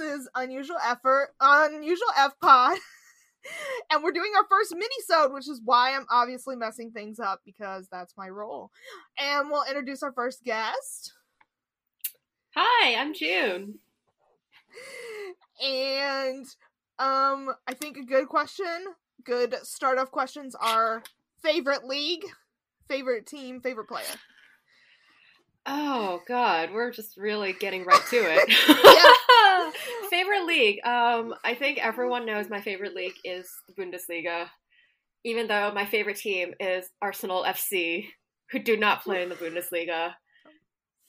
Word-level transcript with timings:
Is 0.00 0.28
unusual 0.34 0.78
effort, 0.84 1.30
unusual 1.40 2.08
F 2.16 2.32
pod, 2.40 2.78
and 3.90 4.02
we're 4.02 4.12
doing 4.12 4.32
our 4.36 4.46
first 4.48 4.74
mini-sode, 4.74 5.32
which 5.32 5.48
is 5.48 5.60
why 5.64 5.94
I'm 5.94 6.06
obviously 6.10 6.56
messing 6.56 6.90
things 6.90 7.20
up 7.20 7.40
because 7.44 7.88
that's 7.90 8.16
my 8.16 8.28
role. 8.28 8.70
And 9.18 9.48
we'll 9.50 9.64
introduce 9.68 10.02
our 10.02 10.12
first 10.12 10.42
guest. 10.44 11.12
Hi, 12.56 12.96
I'm 12.96 13.14
June. 13.14 13.78
And 15.62 16.46
um, 16.98 17.50
I 17.66 17.74
think 17.74 17.96
a 17.96 18.04
good 18.04 18.28
question, 18.28 18.66
good 19.24 19.54
start 19.62 19.98
off 19.98 20.10
questions 20.10 20.56
are 20.60 21.02
favorite 21.42 21.84
league, 21.84 22.24
favorite 22.88 23.26
team, 23.26 23.60
favorite 23.60 23.88
player. 23.88 24.04
Oh 25.66 26.20
God, 26.26 26.72
we're 26.72 26.90
just 26.90 27.16
really 27.16 27.52
getting 27.52 27.84
right 27.84 28.02
to 28.10 28.16
it. 28.18 28.48
favorite 30.10 30.46
league. 30.46 30.84
Um, 30.84 31.34
I 31.44 31.54
think 31.54 31.78
everyone 31.78 32.26
knows 32.26 32.48
my 32.48 32.60
favorite 32.60 32.94
league 32.94 33.14
is 33.24 33.48
the 33.68 33.74
Bundesliga. 33.74 34.46
Even 35.24 35.48
though 35.48 35.72
my 35.74 35.84
favorite 35.84 36.16
team 36.16 36.54
is 36.58 36.88
Arsenal 37.02 37.44
FC, 37.44 38.06
who 38.50 38.58
do 38.58 38.76
not 38.76 39.02
play 39.02 39.22
in 39.22 39.28
the 39.28 39.34
Bundesliga. 39.34 40.12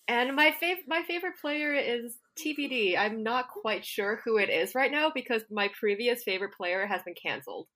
And 0.08 0.36
my 0.36 0.54
fav- 0.62 0.88
my 0.88 1.04
favorite 1.08 1.36
player 1.40 1.74
is 1.74 2.18
TBD. 2.38 2.98
I'm 2.98 3.24
not 3.24 3.50
quite 3.50 3.86
sure 3.86 4.20
who 4.26 4.38
it 4.38 4.50
is 4.50 4.76
right 4.76 4.92
now 4.92 5.12
because 5.14 5.44
my 5.50 5.70
previous 5.80 6.24
favorite 6.24 6.54
player 6.54 6.86
has 6.86 7.02
been 7.04 7.14
canceled. 7.14 7.68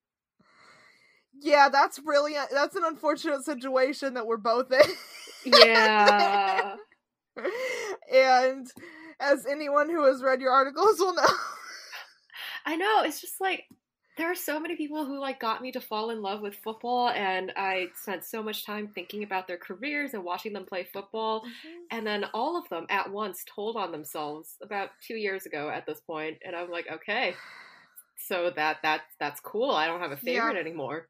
Yeah, 1.41 1.69
that's 1.69 1.99
really 2.03 2.33
that's 2.51 2.75
an 2.75 2.83
unfortunate 2.85 3.43
situation 3.43 4.15
that 4.15 4.27
we're 4.27 4.37
both 4.37 4.71
in. 4.71 4.81
Yeah. 5.45 6.77
and 8.11 8.67
as 9.25 9.45
anyone 9.45 9.89
who 9.89 10.05
has 10.05 10.21
read 10.21 10.41
your 10.41 10.51
articles 10.51 10.99
will 10.99 11.13
know. 11.13 11.23
I 12.65 12.75
know, 12.75 13.03
it's 13.03 13.21
just 13.21 13.39
like 13.39 13.65
there 14.17 14.31
are 14.31 14.35
so 14.35 14.59
many 14.59 14.75
people 14.75 15.05
who 15.05 15.19
like 15.19 15.39
got 15.39 15.61
me 15.61 15.71
to 15.73 15.81
fall 15.81 16.09
in 16.09 16.21
love 16.21 16.41
with 16.41 16.55
football 16.55 17.09
and 17.09 17.51
I 17.57 17.87
spent 17.95 18.23
so 18.23 18.41
much 18.41 18.65
time 18.65 18.87
thinking 18.87 19.23
about 19.23 19.47
their 19.47 19.57
careers 19.57 20.13
and 20.13 20.23
watching 20.23 20.53
them 20.53 20.65
play 20.65 20.87
football 20.91 21.41
mm-hmm. 21.41 21.81
and 21.91 22.07
then 22.07 22.25
all 22.33 22.57
of 22.57 22.67
them 22.69 22.85
at 22.89 23.11
once 23.11 23.43
told 23.53 23.75
on 23.75 23.91
themselves 23.91 24.55
about 24.61 24.91
2 25.05 25.15
years 25.15 25.45
ago 25.45 25.69
at 25.69 25.85
this 25.85 25.99
point 25.99 26.37
and 26.45 26.55
I'm 26.55 26.71
like, 26.71 26.87
okay. 26.91 27.35
So 28.17 28.51
that 28.55 28.77
that 28.83 29.01
that's 29.19 29.41
cool. 29.41 29.71
I 29.71 29.87
don't 29.87 29.99
have 29.99 30.11
a 30.11 30.17
favorite 30.17 30.53
Yeah. 30.53 30.61
anymore. 30.61 31.07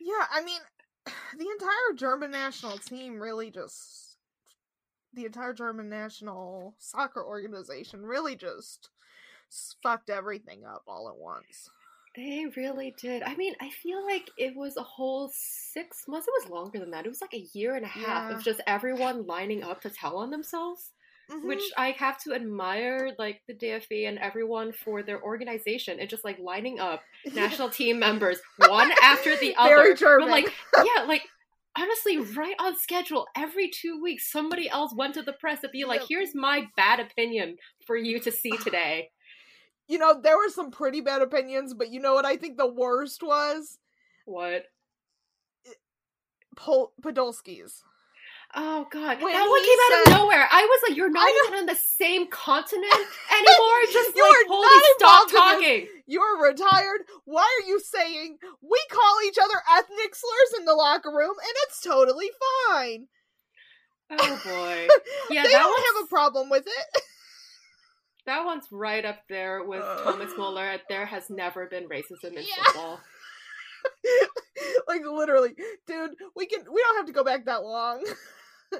Yeah, 0.00 0.24
I 0.30 0.44
mean, 0.44 0.60
the 1.38 1.48
entire 1.50 1.96
German 1.96 2.30
national 2.30 2.78
team 2.78 3.20
really 3.20 3.50
just 3.50 4.05
the 5.16 5.24
entire 5.24 5.52
German 5.52 5.88
national 5.88 6.74
soccer 6.78 7.24
organization 7.24 8.04
really 8.06 8.36
just 8.36 8.90
fucked 9.82 10.10
everything 10.10 10.64
up 10.64 10.82
all 10.86 11.08
at 11.08 11.16
once. 11.16 11.70
They 12.14 12.46
really 12.56 12.94
did. 12.98 13.22
I 13.22 13.34
mean, 13.34 13.54
I 13.60 13.68
feel 13.70 14.02
like 14.04 14.30
it 14.38 14.54
was 14.56 14.76
a 14.78 14.82
whole 14.82 15.30
six 15.34 16.04
months. 16.08 16.26
It 16.28 16.34
was 16.44 16.50
longer 16.50 16.78
than 16.78 16.90
that. 16.92 17.04
It 17.04 17.08
was 17.10 17.20
like 17.20 17.34
a 17.34 17.46
year 17.52 17.74
and 17.74 17.84
a 17.84 17.88
half 17.88 18.30
Yeah. 18.30 18.36
of 18.38 18.42
just 18.44 18.60
everyone 18.66 19.26
lining 19.26 19.62
up 19.62 19.80
to 19.82 19.90
tell 19.90 20.16
on 20.18 20.30
themselves. 20.30 20.92
which 21.42 21.58
Mhm. 21.58 21.70
I 21.76 21.90
have 21.90 22.18
to 22.22 22.34
admire, 22.34 23.10
like 23.18 23.42
the 23.48 23.52
DFB 23.52 24.06
and 24.06 24.16
everyone 24.20 24.72
for 24.72 25.02
their 25.02 25.20
organization 25.20 25.98
and 25.98 26.08
just 26.08 26.22
like 26.24 26.38
lining 26.38 26.78
up 26.78 27.02
national 27.34 27.68
team 27.68 27.98
members 27.98 28.40
one 28.58 28.92
after 29.02 29.34
the 29.36 29.56
other. 29.56 29.74
Very 29.74 29.90
But, 29.94 29.98
German. 29.98 30.30
like, 30.30 30.54
yeah, 30.76 31.02
like 31.02 31.28
honestly, 31.78 32.18
right 32.18 32.54
on 32.58 32.76
schedule. 32.76 33.26
Every 33.36 33.68
two 33.68 34.00
weeks, 34.02 34.30
somebody 34.30 34.68
else 34.68 34.94
went 34.94 35.14
to 35.14 35.22
the 35.22 35.34
press 35.34 35.60
to 35.60 35.68
be 35.68 35.84
like. 35.84 36.02
"Here's 36.08 36.34
my 36.34 36.66
bad 36.76 37.00
opinion 37.00 37.56
for 37.86 37.96
you 37.96 38.18
to 38.20 38.32
see 38.32 38.56
today." 38.64 39.10
you 39.88 39.98
know, 39.98 40.20
there 40.20 40.36
were 40.36 40.48
some 40.48 40.70
pretty 40.70 41.00
bad 41.00 41.22
opinions, 41.22 41.74
but 41.74 41.92
you 41.92 42.00
know 42.00 42.14
what 42.14 42.24
I 42.24 42.36
think 42.36 42.56
the 42.56 42.66
worst 42.66 43.22
was? 43.22 43.78
What? 44.24 44.64
Pol- 46.56 46.92
Podolski's. 47.00 47.84
Oh 48.54 48.86
god, 48.90 49.20
When 49.20 49.32
that 49.32 49.48
one 49.48 49.64
came 49.64 49.78
out 49.90 50.06
of 50.06 50.20
nowhere. 50.22 50.48
I 50.50 50.62
was 50.64 50.88
like, 50.88 50.96
"You're 50.96 51.10
not 51.10 51.28
even 51.28 51.58
on 51.60 51.66
the 51.66 51.74
same 51.74 52.26
continent 52.28 52.92
anymore." 53.32 53.80
Just 53.92 54.16
You 54.16 54.22
like, 54.22 54.32
are 54.32 54.48
holy, 54.48 54.82
stop 54.96 55.28
involved 55.28 55.30
in 55.30 55.34
this. 55.34 55.86
talking. 55.86 55.88
You're 56.06 56.42
retired. 56.42 57.00
Why 57.24 57.42
are 57.42 57.68
you 57.68 57.80
saying 57.80 58.38
we 58.62 58.80
call 58.90 59.16
each 59.26 59.36
other 59.42 59.60
ethnic 59.76 60.14
slurs 60.14 60.58
in 60.60 60.64
the 60.64 60.74
locker 60.74 61.10
room 61.10 61.34
and 61.38 61.52
it's 61.66 61.80
totally 61.82 62.30
fine? 62.70 63.08
Oh 64.10 64.40
boy. 64.44 64.88
Yeah, 65.34 65.42
they 65.42 65.50
that 65.52 65.58
don't 65.62 65.96
have 65.96 66.04
a 66.04 66.08
problem 66.08 66.48
with 66.48 66.66
it. 66.66 67.02
That 68.26 68.44
one's 68.44 68.66
right 68.70 69.04
up 69.04 69.18
there 69.28 69.64
with 69.64 69.82
Uh. 69.82 70.02
Thomas 70.04 70.32
Muller. 70.36 70.78
There 70.88 71.04
has 71.06 71.28
never 71.30 71.66
been 71.66 71.88
racism 71.88 72.36
in 72.36 72.44
Yeah. 72.44 72.64
football. 72.64 73.00
like 74.88 75.02
literally, 75.04 75.54
dude, 75.86 76.14
we 76.34 76.46
can 76.46 76.60
we 76.72 76.80
don't 76.80 76.96
have 76.96 77.06
to 77.06 77.12
go 77.12 77.24
back 77.24 77.44
that 77.46 77.62
long. 77.64 78.04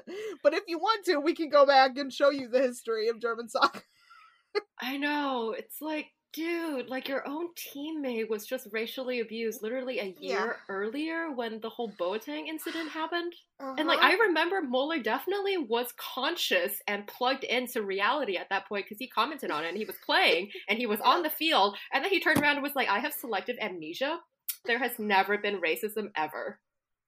but 0.43 0.53
if 0.53 0.63
you 0.67 0.77
want 0.77 1.05
to, 1.05 1.17
we 1.19 1.33
can 1.33 1.49
go 1.49 1.65
back 1.65 1.97
and 1.97 2.11
show 2.13 2.29
you 2.29 2.47
the 2.47 2.59
history 2.61 3.07
of 3.09 3.19
German 3.21 3.49
soccer. 3.49 3.81
I 4.81 4.97
know. 4.97 5.55
It's 5.57 5.81
like, 5.81 6.07
dude, 6.33 6.89
like 6.89 7.07
your 7.07 7.27
own 7.27 7.47
teammate 7.55 8.29
was 8.29 8.45
just 8.45 8.67
racially 8.71 9.19
abused 9.21 9.61
literally 9.61 9.99
a 9.99 10.15
Yeah. 10.19 10.45
year 10.45 10.57
earlier 10.69 11.31
when 11.31 11.59
the 11.61 11.69
whole 11.69 11.91
Boateng 11.99 12.47
incident 12.47 12.89
happened. 12.91 13.33
And 13.59 13.87
like 13.87 13.99
Uh-huh. 13.99 14.09
I 14.11 14.13
remember 14.13 14.61
Muller 14.61 14.99
definitely 14.99 15.57
was 15.57 15.93
conscious 15.97 16.79
and 16.87 17.07
plugged 17.07 17.43
into 17.43 17.81
reality 17.81 18.37
at 18.37 18.49
that 18.49 18.67
point 18.67 18.85
because 18.85 18.99
he 18.99 19.07
commented 19.07 19.49
on 19.51 19.63
it 19.65 19.69
and 19.69 19.77
he 19.77 19.85
was 19.85 19.95
playing 20.05 20.51
and 20.69 20.77
he 20.77 20.85
was 20.85 21.01
on 21.01 21.23
the 21.23 21.29
field 21.29 21.77
and 21.91 22.03
then 22.03 22.11
he 22.11 22.19
turned 22.19 22.41
around 22.41 22.55
and 22.57 22.63
was 22.63 22.75
like, 22.75 22.89
I 22.89 22.99
have 22.99 23.13
selective 23.13 23.57
amnesia. 23.59 24.19
There 24.65 24.79
has 24.79 24.99
never 24.99 25.37
been 25.37 25.61
racism 25.61 26.11
ever. 26.15 26.59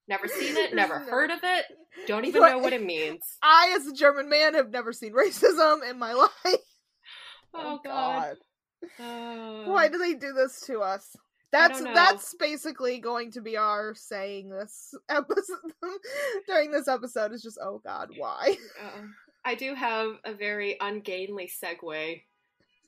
Never 0.09 0.28
seen 0.40 0.58
it, 0.58 0.74
never 0.75 1.00
heard 1.00 1.30
of 1.30 1.40
it, 1.44 1.66
don't 2.08 2.25
even 2.25 2.42
know 2.42 2.58
what 2.58 2.74
it 2.74 2.84
means. 2.84 3.22
I, 3.44 3.75
as 3.80 3.86
a 3.88 3.94
German 3.94 4.28
man, 4.28 4.56
have 4.56 4.72
never 4.72 4.92
seen 4.92 5.14
racism 5.14 5.88
in 5.90 5.97
my 6.00 6.14
life. 6.46 6.58
Oh 7.53 7.80
god. 7.84 8.36
Why 8.97 9.86
Oh. 9.86 9.90
do 9.92 9.97
they 9.97 10.14
do 10.16 10.34
this 10.34 10.62
to 10.62 10.79
us? 10.82 11.16
That's 11.52 11.82
that's 11.82 12.35
basically 12.40 13.00
going 13.00 13.32
to 13.32 13.41
be 13.41 13.58
our 13.58 13.94
saying 13.96 14.50
this 14.50 14.94
episode 15.09 15.73
during 16.47 16.72
this 16.72 16.88
episode 16.88 17.32
is 17.34 17.41
just 17.41 17.58
oh 17.64 17.82
god 17.84 18.09
why 18.17 18.55
Uh, 18.79 19.02
I 19.44 19.55
do 19.55 19.73
have 19.73 20.12
a 20.26 20.34
very 20.34 20.78
ungainly 20.79 21.50
segue, 21.64 22.22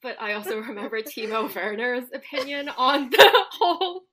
but 0.01 0.21
I 0.21 0.33
also 0.33 0.57
remember 0.61 1.01
Timo 1.01 1.53
Werner's 1.53 2.09
opinion 2.13 2.69
on 2.69 3.09
the 3.09 3.31
whole 3.51 4.03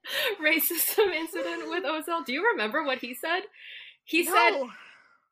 racism 0.42 1.12
incident 1.14 1.68
with 1.68 1.84
Ozil. 1.84 2.24
Do 2.24 2.32
you 2.32 2.46
remember 2.52 2.84
what 2.84 2.98
he 2.98 3.14
said? 3.14 3.42
He 4.04 4.24
said 4.24 4.62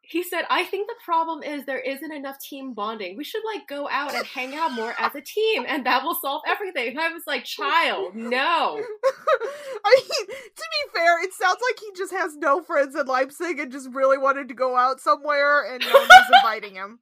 he 0.08 0.23
said, 0.23 0.44
I 0.49 0.64
think 0.64 0.87
the 0.87 0.94
problem 1.05 1.43
is 1.43 1.64
there 1.64 1.81
isn't 1.81 2.12
enough 2.12 2.38
team 2.38 2.75
bonding. 2.75 3.17
We 3.17 3.25
should 3.25 3.43
like 3.44 3.67
go 3.67 3.88
out 3.91 4.14
and 4.14 4.25
hang 4.25 4.55
out 4.55 4.73
more 4.73 4.94
as 5.00 5.17
a 5.17 5.20
team 5.20 5.64
and 5.67 5.85
that 5.85 6.05
will 6.05 6.14
solve 6.14 6.43
everything. 6.47 6.91
And 6.91 7.00
I 7.00 7.08
was 7.08 7.25
like, 7.26 7.44
child, 7.44 8.14
no. 8.14 8.31
I 9.85 10.00
mean, 10.00 10.26
to 10.29 10.64
be 10.64 10.91
fair, 10.94 11.25
it 11.25 11.32
sounds 11.32 11.58
like 11.69 11.81
he 11.81 11.91
just 11.97 12.12
has 12.12 12.37
no 12.37 12.62
friends 12.62 12.94
in 12.94 13.06
Leipzig 13.06 13.58
and 13.58 13.73
just 13.73 13.91
really 13.93 14.17
wanted 14.17 14.47
to 14.49 14.55
go 14.55 14.76
out 14.76 15.00
somewhere 15.00 15.62
and 15.62 15.82
no 15.85 15.93
one 15.93 16.08
was 16.08 16.31
inviting 16.37 16.75
him. 16.76 17.00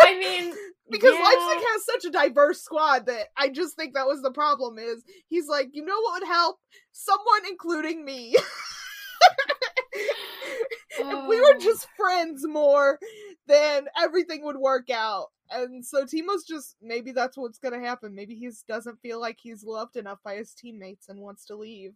I 0.00 0.18
mean, 0.18 0.54
because 0.90 1.14
yeah. 1.14 1.22
Leipzig 1.22 1.66
has 1.72 1.84
such 1.84 2.04
a 2.06 2.10
diverse 2.10 2.62
squad 2.62 3.06
that 3.06 3.28
I 3.36 3.48
just 3.48 3.76
think 3.76 3.94
that 3.94 4.06
was 4.06 4.22
the 4.22 4.30
problem. 4.32 4.78
Is 4.78 5.02
he's 5.28 5.48
like, 5.48 5.70
you 5.72 5.84
know 5.84 6.00
what 6.00 6.20
would 6.20 6.28
help? 6.28 6.58
Someone 6.92 7.46
including 7.48 8.04
me. 8.04 8.36
if 9.92 11.28
we 11.28 11.40
were 11.40 11.54
Oh. 11.56 11.58
just 11.60 11.88
friends 11.96 12.46
more, 12.46 12.98
then 13.46 13.86
everything 14.00 14.44
would 14.44 14.56
work 14.56 14.90
out. 14.90 15.26
And 15.50 15.84
so 15.84 16.04
Timo's 16.04 16.44
just 16.44 16.76
maybe 16.82 17.12
that's 17.12 17.36
what's 17.36 17.58
gonna 17.58 17.80
happen. 17.80 18.14
Maybe 18.14 18.34
he 18.34 18.50
doesn't 18.68 19.00
feel 19.00 19.20
like 19.20 19.38
he's 19.40 19.62
loved 19.64 19.96
enough 19.96 20.18
by 20.24 20.36
his 20.36 20.52
teammates 20.54 21.08
and 21.08 21.20
wants 21.20 21.44
to 21.46 21.56
leave. 21.56 21.94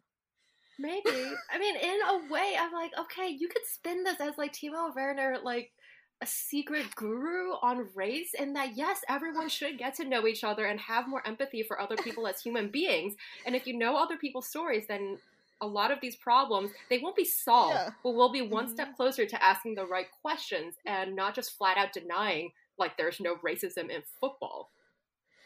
Maybe. 0.78 1.32
I 1.52 1.58
mean, 1.58 1.76
in 1.76 1.98
a 2.08 2.32
way, 2.32 2.54
I'm 2.58 2.72
like, 2.72 2.92
okay, 2.98 3.28
you 3.28 3.48
could 3.48 3.66
spin 3.66 4.02
this 4.04 4.20
as 4.20 4.38
like 4.38 4.52
Timo 4.54 4.94
Werner, 4.94 5.38
like 5.42 5.72
a 6.22 6.26
secret 6.26 6.94
guru 6.96 7.52
on 7.62 7.88
race, 7.94 8.34
and 8.38 8.54
that 8.56 8.76
yes, 8.76 9.00
everyone 9.08 9.48
should 9.48 9.78
get 9.78 9.94
to 9.94 10.04
know 10.04 10.26
each 10.26 10.44
other 10.44 10.66
and 10.66 10.78
have 10.80 11.08
more 11.08 11.26
empathy 11.26 11.62
for 11.62 11.80
other 11.80 11.96
people 11.96 12.26
as 12.26 12.40
human 12.42 12.68
beings. 12.78 13.14
And 13.46 13.56
if 13.56 13.66
you 13.66 13.76
know 13.76 13.96
other 13.96 14.16
people's 14.16 14.46
stories, 14.48 14.86
then 14.86 15.18
a 15.62 15.66
lot 15.66 15.90
of 15.90 16.00
these 16.00 16.16
problems 16.16 16.70
they 16.88 16.98
won't 16.98 17.16
be 17.16 17.24
solved, 17.24 17.74
Yeah. 17.74 17.90
but 18.02 18.10
we'll 18.14 18.32
be 18.32 18.40
one 18.42 18.66
Mhm. 18.66 18.70
step 18.72 18.96
closer 18.96 19.26
to 19.26 19.42
asking 19.42 19.74
the 19.74 19.86
right 19.86 20.06
questions 20.22 20.74
and 20.86 21.14
not 21.14 21.34
just 21.34 21.56
flat 21.56 21.76
out 21.76 21.92
denying 21.92 22.52
like 22.78 22.96
there's 22.96 23.20
no 23.20 23.36
racism 23.36 23.90
in 23.90 24.02
football. 24.20 24.70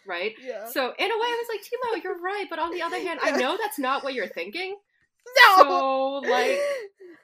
Right? 0.06 0.34
Yeah. 0.40 0.66
So 0.66 0.92
in 0.98 1.10
a 1.10 1.14
way 1.18 1.26
I 1.26 1.44
was 1.44 1.48
like, 1.48 1.62
Timo, 1.64 2.02
you're 2.04 2.20
right, 2.20 2.46
but 2.50 2.58
on 2.58 2.70
the 2.72 2.82
other 2.82 2.98
hand, 3.00 3.20
I 3.22 3.32
know 3.32 3.56
that's 3.56 3.78
not 3.78 4.04
what 4.04 4.14
you're 4.14 4.28
thinking. 4.28 4.76
no. 5.38 5.56
So 5.56 6.14
like 6.30 6.58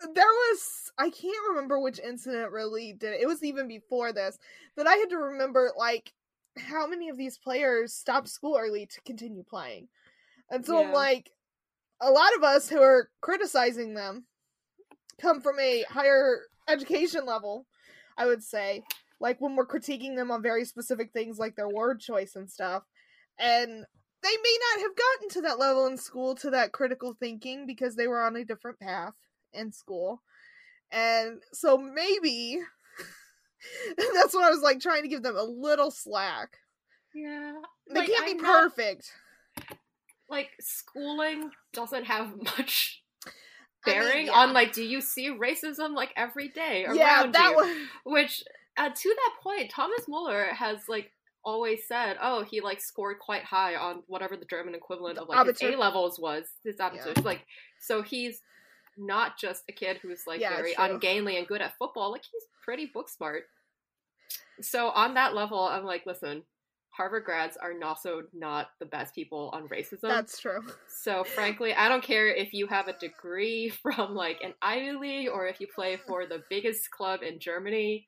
there 0.00 0.24
was 0.24 0.92
I 0.98 1.10
can't 1.10 1.48
remember 1.50 1.78
which 1.80 1.98
incident 1.98 2.52
really 2.52 2.92
did 2.92 3.14
it. 3.14 3.20
It 3.22 3.26
was 3.26 3.42
even 3.42 3.68
before 3.68 4.12
this, 4.12 4.38
but 4.76 4.86
I 4.86 4.94
had 4.94 5.10
to 5.10 5.18
remember 5.18 5.72
like 5.76 6.12
how 6.58 6.86
many 6.86 7.08
of 7.08 7.16
these 7.16 7.38
players 7.38 7.94
stopped 7.94 8.28
school 8.28 8.56
early 8.58 8.86
to 8.86 9.00
continue 9.02 9.42
playing. 9.42 9.88
And 10.50 10.64
so 10.64 10.82
I'm 10.82 10.92
like 10.92 11.30
a 12.00 12.10
lot 12.10 12.34
of 12.36 12.42
us 12.42 12.68
who 12.68 12.80
are 12.80 13.08
criticizing 13.20 13.94
them 13.94 14.24
come 15.20 15.40
from 15.40 15.58
a 15.60 15.84
higher 15.88 16.40
education 16.68 17.26
level, 17.26 17.66
I 18.16 18.26
would 18.26 18.42
say. 18.42 18.82
Like 19.20 19.40
when 19.40 19.54
we're 19.54 19.66
critiquing 19.66 20.16
them 20.16 20.30
on 20.30 20.42
very 20.42 20.64
specific 20.64 21.12
things 21.12 21.38
like 21.38 21.54
their 21.54 21.68
word 21.68 22.00
choice 22.00 22.36
and 22.36 22.50
stuff. 22.50 22.82
And 23.38 23.84
they 24.22 24.36
may 24.42 24.58
not 24.74 24.82
have 24.82 24.96
gotten 24.96 25.28
to 25.30 25.40
that 25.42 25.58
level 25.58 25.86
in 25.86 25.96
school 25.96 26.34
to 26.36 26.50
that 26.50 26.72
critical 26.72 27.14
thinking 27.18 27.66
because 27.66 27.96
they 27.96 28.08
were 28.08 28.20
on 28.20 28.36
a 28.36 28.44
different 28.44 28.80
path 28.80 29.14
in 29.52 29.72
school. 29.72 30.22
And 30.92 31.40
so 31.52 31.78
maybe 31.78 32.58
that's 34.14 34.34
what 34.34 34.44
I 34.44 34.50
was 34.50 34.60
like 34.62 34.80
trying 34.80 35.02
to 35.02 35.08
give 35.08 35.22
them 35.22 35.36
a 35.36 35.42
little 35.44 35.90
slack. 35.90 36.56
Yeah. 37.14 37.52
They 37.92 38.00
Like, 38.00 38.08
can't 38.08 38.24
I'm 38.30 38.36
be 38.36 38.42
not- 38.42 38.62
perfect. 38.62 39.10
Like 40.28 40.50
schooling 40.60 41.50
doesn't 41.72 42.04
have 42.04 42.36
much 42.58 43.02
I 43.26 43.90
mean, 43.90 43.98
bearing 44.00 44.26
yeah. 44.26 44.32
on 44.32 44.52
like 44.52 44.72
do 44.72 44.84
you 44.84 45.00
see 45.00 45.28
racism 45.30 45.94
like 45.94 46.12
every 46.16 46.48
day 46.48 46.84
around 46.84 46.96
yeah, 46.96 47.26
that 47.32 47.50
you? 47.50 47.56
was 47.56 47.76
Which 48.04 48.44
uh, 48.76 48.90
to 48.90 49.08
that 49.08 49.42
point, 49.42 49.70
Thomas 49.70 50.06
Muller 50.08 50.44
has 50.54 50.78
like 50.88 51.10
always 51.44 51.80
said, 51.88 52.16
oh, 52.22 52.44
he 52.44 52.60
like 52.60 52.80
scored 52.80 53.18
quite 53.18 53.42
high 53.42 53.74
on 53.74 54.02
whatever 54.06 54.36
the 54.36 54.44
German 54.44 54.74
equivalent 54.74 55.18
of 55.18 55.28
like 55.28 55.46
his. 55.46 55.60
A 55.62 55.76
levels 55.76 56.18
was. 56.20 56.44
His 56.64 56.76
Abitur. 56.76 57.16
Yeah. 57.16 57.22
Like 57.24 57.40
so 57.80 58.02
he's 58.02 58.40
not 59.00 59.38
just 59.38 59.64
a 59.68 59.72
kid 59.72 59.98
who's 60.02 60.22
like 60.26 60.40
Yeah, 60.40 60.54
very 60.56 60.74
true. 60.74 60.84
ungainly 60.84 61.36
and 61.38 61.46
good 61.46 61.60
at 61.62 61.76
football. 61.78 62.12
Like 62.12 62.22
he's 62.30 62.44
pretty 62.64 62.86
book 62.92 63.08
smart. 63.08 63.44
So 64.60 64.90
on 64.90 65.14
that 65.14 65.34
level, 65.34 65.58
I'm 65.60 65.84
like, 65.84 66.04
listen, 66.06 66.42
Harvard 66.90 67.24
grads 67.24 67.56
are 67.56 67.72
also 67.82 68.22
not 68.34 68.68
the 68.78 68.86
best 68.86 69.14
people 69.14 69.50
on 69.52 69.68
racism. 69.68 70.02
that's 70.02 70.38
true. 70.38 70.60
So 71.02 71.24
frankly, 71.24 71.72
I 71.72 71.88
don't 71.88 72.02
care 72.04 72.28
if 72.28 72.52
you 72.52 72.66
have 72.66 72.88
a 72.88 72.98
degree 72.98 73.68
from 73.82 74.14
like 74.14 74.38
an 74.42 74.52
Ivy 74.60 74.92
League 74.92 75.28
or 75.28 75.46
if 75.46 75.60
you 75.60 75.66
play 75.74 75.96
for 76.06 76.26
the 76.26 76.42
biggest 76.50 76.90
club 76.90 77.20
in 77.22 77.38
Germany. 77.38 78.06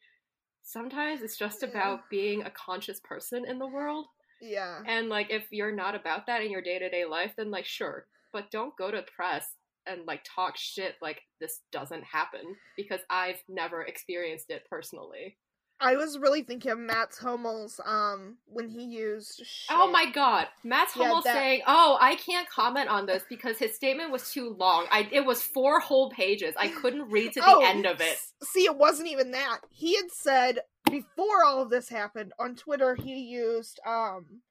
Sometimes 0.64 1.22
it's 1.22 1.36
just 1.36 1.62
about 1.64 2.08
being 2.10 2.42
a 2.42 2.50
conscious 2.50 3.00
person 3.00 3.44
in 3.48 3.58
the 3.58 3.66
world. 3.66 4.06
Yeah. 4.40 4.80
And 4.86 5.08
like 5.08 5.30
if 5.30 5.44
you're 5.50 5.74
not 5.74 5.94
about 5.94 6.26
that 6.26 6.42
in 6.42 6.50
your 6.50 6.62
day-to-day 6.62 7.04
life, 7.04 7.32
then 7.36 7.50
like 7.50 7.64
sure, 7.64 8.06
but 8.32 8.50
don't 8.50 8.76
go 8.76 8.90
to 8.90 9.02
press 9.16 9.54
and 9.86 10.06
like 10.06 10.22
talk 10.24 10.56
shit 10.56 10.94
like 11.02 11.20
this 11.40 11.60
doesn't 11.72 12.04
happen 12.04 12.56
because 12.76 13.00
I've 13.10 13.42
never 13.48 13.82
experienced 13.82 14.50
it 14.50 14.62
personally. 14.70 15.36
I 15.80 15.96
was 15.96 16.16
really 16.16 16.42
thinking 16.42 16.70
of 16.70 16.78
Mats 16.78 17.18
Hummels 17.18 17.80
um 17.84 18.38
when 18.46 18.68
he 18.68 18.84
used 18.84 19.42
Oh 19.68 19.90
my 19.90 20.08
god. 20.12 20.46
Matt's 20.62 20.94
Yeah, 20.96 21.20
that- 21.24 21.34
saying, 21.34 21.62
"Oh, 21.66 21.98
I 22.00 22.14
can't 22.14 22.48
comment 22.48 22.88
on 22.88 23.04
this 23.06 23.24
because 23.28 23.58
his 23.58 23.74
statement 23.74 24.12
was 24.12 24.30
too 24.30 24.50
long. 24.50 24.86
I 24.92 25.08
it 25.10 25.24
was 25.24 25.42
four 25.42 25.80
whole 25.80 26.10
pages. 26.10 26.54
I 26.56 26.68
couldn't 26.68 27.10
read 27.10 27.32
to 27.32 27.40
the 27.40 27.46
Oh, 27.48 27.64
end 27.64 27.84
of 27.86 28.00
it." 28.00 28.16
See, 28.44 28.64
it 28.64 28.76
wasn't 28.76 29.08
even 29.08 29.32
that. 29.32 29.60
He 29.70 29.96
had 29.96 30.10
said 30.12 30.60
before 30.88 31.44
all 31.44 31.60
of 31.60 31.70
this 31.70 31.88
happened 31.88 32.32
on 32.38 32.54
Twitter 32.54 32.94
he 32.94 33.16
used 33.16 33.80
um 33.84 34.42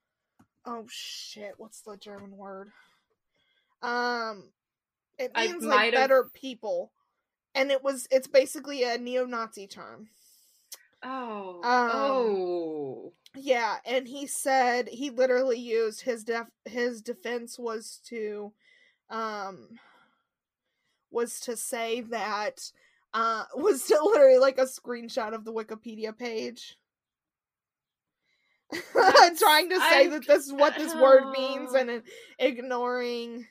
oh 0.65 0.85
shit, 0.89 1.53
what's 1.57 1.79
the 1.81 1.95
German 1.95 2.35
word? 2.35 2.71
Um 3.81 4.49
it 5.21 5.31
means 5.35 5.63
like 5.63 5.93
better 5.93 6.29
people. 6.33 6.91
And 7.53 7.71
it 7.71 7.83
was 7.83 8.07
it's 8.11 8.27
basically 8.27 8.83
a 8.83 8.97
neo-Nazi 8.97 9.67
term. 9.67 10.09
Oh. 11.03 11.61
Um, 11.63 11.91
oh. 11.93 13.13
Yeah, 13.35 13.77
and 13.85 14.07
he 14.07 14.27
said 14.27 14.89
he 14.89 15.09
literally 15.09 15.59
used 15.59 16.01
his 16.01 16.23
def 16.23 16.47
his 16.65 17.01
defense 17.01 17.57
was 17.57 18.01
to 18.07 18.53
um 19.09 19.69
was 21.11 21.39
to 21.41 21.57
say 21.57 22.01
that 22.01 22.71
uh 23.13 23.43
was 23.55 23.83
to 23.85 23.99
literally 24.03 24.39
like 24.39 24.57
a 24.57 24.65
screenshot 24.65 25.33
of 25.33 25.45
the 25.45 25.53
Wikipedia 25.53 26.17
page. 26.17 26.77
Trying 28.93 29.69
to 29.69 29.79
say 29.79 30.05
I- 30.05 30.07
that 30.11 30.27
this 30.27 30.45
is 30.45 30.53
what 30.53 30.75
this 30.75 30.95
word 30.95 31.31
means 31.31 31.73
and 31.73 32.03
ignoring 32.39 33.47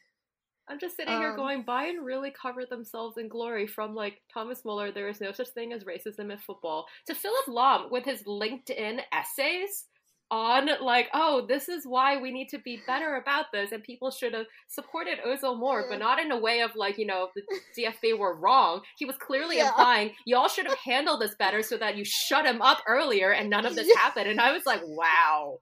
I'm 0.71 0.79
just 0.79 0.97
sitting 0.97 1.13
here 1.19 1.31
um, 1.31 1.37
going, 1.37 1.65
Bayern 1.65 2.05
really 2.05 2.31
covered 2.31 2.71
themselves 2.71 3.19
in 3.19 3.29
glory 3.29 3.67
from 3.67 3.95
like 3.95 4.23
Thomas 4.33 4.65
Muller, 4.65 4.93
there 4.93 5.09
is 5.09 5.21
no 5.21 5.33
such 5.33 5.49
thing 5.49 5.73
as 5.73 5.83
racism 5.85 6.31
in 6.31 6.39
football, 6.39 6.87
to 7.07 7.15
Philipp 7.15 7.47
Lahm 7.49 7.91
with 7.91 8.05
his 8.05 8.23
LinkedIn 8.23 9.01
essays 9.13 9.87
on 10.31 10.71
like, 10.81 11.09
oh, 11.13 11.45
this 11.49 11.69
is 11.69 11.85
why 11.85 12.17
we 12.17 12.31
need 12.31 12.49
to 12.51 12.59
be 12.61 12.81
better 12.87 13.17
about 13.17 13.47
this, 13.53 13.73
and 13.73 13.83
people 13.83 14.13
should 14.13 14.33
have 14.33 14.47
supported 14.69 15.19
Ozil 15.27 15.59
more, 15.59 15.87
but 15.89 15.99
not 15.99 16.21
in 16.21 16.31
a 16.31 16.39
way 16.39 16.61
of 16.61 16.71
like, 16.77 16.99
you 16.99 17.07
know, 17.07 17.31
the 17.35 17.43
DFB 17.77 18.17
were 18.17 18.37
wrong. 18.37 18.81
He 18.97 19.05
was 19.05 19.17
clearly 19.17 19.57
Yeah. 19.57 19.71
implying 19.71 20.15
y'all 20.25 20.47
should 20.47 20.67
have 20.67 20.79
handled 20.79 21.21
this 21.21 21.35
better 21.35 21.63
so 21.63 21.77
that 21.79 21.97
you 21.97 22.05
shut 22.05 22.47
him 22.47 22.63
up 22.63 22.79
earlier 22.87 23.33
and 23.33 23.51
none 23.51 23.67
of 23.67 23.75
this 23.75 23.89
Yeah. 23.89 23.99
happened. 23.99 24.29
And 24.29 24.41
I 24.41 24.53
was 24.53 24.65
like, 24.67 24.83
wow. 24.85 25.59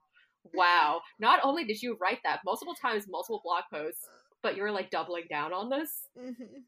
Wow. 0.55 1.01
Not 1.19 1.41
only 1.43 1.65
did 1.65 1.83
you 1.83 1.97
write 2.01 2.21
that 2.25 2.41
multiple 2.45 2.75
times, 2.75 3.07
multiple 3.09 3.41
blog 3.43 3.65
posts, 3.73 4.07
but 4.43 4.57
you're 4.57 4.71
like 4.73 4.91
doubling 4.91 5.25
down 5.29 5.53
on 5.53 5.69
this, 5.69 6.07
Mhm. 6.17 6.65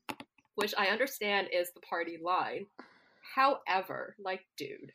which 0.54 0.74
I 0.76 0.86
understand 0.88 1.48
is 1.52 1.72
the 1.72 1.80
party 1.80 2.18
line. 2.22 2.66
However, 3.34 4.16
like, 4.18 4.46
dude, 4.56 4.92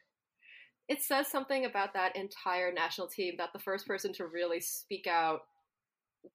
it 0.87 1.01
says 1.01 1.27
something 1.27 1.65
about 1.65 1.93
that 1.93 2.15
entire 2.15 2.71
national 2.71 3.07
team 3.07 3.35
that 3.37 3.53
the 3.53 3.59
first 3.59 3.87
person 3.87 4.13
to 4.13 4.27
really 4.27 4.59
speak 4.59 5.07
out 5.07 5.41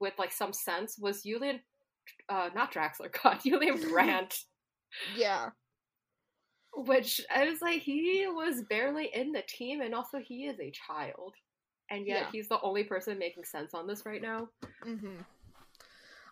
with 0.00 0.14
like 0.18 0.32
some 0.32 0.52
sense 0.52 0.98
was 0.98 1.22
Julian, 1.22 1.60
uh, 2.28 2.50
not 2.54 2.72
Draxler, 2.72 3.12
God, 3.22 3.40
Julian 3.44 3.80
Brandt. 3.90 4.44
yeah. 5.16 5.50
Which 6.72 7.20
I 7.34 7.44
was 7.48 7.60
like, 7.60 7.82
he 7.82 8.26
was 8.28 8.62
barely 8.62 9.06
in 9.12 9.32
the 9.32 9.42
team, 9.42 9.80
and 9.80 9.94
also 9.94 10.18
he 10.20 10.46
is 10.46 10.58
a 10.60 10.70
child, 10.70 11.34
and 11.90 12.06
yet 12.06 12.22
Yeah. 12.22 12.30
he's 12.30 12.48
the 12.48 12.60
only 12.62 12.84
person 12.84 13.18
making 13.18 13.44
sense 13.44 13.74
on 13.74 13.86
this 13.86 14.06
right 14.06 14.22
now. 14.22 14.48
hmm 14.82 15.18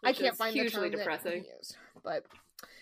I 0.05 0.13
can't 0.13 0.37
find 0.37 0.55
hugely 0.55 0.89
the 0.91 0.97
term 0.97 0.99
depressing. 0.99 1.43
that 1.43 1.57
used, 1.59 1.77
but 2.05 2.25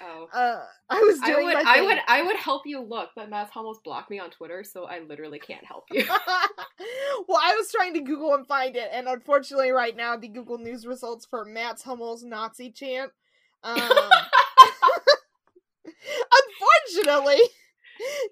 Oh, 0.00 0.28
uh 0.32 0.64
I 0.88 1.00
was 1.00 1.20
I 1.23 1.26
doing 1.26 1.46
would, 1.46 1.54
my 1.54 1.64
I 1.66 1.80
would, 1.82 1.99
I 2.08 2.23
would 2.23 2.37
help 2.37 2.62
you 2.66 2.80
look, 2.80 3.11
but 3.14 3.28
Matt 3.28 3.50
almost 3.54 3.82
blocked 3.85 4.11
me 4.11 4.18
on 4.18 4.30
Twitter, 4.30 4.64
so 4.64 4.85
I 4.85 5.00
literally 5.00 5.38
can't 5.38 5.64
help 5.64 5.85
you. 5.90 6.04
well, 7.28 7.40
I 7.42 7.54
was 7.54 7.70
trying 7.70 7.94
to 7.94 8.00
Google 8.00 8.35
and 8.35 8.46
find 8.46 8.76
it, 8.76 8.88
and 8.92 9.06
unfortunately, 9.06 9.70
right 9.70 9.96
now 9.96 10.16
the 10.16 10.28
Google 10.28 10.58
News 10.58 10.87
results 10.87 11.26
for 11.26 11.44
Mats 11.44 11.82
Hummels' 11.82 12.25
Nazi 12.25 12.70
chant. 12.70 13.11
Um, 13.64 13.80
unfortunately, 16.94 17.40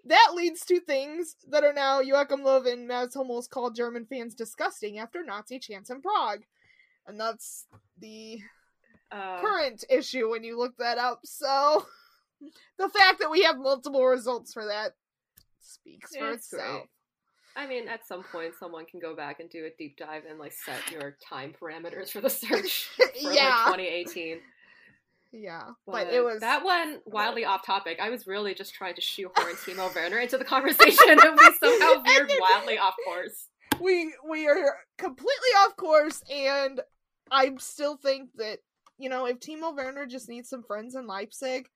that 0.05 0.33
leads 0.35 0.65
to 0.67 0.81
things 0.81 1.37
that 1.49 1.65
are 1.65 1.75
now 1.75 2.01
Joachim 2.01 2.41
Löw 2.41 2.71
and 2.71 2.87
Mats 2.89 3.15
Hummels 3.15 3.49
called 3.49 3.77
German 3.77 4.07
fans 4.07 4.35
disgusting 4.35 4.99
after 4.99 5.23
Nazi 5.25 5.59
chants 5.59 5.91
in 5.91 6.01
Prague, 6.01 6.45
and 7.07 7.19
that's 7.21 7.67
the 7.99 8.41
Uh, 9.15 9.41
current 9.41 9.85
issue 9.89 10.29
when 10.31 10.43
you 10.45 10.59
look 10.59 10.77
that 10.79 10.99
up. 10.99 11.21
So, 11.25 11.87
the 12.79 12.89
fact 12.89 13.21
that 13.21 13.31
we 13.31 13.43
have 13.45 13.59
multiple 13.59 14.05
results 14.05 14.53
for 14.53 14.67
that 14.67 14.93
speaks 15.61 16.17
for 16.17 16.31
It's 16.33 16.53
itself. 16.53 16.73
great. 16.73 16.89
I 17.57 17.69
mean, 17.69 17.87
at 17.89 18.05
some 18.07 18.25
point, 18.25 18.55
someone 18.59 18.85
can 18.85 18.99
go 18.99 19.15
back 19.15 19.39
and 19.39 19.49
do 19.49 19.65
a 19.67 19.71
deep 19.79 19.97
dive 19.97 20.25
and 20.29 20.41
like 20.41 20.53
set 20.53 20.91
your 20.91 21.17
time 21.27 21.55
parameters 21.61 22.11
for 22.11 22.21
the 22.21 22.29
search 22.29 22.87
for 22.97 23.05
like 23.07 23.37
yeah, 23.37 23.63
2018. 23.67 24.39
yeah, 25.33 25.63
But, 25.87 25.93
but 25.93 26.07
it 26.13 26.25
was 26.25 26.41
that 26.41 26.65
one 26.65 26.99
wildly 27.07 27.45
off 27.45 27.65
topic. 27.65 27.99
I 28.03 28.11
was 28.11 28.27
really 28.27 28.55
just 28.55 28.75
trying 28.75 28.97
to 28.97 29.01
shoehorn 29.01 29.55
Timo 29.65 29.95
Werner 29.95 30.19
into 30.19 30.37
the 30.37 30.45
conversation, 30.45 31.05
and 31.11 31.39
we 31.39 31.53
somehow 31.61 32.03
veered 32.03 32.29
then- 32.29 32.39
wildly 32.41 32.79
off 32.79 32.95
course. 33.05 33.47
we 33.81 34.13
we 34.29 34.49
are 34.49 34.77
completely 34.99 35.51
off 35.59 35.77
course, 35.77 36.23
and 36.29 36.81
I 37.31 37.53
still 37.59 37.97
think 37.97 38.31
that 38.37 38.59
you 38.99 39.09
know 39.09 39.27
if 39.27 39.41
Timo 39.41 39.75
Werner 39.75 40.07
just 40.07 40.29
needs 40.29 40.49
some 40.49 40.63
friends 40.63 40.95
in 40.95 41.07
Leipzig, 41.07 41.69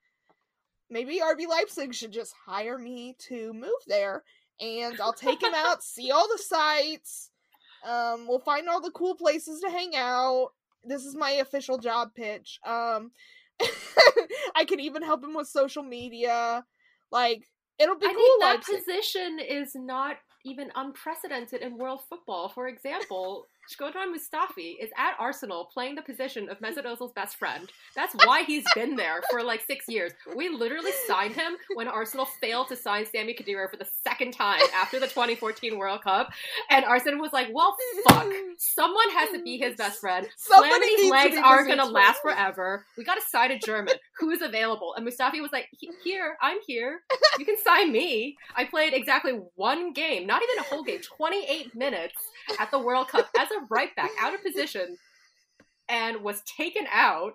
maybe 0.90 1.20
RB 1.20 1.46
Leipzig 1.48 1.94
should 1.94 2.12
just 2.12 2.34
hire 2.46 2.78
me 2.78 3.16
to 3.28 3.52
move 3.52 3.70
there, 3.86 4.24
and 4.60 5.00
I'll 5.00 5.12
take 5.12 5.42
him 5.42 5.54
out, 5.54 5.82
see 5.82 6.10
all 6.10 6.28
the 6.28 6.42
sights. 6.42 7.30
Um, 7.86 8.26
we'll 8.28 8.40
find 8.40 8.68
all 8.68 8.80
the 8.80 8.90
cool 8.90 9.14
places 9.14 9.60
to 9.60 9.70
hang 9.70 9.94
out. 9.94 10.50
This 10.84 11.04
is 11.04 11.14
my 11.14 11.30
official 11.30 11.78
job 11.78 12.10
pitch. 12.14 12.58
Um, 12.66 13.12
I 14.54 14.64
can 14.66 14.80
even 14.80 15.02
help 15.02 15.22
him 15.22 15.34
with 15.34 15.48
social 15.48 15.82
media. 15.82 16.64
Like 17.10 17.46
it'll 17.78 17.96
be 17.98 18.06
I 18.06 18.12
cool. 18.12 18.18
think 18.18 18.40
that 18.42 18.54
Leipzig. 18.56 18.78
position 18.78 19.38
is 19.40 19.74
not 19.74 20.16
even 20.44 20.70
unprecedented 20.74 21.62
in 21.62 21.78
world 21.78 22.00
football. 22.08 22.48
For 22.48 22.68
example, 22.68 23.46
Shkodran 23.68 24.14
Mustafi 24.14 24.76
is 24.80 24.90
at 24.96 25.14
Arsenal 25.18 25.68
playing 25.72 25.94
the 25.94 26.02
position 26.02 26.48
of 26.48 26.58
Mesut 26.60 26.84
Ozil's 26.84 27.12
best 27.12 27.36
friend. 27.36 27.70
That's 27.94 28.14
why 28.24 28.44
he's 28.44 28.64
been 28.74 28.96
there 28.96 29.20
for 29.30 29.42
like 29.42 29.62
six 29.66 29.86
years. 29.88 30.12
We 30.36 30.48
literally 30.48 30.92
signed 31.06 31.34
him 31.34 31.56
when 31.74 31.88
Arsenal 31.88 32.26
failed 32.40 32.68
to 32.68 32.76
sign 32.76 33.06
Sami 33.06 33.34
Khedira 33.34 33.70
for 33.70 33.76
the 33.76 33.86
second 34.06 34.32
time 34.32 34.60
after 34.74 34.98
the 34.98 35.06
2014 35.06 35.78
World 35.78 36.02
Cup, 36.02 36.30
and 36.70 36.84
Arsenal 36.84 37.20
was 37.20 37.32
like, 37.32 37.48
"Well, 37.52 37.76
fuck." 38.08 38.26
Someone 38.58 39.10
has 39.10 39.30
to 39.30 39.42
be 39.42 39.58
his 39.58 39.76
best 39.76 40.00
friend. 40.00 40.26
Flamini's 40.38 41.10
legs 41.10 41.36
aren't 41.42 41.68
gonna 41.68 41.84
last 41.84 42.20
forever. 42.22 42.84
We 42.96 43.04
gotta 43.04 43.22
sign 43.28 43.50
a 43.50 43.58
German 43.58 43.94
who's 44.18 44.40
available. 44.42 44.94
And 44.96 45.06
Mustafi 45.06 45.40
was 45.40 45.52
like, 45.52 45.68
"Here, 46.04 46.36
I'm 46.40 46.58
here. 46.66 47.00
You 47.38 47.44
can 47.44 47.56
sign 47.62 47.92
me." 47.92 48.36
I 48.56 48.64
played 48.64 48.94
exactly 48.94 49.32
one 49.54 49.92
game, 49.92 50.26
not 50.26 50.42
even 50.42 50.58
a 50.58 50.62
whole 50.62 50.82
game, 50.82 51.00
28 51.00 51.74
minutes 51.74 52.14
at 52.58 52.70
the 52.70 52.78
World 52.78 53.08
Cup 53.08 53.28
as 53.38 53.50
a 53.50 53.66
right 53.70 53.94
back, 53.96 54.10
out 54.20 54.34
of 54.34 54.42
position, 54.42 54.96
and 55.88 56.22
was 56.22 56.42
taken 56.56 56.86
out. 56.92 57.34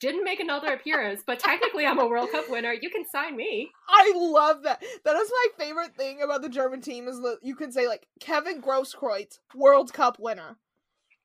Didn't 0.00 0.22
make 0.22 0.38
another 0.38 0.72
appearance, 0.72 1.22
but 1.26 1.40
technically 1.40 1.84
I'm 1.84 1.98
a 1.98 2.06
World 2.06 2.30
Cup 2.30 2.48
winner. 2.48 2.72
You 2.72 2.88
can 2.88 3.04
sign 3.08 3.36
me. 3.36 3.68
I 3.88 4.12
love 4.14 4.62
that. 4.62 4.80
That 5.04 5.16
is 5.16 5.28
my 5.28 5.64
favorite 5.64 5.96
thing 5.96 6.22
about 6.22 6.40
the 6.42 6.48
German 6.48 6.80
team 6.80 7.08
is 7.08 7.20
that 7.20 7.38
you 7.42 7.56
can 7.56 7.72
say 7.72 7.88
like 7.88 8.06
Kevin 8.20 8.62
Grosskreutz, 8.62 9.38
World 9.56 9.92
Cup 9.92 10.20
winner. 10.20 10.56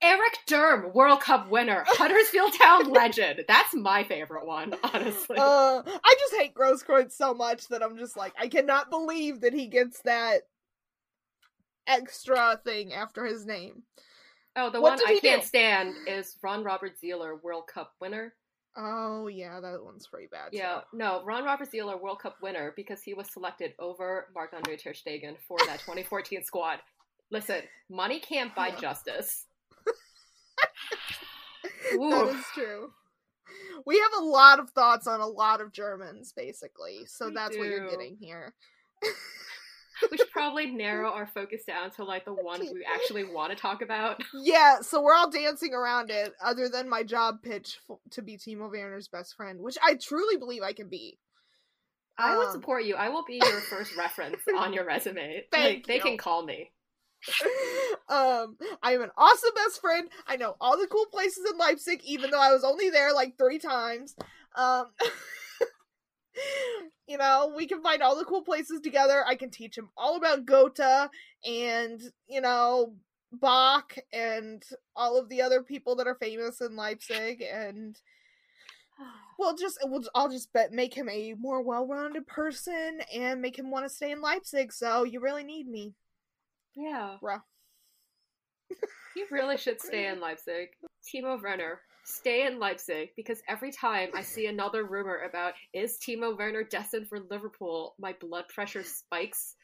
Erik 0.04 0.38
Durm, 0.50 0.94
World 0.94 1.22
Cup 1.22 1.50
winner, 1.50 1.86
Huddersfield 1.88 2.54
Town 2.54 2.92
legend. 2.92 3.46
That's 3.48 3.74
my 3.74 4.04
favorite 4.04 4.46
one, 4.46 4.76
honestly. 4.94 5.38
Uh, 5.38 5.82
I 5.86 6.16
just 6.20 6.36
hate 6.36 6.54
Grosskreutz 6.54 7.14
so 7.14 7.34
much 7.34 7.70
that 7.70 7.82
I'm 7.82 7.98
just 7.98 8.18
like 8.18 8.34
I 8.38 8.50
cannot 8.50 8.90
believe 8.90 9.42
that 9.42 9.54
he 9.54 9.68
gets 9.68 10.02
that 10.02 10.42
extra 11.88 12.60
thing 12.64 12.94
after 12.94 13.26
his 13.26 13.46
name. 13.46 13.84
oh, 14.56 14.70
the 14.70 14.82
what 14.82 15.00
one 15.00 15.08
I 15.08 15.14
he 15.14 15.20
can't 15.22 15.42
do? 15.42 15.48
stand 15.48 15.96
is 16.08 16.38
Ron 16.42 16.64
Robert 16.64 16.94
Zieler, 17.04 17.42
World 17.42 17.68
Cup 17.68 17.94
winner. 18.00 18.34
Oh 18.76 19.28
yeah, 19.28 19.60
that 19.60 19.84
one's 19.84 20.08
pretty 20.08 20.28
bad. 20.32 20.50
Yeah, 20.52 20.80
too. 20.92 20.98
no, 20.98 21.24
Ron 21.26 21.44
Robert 21.46 21.72
Zieler, 21.72 22.00
World 22.02 22.20
Cup 22.20 22.38
winner, 22.42 22.74
because 22.76 23.02
he 23.04 23.14
was 23.14 23.32
selected 23.32 23.74
over 23.80 24.28
Marc 24.34 24.54
Andre 24.54 24.78
Ter 24.78 24.94
Stegen 24.94 25.36
for 25.48 25.58
that 25.68 25.80
2014 25.82 26.44
squad. 26.44 26.80
Listen, 27.32 27.62
money 27.90 28.20
can't 28.20 28.54
buy 28.56 28.72
justice. 28.82 29.46
that 31.92 32.36
is 32.36 32.46
true. 32.54 32.92
We 33.86 34.00
have 34.00 34.22
a 34.22 34.26
lot 34.26 34.60
of 34.60 34.70
thoughts 34.72 35.08
on 35.08 35.20
a 35.20 35.28
lot 35.28 35.62
of 35.62 35.72
Germans, 35.72 36.34
basically. 36.36 37.06
So 37.06 37.28
We 37.28 37.34
that's 37.36 37.58
what 37.58 37.68
you're 37.68 37.90
getting 37.90 38.18
here. 38.20 38.54
We 40.12 40.18
should 40.18 40.30
probably 40.32 40.68
narrow 40.68 41.10
our 41.12 41.28
focus 41.28 41.64
down 41.66 41.92
to 41.92 42.04
like 42.04 42.26
the 42.26 42.34
ones 42.44 42.70
we 42.74 42.86
actually 42.86 43.24
want 43.24 43.52
to 43.52 43.58
talk 43.58 43.82
about. 43.82 44.22
Yeah, 44.34 44.82
so 44.82 45.02
we're 45.02 45.14
all 45.16 45.30
dancing 45.30 45.74
around 45.74 46.10
it, 46.10 46.34
other 46.44 46.68
than 46.70 46.90
my 46.90 47.04
job 47.04 47.42
pitch 47.44 47.80
f- 47.90 47.98
to 48.12 48.22
be 48.22 48.38
Timo 48.38 48.70
Werner's 48.72 49.08
best 49.08 49.36
friend, 49.36 49.60
which 49.60 49.78
I 49.84 49.96
truly 49.96 50.38
believe 50.38 50.62
I 50.64 50.74
can 50.74 50.90
be. 50.90 51.18
I 52.18 52.38
would 52.38 52.48
Um, 52.48 52.52
support 52.54 52.84
you. 52.86 52.96
I 52.96 53.10
will 53.10 53.24
be 53.26 53.40
your 53.44 53.60
first 53.62 53.96
reference 53.98 54.38
on 54.58 54.74
your 54.74 54.86
resume. 54.86 55.44
Thank 55.52 55.66
like 55.78 55.86
they 55.88 55.96
you. 55.96 56.02
can 56.02 56.18
call 56.18 56.44
me. 56.46 56.72
um, 58.10 58.58
I 58.82 58.94
am 58.94 59.02
an 59.02 59.12
awesome 59.18 59.52
best 59.56 59.80
friend. 59.82 60.10
I 60.28 60.36
know 60.36 60.56
all 60.60 60.78
the 60.78 60.88
cool 60.88 61.06
places 61.08 61.44
in 61.52 61.58
Leipzig, 61.58 62.02
even 62.04 62.32
though 62.32 62.42
I 62.42 62.52
was 62.52 62.64
only 62.64 62.90
there 62.90 63.14
like 63.14 63.38
three 63.38 63.60
times. 63.60 64.16
Um, 64.56 64.88
you 67.08 67.18
know, 67.18 67.54
we 67.56 67.68
can 67.68 67.82
find 67.82 68.02
all 68.02 68.16
the 68.18 68.26
cool 68.26 68.42
places 68.44 68.80
together. 68.82 69.24
I 69.28 69.36
can 69.36 69.50
teach 69.50 69.78
him 69.78 69.90
all 69.98 70.16
about 70.18 70.46
Goethe 70.46 71.10
and 71.46 72.02
you 72.28 72.42
know 72.42 72.96
Bach 73.32 73.96
and 74.12 74.64
all 74.96 75.18
of 75.20 75.28
the 75.30 75.42
other 75.42 75.64
people 75.64 75.96
that 75.96 76.08
are 76.08 76.16
famous 76.16 76.62
in 76.62 76.76
Leipzig, 76.76 77.42
and 77.42 78.00
we'll 79.40 79.56
just 79.56 79.78
we'll 79.84 80.04
I'll 80.16 80.30
just 80.30 80.54
bet 80.54 80.72
make 80.72 80.94
him 80.94 81.10
a 81.10 81.34
more 81.40 81.62
well-rounded 81.62 82.28
person 82.28 83.00
and 83.14 83.42
make 83.42 83.58
him 83.58 83.72
want 83.72 83.86
to 83.86 83.90
stay 83.90 84.12
in 84.12 84.22
Leipzig. 84.22 84.72
So 84.72 85.04
you 85.04 85.20
really 85.20 85.44
need 85.44 85.68
me, 85.68 85.94
Yeah. 86.76 87.18
bruh. 87.22 87.42
You 89.16 89.28
really 89.30 89.58
should 89.58 89.80
stay 89.82 90.08
in 90.08 90.20
Leipzig. 90.22 90.70
Timo 91.08 91.40
Werner, 91.42 91.82
stay 92.04 92.46
in 92.46 92.60
Leipzig 92.60 93.10
because 93.16 93.42
every 93.48 93.72
time 93.72 94.10
I 94.14 94.22
see 94.22 94.48
another 94.48 94.84
rumor 94.84 95.22
about 95.28 95.54
is 95.74 95.98
Timo 95.98 96.38
Werner 96.38 96.64
destined 96.64 97.08
for 97.08 97.20
Liverpool, 97.30 97.96
my 98.00 98.14
blood 98.20 98.48
pressure 98.50 98.84
spikes 98.84 99.56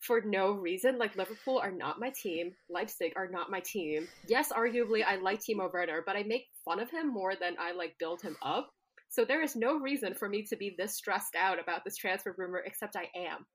for 0.00 0.20
no 0.20 0.52
reason. 0.52 0.98
Like 0.98 1.16
Liverpool 1.16 1.58
are 1.58 1.70
not 1.70 2.00
my 2.00 2.10
team, 2.10 2.52
Leipzig 2.68 3.12
are 3.16 3.28
not 3.28 3.50
my 3.50 3.60
team. 3.60 4.08
Yes, 4.26 4.52
arguably 4.52 5.04
I 5.04 5.16
like 5.16 5.40
Timo 5.40 5.72
Werner, 5.72 6.02
but 6.04 6.16
I 6.16 6.22
make 6.24 6.46
fun 6.64 6.80
of 6.80 6.90
him 6.90 7.12
more 7.12 7.34
than 7.36 7.54
I 7.58 7.72
like 7.72 7.96
build 7.98 8.22
him 8.22 8.36
up. 8.42 8.70
So 9.08 9.24
there 9.24 9.42
is 9.42 9.56
no 9.56 9.78
reason 9.78 10.14
for 10.14 10.28
me 10.28 10.42
to 10.42 10.56
be 10.56 10.74
this 10.76 10.96
stressed 10.96 11.34
out 11.34 11.60
about 11.60 11.84
this 11.84 11.96
transfer 11.96 12.34
rumor 12.36 12.62
except 12.66 12.96
I 12.96 13.08
am. 13.16 13.46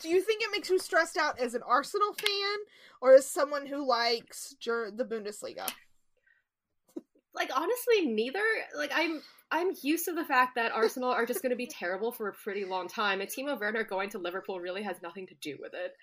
Do 0.00 0.08
you 0.08 0.20
think 0.20 0.42
it 0.42 0.50
makes 0.52 0.68
you 0.68 0.78
stressed 0.78 1.16
out 1.16 1.40
as 1.40 1.54
an 1.54 1.62
Arsenal 1.66 2.12
fan 2.12 2.58
or 3.00 3.14
as 3.14 3.26
someone 3.26 3.66
who 3.66 3.86
likes 3.86 4.54
the 4.62 5.08
Bundesliga? 5.10 5.68
Like 7.34 7.50
honestly 7.54 8.06
neither 8.06 8.42
like 8.76 8.90
i'm 8.94 9.20
i'm 9.50 9.72
used 9.82 10.04
to 10.04 10.12
the 10.12 10.24
fact 10.24 10.54
that 10.54 10.72
arsenal 10.72 11.10
are 11.10 11.26
just 11.26 11.42
going 11.42 11.50
to 11.50 11.56
be 11.56 11.66
terrible 11.80 12.12
for 12.12 12.28
a 12.28 12.32
pretty 12.32 12.64
long 12.64 12.88
time 12.88 13.20
and 13.20 13.30
timo 13.30 13.58
werner 13.58 13.84
going 13.84 14.08
to 14.10 14.18
liverpool 14.18 14.60
really 14.60 14.82
has 14.82 14.96
nothing 15.02 15.26
to 15.26 15.34
do 15.40 15.56
with 15.60 15.72
it. 15.74 15.94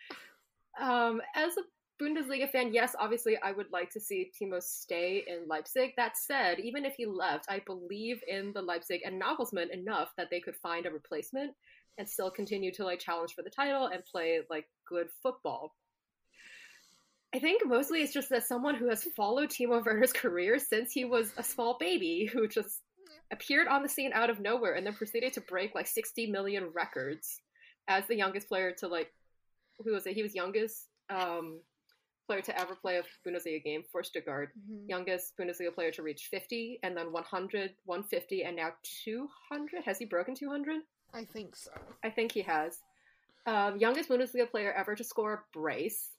Um 0.82 1.22
as 1.36 1.58
a 1.58 1.62
bundesliga 2.02 2.50
fan 2.50 2.74
yes 2.74 2.96
obviously 3.00 3.38
i 3.44 3.52
would 3.52 3.72
like 3.72 3.92
to 3.92 4.00
see 4.00 4.32
timo 4.40 4.62
stay 4.62 5.24
in 5.28 5.48
leipzig. 5.48 5.92
That 5.98 6.18
said 6.18 6.60
even 6.60 6.86
if 6.86 6.96
he 6.96 7.06
left 7.06 7.46
i 7.50 7.60
believe 7.66 8.22
in 8.28 8.52
the 8.54 8.62
leipzig 8.62 9.02
and 9.06 9.22
nagelsmann 9.22 9.70
enough 9.72 10.12
that 10.18 10.30
they 10.30 10.40
could 10.40 10.56
find 10.56 10.86
a 10.86 10.92
replacement 10.92 11.54
and 11.98 12.08
still 12.10 12.32
continue 12.32 12.72
to 12.74 12.84
like 12.84 13.00
challenge 13.00 13.34
for 13.36 13.44
the 13.44 13.50
title 13.50 13.88
and 13.88 14.04
play 14.06 14.40
like 14.50 14.66
good 14.88 15.08
football 15.22 15.76
I 17.34 17.40
think 17.40 17.62
mostly 17.66 18.02
it's 18.02 18.14
just 18.14 18.30
that 18.30 18.46
someone 18.46 18.76
who 18.76 18.90
has 18.90 19.04
followed 19.16 19.50
Timo 19.50 19.84
Werner's 19.84 20.14
career 20.14 20.60
since 20.60 20.92
he 20.92 21.06
was 21.06 21.32
a 21.38 21.44
small 21.44 21.78
baby 21.80 22.30
who 22.32 22.48
just 22.48 22.82
appeared 23.32 23.68
on 23.68 23.84
the 23.84 23.90
scene 23.90 24.12
out 24.14 24.30
of 24.30 24.40
nowhere 24.40 24.74
and 24.74 24.86
then 24.86 24.94
proceeded 24.94 25.34
to 25.34 25.42
break 25.42 25.74
like 25.74 25.88
60 25.88 26.28
million 26.28 26.70
records 26.74 27.40
as 27.88 28.06
the 28.08 28.16
youngest 28.16 28.50
player 28.50 28.74
to 28.80 28.88
like 28.88 29.12
who 29.84 29.94
was 29.94 30.06
it? 30.06 30.14
He 30.14 30.24
was 30.24 30.36
youngest 30.36 30.88
um 31.10 31.62
player 32.28 32.42
to 32.42 32.60
ever 32.60 32.76
play 32.76 32.98
a 32.98 33.04
Bundesliga 33.28 33.64
game 33.64 33.84
for 33.92 34.04
Stuttgart. 34.04 34.52
Youngest 34.88 35.34
Bundesliga 35.38 35.74
player 35.74 35.92
to 35.92 36.04
reach 36.04 36.28
50 36.32 36.80
and 36.84 36.96
then 36.96 37.12
100, 37.12 37.72
150 37.86 38.44
and 38.44 38.56
now 38.56 38.70
200. 39.04 39.84
Has 39.84 39.98
he 39.98 40.06
broken 40.06 40.36
200? 40.36 40.82
I 41.14 41.26
think 41.26 41.56
so. 41.56 41.72
I 42.04 42.10
think 42.10 42.32
he 42.32 42.42
has. 42.42 42.80
Um, 43.46 43.78
youngest 43.78 44.10
Bundesliga 44.10 44.50
player 44.50 44.72
ever 44.72 44.96
to 44.96 45.04
score 45.04 45.34
a 45.34 45.40
brace. 45.52 46.12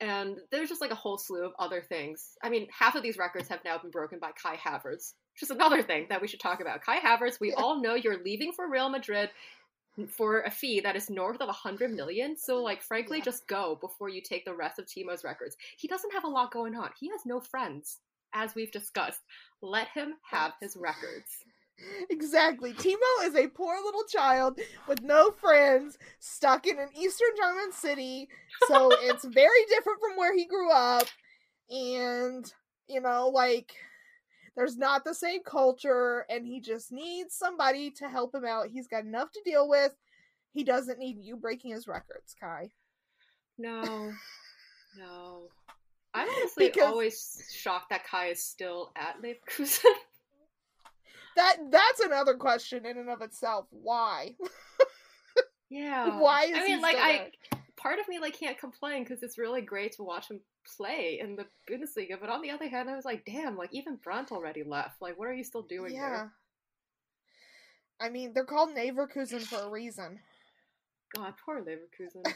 And 0.00 0.38
there's 0.52 0.68
just 0.68 0.80
like 0.80 0.92
a 0.92 0.96
whole 0.96 1.18
slew 1.18 1.44
of 1.44 1.52
other 1.58 1.82
things. 1.82 2.36
I 2.42 2.50
mean, 2.50 2.68
half 2.70 2.94
of 2.94 3.02
these 3.02 3.18
records 3.18 3.48
have 3.48 3.64
now 3.64 3.78
been 3.78 3.90
broken 3.90 4.18
by 4.20 4.30
Kai 4.32 4.56
Havertz, 4.56 5.14
which 5.34 5.42
is 5.42 5.50
another 5.50 5.82
thing 5.82 6.06
that 6.08 6.20
we 6.20 6.28
should 6.28 6.38
talk 6.40 6.60
about. 6.60 6.82
Kai 6.82 7.00
Havertz, 7.00 7.40
we 7.40 7.52
all 7.52 7.82
know 7.82 7.94
you're 7.94 8.22
leaving 8.22 8.52
for 8.52 8.68
Real 8.70 8.88
Madrid 8.88 9.30
for 10.08 10.42
a 10.42 10.50
fee 10.50 10.78
that 10.78 10.94
is 10.94 11.10
north 11.10 11.40
of 11.40 11.48
100 11.48 11.90
million. 11.90 12.36
So, 12.36 12.62
like, 12.62 12.80
frankly, 12.82 13.18
Yeah. 13.18 13.24
just 13.24 13.48
go 13.48 13.74
before 13.80 14.08
you 14.08 14.20
take 14.20 14.44
the 14.44 14.54
rest 14.54 14.78
of 14.78 14.86
Timo's 14.86 15.24
records. 15.24 15.56
He 15.76 15.88
doesn't 15.88 16.12
have 16.12 16.22
a 16.22 16.28
lot 16.28 16.52
going 16.52 16.76
on. 16.76 16.92
He 17.00 17.08
has 17.08 17.26
no 17.26 17.40
friends, 17.40 17.98
as 18.32 18.54
we've 18.54 18.70
discussed. 18.70 19.22
Let 19.60 19.88
him 19.88 20.14
have 20.30 20.52
his 20.60 20.76
records. 20.76 21.44
Exactly. 22.10 22.72
Timo 22.72 23.24
is 23.24 23.34
a 23.34 23.48
poor 23.48 23.76
little 23.84 24.04
child 24.04 24.58
with 24.86 25.02
no 25.02 25.30
friends, 25.30 25.98
stuck 26.18 26.66
in 26.66 26.78
an 26.78 26.88
Eastern 26.98 27.28
German 27.36 27.72
city. 27.72 28.28
So 28.66 28.90
it's 29.02 29.24
very 29.32 29.64
different 29.68 30.00
from 30.00 30.16
where 30.16 30.34
he 30.34 30.46
grew 30.46 30.70
up. 30.70 31.06
And, 31.70 32.50
you 32.88 33.00
know, 33.00 33.28
like, 33.28 33.72
there's 34.56 34.76
not 34.76 35.04
the 35.04 35.14
same 35.14 35.42
culture, 35.44 36.26
and 36.28 36.46
he 36.46 36.60
just 36.60 36.90
needs 36.90 37.34
somebody 37.34 37.90
to 37.92 38.08
help 38.08 38.34
him 38.34 38.44
out. 38.44 38.68
He's 38.68 38.88
got 38.88 39.04
enough 39.04 39.30
to 39.32 39.40
deal 39.44 39.68
with. 39.68 39.94
He 40.52 40.64
doesn't 40.64 40.98
need 40.98 41.18
you 41.20 41.36
breaking 41.36 41.72
his 41.72 41.86
records, 41.86 42.34
Kai. 42.40 42.70
No. 43.58 44.12
No. 44.98 45.42
I'm 46.14 46.28
honestly 46.28 46.68
because... 46.68 46.88
always 46.88 47.42
shocked 47.52 47.90
that 47.90 48.04
Kai 48.04 48.28
is 48.28 48.42
still 48.42 48.90
at 48.96 49.22
Leverkusen. 49.22 49.94
That 51.38 51.56
that's 51.70 52.00
another 52.00 52.34
question 52.34 52.84
in 52.84 52.98
and 52.98 53.08
of 53.08 53.22
itself. 53.22 53.66
Why? 53.70 54.34
yeah. 55.70 56.18
Why? 56.18 56.52
I 56.54 56.66
mean, 56.66 56.80
like 56.80 56.96
I 56.98 57.30
part 57.76 58.00
of 58.00 58.08
me 58.08 58.18
like 58.18 58.38
can't 58.38 58.58
complain 58.58 59.04
because 59.04 59.22
it's 59.22 59.38
really 59.38 59.62
great 59.62 59.92
to 59.92 60.02
watch 60.02 60.28
him 60.28 60.40
play 60.76 61.20
in 61.22 61.36
the 61.36 61.46
Bundesliga. 61.70 62.20
But 62.20 62.28
on 62.28 62.42
the 62.42 62.50
other 62.50 62.68
hand, 62.68 62.90
I 62.90 62.96
was 62.96 63.04
like, 63.04 63.24
damn, 63.24 63.56
like 63.56 63.70
even 63.72 63.96
Brandt 64.02 64.32
already 64.32 64.64
left. 64.64 65.00
Like, 65.00 65.16
what 65.18 65.28
are 65.28 65.34
you 65.34 65.44
still 65.44 65.62
doing 65.62 65.94
yeah. 65.94 66.08
Here? 66.08 66.32
I 68.00 68.08
mean, 68.10 68.32
they're 68.34 68.44
called 68.44 68.74
Leverkusen 68.76 69.42
for 69.42 69.60
a 69.60 69.70
reason. 69.70 70.18
God, 71.14 71.34
poor 71.44 71.62
Leverkusen. 71.62 72.26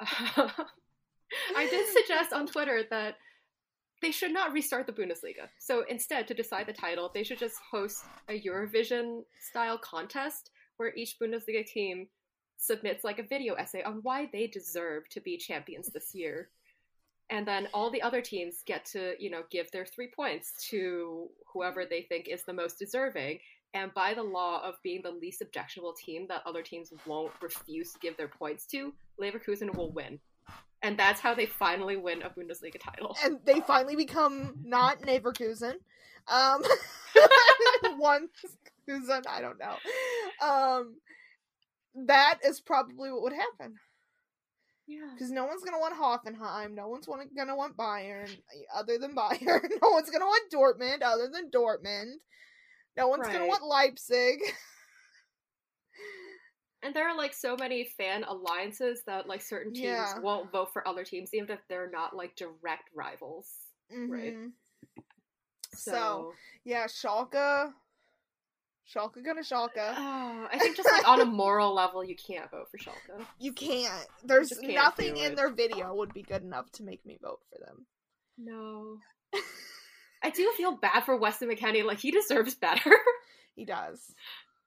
I 1.56 1.66
did 1.68 1.86
suggest 1.88 2.32
on 2.32 2.46
Twitter 2.46 2.84
that 2.90 3.16
they 4.02 4.10
should 4.10 4.32
not 4.32 4.52
restart 4.52 4.86
the 4.86 4.92
Bundesliga. 4.92 5.48
So 5.58 5.84
instead, 5.88 6.26
to 6.28 6.34
decide 6.34 6.66
the 6.66 6.72
title, 6.72 7.10
they 7.12 7.22
should 7.22 7.38
just 7.38 7.56
host 7.70 8.04
a 8.28 8.40
Eurovision 8.40 9.22
style 9.40 9.78
contest 9.78 10.50
where 10.76 10.94
each 10.94 11.16
Bundesliga 11.20 11.66
team 11.66 12.08
submits 12.56 13.04
like 13.04 13.18
a 13.18 13.24
video 13.24 13.54
essay 13.54 13.82
on 13.82 14.00
why 14.02 14.28
they 14.32 14.46
deserve 14.46 15.08
to 15.10 15.20
be 15.20 15.36
champions 15.36 15.88
this 15.88 16.14
year. 16.14 16.48
And 17.30 17.46
then 17.46 17.68
all 17.72 17.90
the 17.90 18.02
other 18.02 18.20
teams 18.20 18.62
get 18.66 18.84
to, 18.86 19.14
you 19.18 19.30
know, 19.30 19.42
give 19.50 19.70
their 19.70 19.86
three 19.86 20.10
points 20.14 20.68
to 20.70 21.28
whoever 21.52 21.84
they 21.84 22.02
think 22.02 22.28
is 22.28 22.42
the 22.42 22.52
most 22.52 22.78
deserving. 22.78 23.38
And 23.72 23.94
by 23.94 24.14
the 24.14 24.22
law 24.22 24.62
of 24.66 24.82
being 24.82 25.00
the 25.02 25.12
least 25.12 25.42
objectionable 25.42 25.92
team 25.92 26.26
that 26.28 26.42
other 26.44 26.62
teams 26.62 26.92
won't 27.06 27.32
refuse 27.40 27.92
to 27.92 28.00
give 28.00 28.16
their 28.16 28.28
points 28.28 28.66
to, 28.66 28.92
Leverkusen 29.20 29.74
will 29.76 29.92
win 29.92 30.18
and 30.82 30.98
that's 30.98 31.20
how 31.20 31.34
they 31.34 31.46
finally 31.46 31.96
win 31.96 32.22
a 32.22 32.30
Bundesliga 32.30 32.80
title. 32.80 33.16
And 33.24 33.38
they 33.44 33.60
finally 33.60 33.96
become 33.96 34.54
not 34.64 35.00
Neverkusen. 35.02 35.74
Um, 36.28 36.62
one 37.98 38.28
Kusen, 38.88 39.26
I 39.28 39.40
don't 39.40 39.58
know. 39.58 39.76
Um, 40.46 40.96
that 42.06 42.38
is 42.44 42.60
probably 42.60 43.10
what 43.10 43.22
would 43.22 43.32
happen. 43.32 43.76
Yeah. 44.86 45.08
Because 45.12 45.30
no 45.30 45.44
one's 45.44 45.62
gonna 45.62 45.78
want 45.78 45.94
Hoffenheim. 45.94 46.74
No 46.74 46.88
one's 46.88 47.06
want, 47.06 47.34
gonna 47.36 47.54
want 47.54 47.76
Bayern 47.76 48.28
other 48.74 48.98
than 48.98 49.14
Bayern. 49.14 49.68
No 49.82 49.90
one's 49.90 50.10
gonna 50.10 50.26
want 50.26 50.52
Dortmund 50.52 51.02
other 51.02 51.28
than 51.28 51.50
Dortmund. 51.50 52.14
No 52.96 53.08
one's 53.08 53.26
right. 53.26 53.34
gonna 53.34 53.46
want 53.46 53.64
Leipzig. 53.64 54.40
And 56.82 56.94
there 56.94 57.08
are 57.08 57.16
like 57.16 57.34
so 57.34 57.56
many 57.56 57.84
fan 57.84 58.24
alliances 58.24 59.02
that 59.06 59.28
like 59.28 59.42
certain 59.42 59.72
teams 59.72 59.84
yeah. 59.84 60.18
won't 60.18 60.50
vote 60.50 60.72
for 60.72 60.86
other 60.88 61.04
teams, 61.04 61.34
even 61.34 61.50
if 61.50 61.60
they're 61.68 61.90
not 61.90 62.16
like 62.16 62.36
direct 62.36 62.88
rivals. 62.94 63.48
Mm-hmm. 63.92 64.12
Right. 64.12 64.36
So, 65.74 65.92
so, 65.92 66.32
yeah, 66.64 66.86
Schalke. 66.86 67.72
Schalke 68.92 69.24
gonna 69.24 69.42
Schalke. 69.42 69.76
Oh, 69.76 70.48
I 70.50 70.58
think 70.58 70.76
just 70.76 70.90
like 70.90 71.06
on 71.06 71.20
a 71.20 71.24
moral 71.26 71.74
level, 71.74 72.02
you 72.02 72.16
can't 72.16 72.50
vote 72.50 72.68
for 72.70 72.78
Schalke. 72.78 73.24
You 73.38 73.52
can't. 73.52 74.06
There's 74.24 74.48
can't 74.48 74.74
nothing 74.74 75.16
in 75.16 75.34
their 75.34 75.50
video 75.50 75.94
would 75.94 76.12
be 76.12 76.22
good 76.22 76.42
enough 76.42 76.70
to 76.72 76.82
make 76.82 77.04
me 77.06 77.18
vote 77.22 77.40
for 77.50 77.58
them. 77.64 77.86
No. 78.36 78.96
I 80.22 80.30
do 80.30 80.50
feel 80.56 80.72
bad 80.72 81.04
for 81.04 81.16
Weston 81.16 81.48
McKennie. 81.50 81.84
Like 81.84 82.00
he 82.00 82.10
deserves 82.10 82.54
better. 82.54 82.90
he 83.54 83.64
does. 83.64 84.12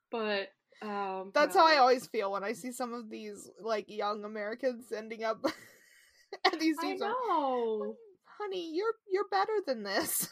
But 0.09 0.49
um, 0.81 1.31
That's 1.33 1.55
how 1.55 1.65
I 1.65 1.77
always 1.77 2.07
feel 2.07 2.31
when 2.31 2.43
I 2.43 2.53
see 2.53 2.71
some 2.71 2.93
of 2.93 3.09
these 3.09 3.49
like 3.62 3.86
young 3.88 4.23
Americans 4.25 4.91
ending 4.91 5.23
up 5.23 5.45
at 6.45 6.59
these 6.59 6.77
teams. 6.79 7.01
I 7.01 7.07
know, 7.07 7.95
honey, 8.39 8.71
you're 8.73 8.93
you're 9.09 9.27
better 9.29 9.59
than 9.65 9.83
this. 9.83 10.27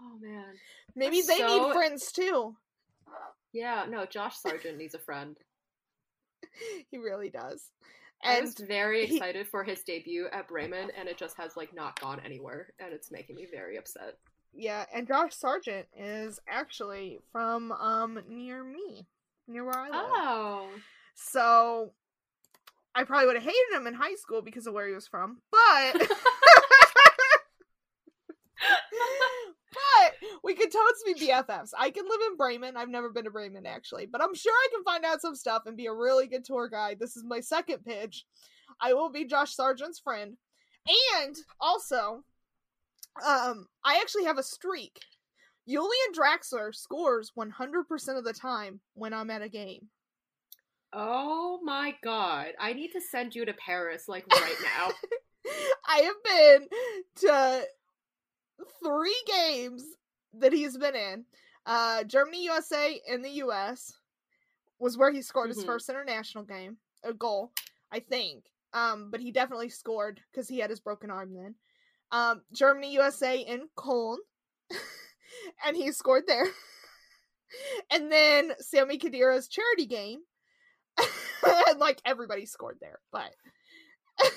oh 0.00 0.18
man, 0.20 0.54
maybe 0.96 1.16
That's 1.16 1.28
they 1.28 1.38
so... 1.38 1.66
need 1.66 1.74
friends 1.74 2.12
too. 2.12 2.56
Yeah, 3.52 3.84
no, 3.88 4.06
Josh 4.06 4.36
Sargent 4.36 4.78
needs 4.78 4.94
a 4.94 4.98
friend. 4.98 5.36
he 6.90 6.98
really 6.98 7.30
does. 7.30 7.70
And 8.22 8.38
I 8.38 8.40
was 8.42 8.54
very 8.54 9.04
excited 9.04 9.46
he... 9.46 9.50
for 9.50 9.64
his 9.64 9.82
debut 9.82 10.26
at 10.32 10.46
Bremen, 10.46 10.90
and 10.96 11.08
it 11.08 11.18
just 11.18 11.36
has 11.36 11.56
like 11.56 11.74
not 11.74 12.00
gone 12.00 12.20
anywhere, 12.24 12.72
and 12.78 12.92
it's 12.92 13.10
making 13.10 13.36
me 13.36 13.46
very 13.50 13.76
upset. 13.76 14.18
Yeah, 14.52 14.84
and 14.94 15.06
Josh 15.06 15.34
Sargent 15.34 15.86
is 15.96 16.38
actually 16.48 17.18
from 17.32 17.72
um 17.72 18.20
near 18.28 18.62
me 18.62 19.06
near 19.50 19.64
where 19.64 19.78
I 19.78 19.84
live. 19.84 19.92
Oh. 19.94 20.68
So 21.14 21.92
I 22.94 23.04
probably 23.04 23.26
would 23.26 23.36
have 23.36 23.44
hated 23.44 23.74
him 23.74 23.86
in 23.86 23.94
high 23.94 24.14
school 24.14 24.42
because 24.42 24.66
of 24.66 24.74
where 24.74 24.88
he 24.88 24.94
was 24.94 25.06
from, 25.06 25.38
but 25.50 25.92
but 29.72 30.14
we 30.42 30.54
could 30.54 30.70
totally 30.72 31.14
be 31.14 31.26
BFFs. 31.28 31.70
I 31.78 31.90
can 31.90 32.04
live 32.04 32.20
in 32.30 32.36
Bremen. 32.36 32.76
I've 32.76 32.88
never 32.88 33.10
been 33.10 33.24
to 33.24 33.30
Bremen 33.30 33.66
actually, 33.66 34.06
but 34.06 34.22
I'm 34.22 34.34
sure 34.34 34.52
I 34.52 34.68
can 34.72 34.84
find 34.84 35.04
out 35.04 35.20
some 35.20 35.34
stuff 35.34 35.62
and 35.66 35.76
be 35.76 35.86
a 35.86 35.92
really 35.92 36.26
good 36.26 36.44
tour 36.44 36.68
guide. 36.68 36.98
This 37.00 37.16
is 37.16 37.24
my 37.24 37.40
second 37.40 37.84
pitch. 37.84 38.24
I 38.80 38.94
will 38.94 39.10
be 39.10 39.24
Josh 39.24 39.54
Sargent's 39.54 39.98
friend. 39.98 40.36
And 41.16 41.36
also, 41.60 42.24
um, 43.26 43.66
I 43.84 43.98
actually 44.00 44.24
have 44.24 44.38
a 44.38 44.42
streak 44.42 45.00
Julian 45.68 46.12
Draxler 46.14 46.74
scores 46.74 47.32
100% 47.38 48.18
of 48.18 48.24
the 48.24 48.32
time 48.32 48.80
when 48.94 49.12
I'm 49.12 49.30
at 49.30 49.42
a 49.42 49.48
game. 49.48 49.88
Oh 50.92 51.60
my 51.62 51.94
god. 52.02 52.48
I 52.58 52.72
need 52.72 52.92
to 52.92 53.00
send 53.00 53.34
you 53.34 53.44
to 53.44 53.52
Paris, 53.54 54.04
like, 54.08 54.26
right 54.32 54.56
now. 54.62 54.90
I 55.86 55.98
have 55.98 56.22
been 56.24 56.68
to 57.16 57.66
three 58.82 59.22
games 59.26 59.84
that 60.34 60.52
he's 60.52 60.76
been 60.76 60.96
in. 60.96 61.24
Uh, 61.66 62.04
Germany, 62.04 62.44
USA, 62.44 63.00
in 63.06 63.22
the 63.22 63.30
US 63.44 63.92
was 64.78 64.96
where 64.96 65.12
he 65.12 65.22
scored 65.22 65.50
mm-hmm. 65.50 65.58
his 65.58 65.66
first 65.66 65.88
international 65.88 66.44
game, 66.44 66.78
a 67.04 67.12
goal, 67.12 67.52
I 67.92 68.00
think. 68.00 68.44
Um, 68.72 69.10
but 69.10 69.20
he 69.20 69.30
definitely 69.32 69.68
scored 69.68 70.20
because 70.30 70.48
he 70.48 70.58
had 70.58 70.70
his 70.70 70.80
broken 70.80 71.10
arm 71.10 71.34
then. 71.34 71.54
Um, 72.12 72.42
Germany, 72.52 72.92
USA, 72.94 73.38
in 73.38 73.68
Cologne. 73.76 74.18
and 75.66 75.76
he 75.76 75.92
scored 75.92 76.24
there. 76.26 76.46
and 77.90 78.10
then 78.10 78.52
Sami 78.58 78.98
Khedira's 78.98 79.48
charity 79.48 79.86
game, 79.86 80.20
and 81.68 81.78
like 81.78 82.00
everybody 82.04 82.46
scored 82.46 82.78
there, 82.80 82.98
but 83.12 83.30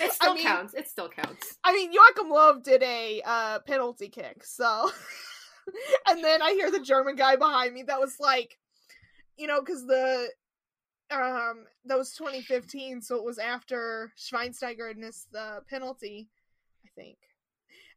it 0.00 0.12
still 0.12 0.32
I 0.32 0.34
mean, 0.34 0.44
counts. 0.44 0.74
It 0.74 0.88
still 0.88 1.08
counts. 1.08 1.56
I 1.64 1.72
mean, 1.72 1.92
Joachim 1.92 2.30
Löw 2.30 2.62
did 2.62 2.82
a 2.82 3.22
uh, 3.24 3.58
penalty 3.66 4.08
kick, 4.08 4.44
so. 4.44 4.90
and 6.08 6.22
then 6.22 6.42
I 6.42 6.52
hear 6.52 6.70
the 6.70 6.80
German 6.80 7.16
guy 7.16 7.36
behind 7.36 7.74
me 7.74 7.82
that 7.84 8.00
was 8.00 8.16
like, 8.20 8.56
you 9.36 9.46
know, 9.46 9.60
because 9.60 9.84
the 9.86 10.28
um 11.10 11.64
that 11.84 11.98
was 11.98 12.14
2015, 12.14 13.00
so 13.00 13.16
it 13.16 13.24
was 13.24 13.38
after 13.38 14.12
Schweinsteiger 14.18 14.88
had 14.88 14.98
missed 14.98 15.30
the 15.32 15.60
penalty, 15.68 16.28
I 16.84 16.88
think. 16.94 17.18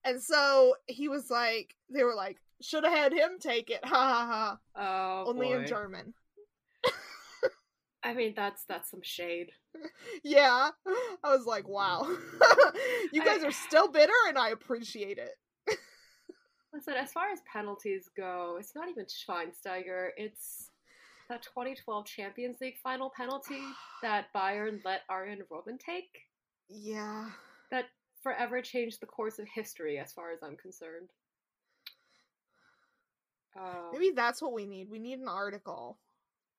And 0.06 0.22
so 0.22 0.76
he 0.88 1.08
was 1.08 1.30
like, 1.30 1.76
they 1.90 2.04
were 2.04 2.16
like, 2.16 2.38
should 2.62 2.84
have 2.84 2.94
had 2.94 3.14
him 3.14 3.40
take 3.40 3.70
it. 3.70 3.80
Ha 3.86 3.90
ha 3.90 4.58
ha. 4.76 5.24
Oh, 5.26 5.30
Only 5.30 5.48
boy. 5.48 5.60
in 5.60 5.68
German. 5.68 6.14
I 8.04 8.14
mean, 8.14 8.34
that's 8.36 8.64
that's 8.66 8.90
some 8.90 9.02
shade. 9.04 9.52
Yeah, 10.24 10.70
I 11.24 11.36
was 11.36 11.46
like, 11.46 11.68
wow, 11.68 12.06
you 13.14 13.24
guys 13.24 13.44
I... 13.44 13.48
are 13.48 13.52
still 13.52 13.88
bitter, 13.90 14.12
and 14.28 14.38
I 14.38 14.50
appreciate 14.50 15.18
it. 15.18 15.78
Listen, 16.74 16.96
as 16.96 17.12
far 17.12 17.30
as 17.32 17.40
penalties 17.52 18.10
go, 18.18 18.58
it's 18.60 18.76
not 18.76 18.90
even 18.90 19.06
Schweinsteiger. 19.06 20.10
It's 20.18 20.70
that 21.30 21.44
2012 21.44 22.06
Champions 22.06 22.58
League 22.60 22.78
final 22.84 23.12
penalty 23.16 23.62
that 24.02 24.28
Bayern 24.36 24.80
let 24.84 25.02
Arjen 25.10 25.44
Robben 25.52 25.80
take. 25.80 26.10
Yeah. 26.68 27.30
That 27.72 27.86
forever 28.22 28.62
changed 28.62 29.02
the 29.02 29.06
course 29.06 29.40
of 29.40 29.48
history, 29.54 29.98
as 29.98 30.12
far 30.12 30.32
as 30.32 30.40
I'm 30.44 30.58
concerned. 30.58 31.10
Um, 33.60 33.92
Maybe 33.92 34.12
that's 34.16 34.42
what 34.42 34.54
we 34.54 34.66
need. 34.66 34.90
We 34.90 35.00
need 35.00 35.20
an 35.20 35.28
article. 35.28 35.98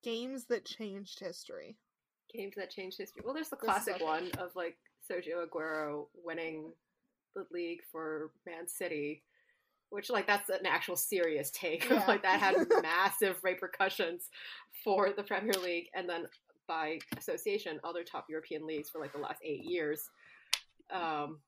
Games 0.02 0.46
that 0.46 0.64
changed 0.64 1.20
history. 1.20 1.76
Games 2.34 2.54
that 2.56 2.70
changed 2.70 2.98
history. 2.98 3.22
Well, 3.24 3.34
there's 3.34 3.48
the 3.48 3.56
classic 3.56 4.02
one 4.02 4.30
of 4.38 4.50
like 4.56 4.76
Sergio 5.10 5.46
Aguero 5.46 6.06
winning 6.24 6.72
the 7.34 7.46
league 7.52 7.80
for 7.90 8.30
Man 8.46 8.66
City 8.66 9.22
which 9.90 10.08
like 10.08 10.26
that's 10.26 10.48
an 10.48 10.66
actual 10.66 10.96
serious 10.96 11.50
take. 11.50 11.84
Yeah. 11.90 12.04
like 12.06 12.22
that 12.22 12.40
had 12.40 12.54
massive 12.82 13.36
repercussions 13.42 14.28
for 14.84 15.10
the 15.14 15.22
Premier 15.22 15.54
League, 15.62 15.88
and 15.94 16.08
then 16.08 16.26
by 16.66 16.98
association, 17.18 17.80
other 17.82 18.04
top 18.04 18.26
European 18.30 18.66
leagues 18.66 18.88
for 18.88 19.00
like 19.00 19.12
the 19.12 19.18
last 19.18 19.40
eight 19.44 19.64
years. 19.64 20.08
Um, 20.92 21.40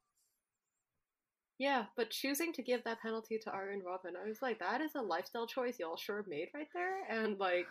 yeah, 1.59 1.85
but 1.97 2.11
choosing 2.11 2.53
to 2.55 2.63
give 2.63 2.85
that 2.85 3.01
penalty 3.01 3.39
to 3.39 3.51
Arjen 3.51 3.81
Robben, 3.83 4.17
I 4.23 4.27
was 4.29 4.43
like, 4.43 4.59
that 4.61 4.81
is 4.81 4.95
a 4.95 5.01
lifestyle 5.03 5.47
choice 5.47 5.79
y'all 5.79 5.97
sure 5.97 6.25
made 6.29 6.49
right 6.55 6.69
there, 6.75 7.05
and 7.09 7.39
like, 7.39 7.67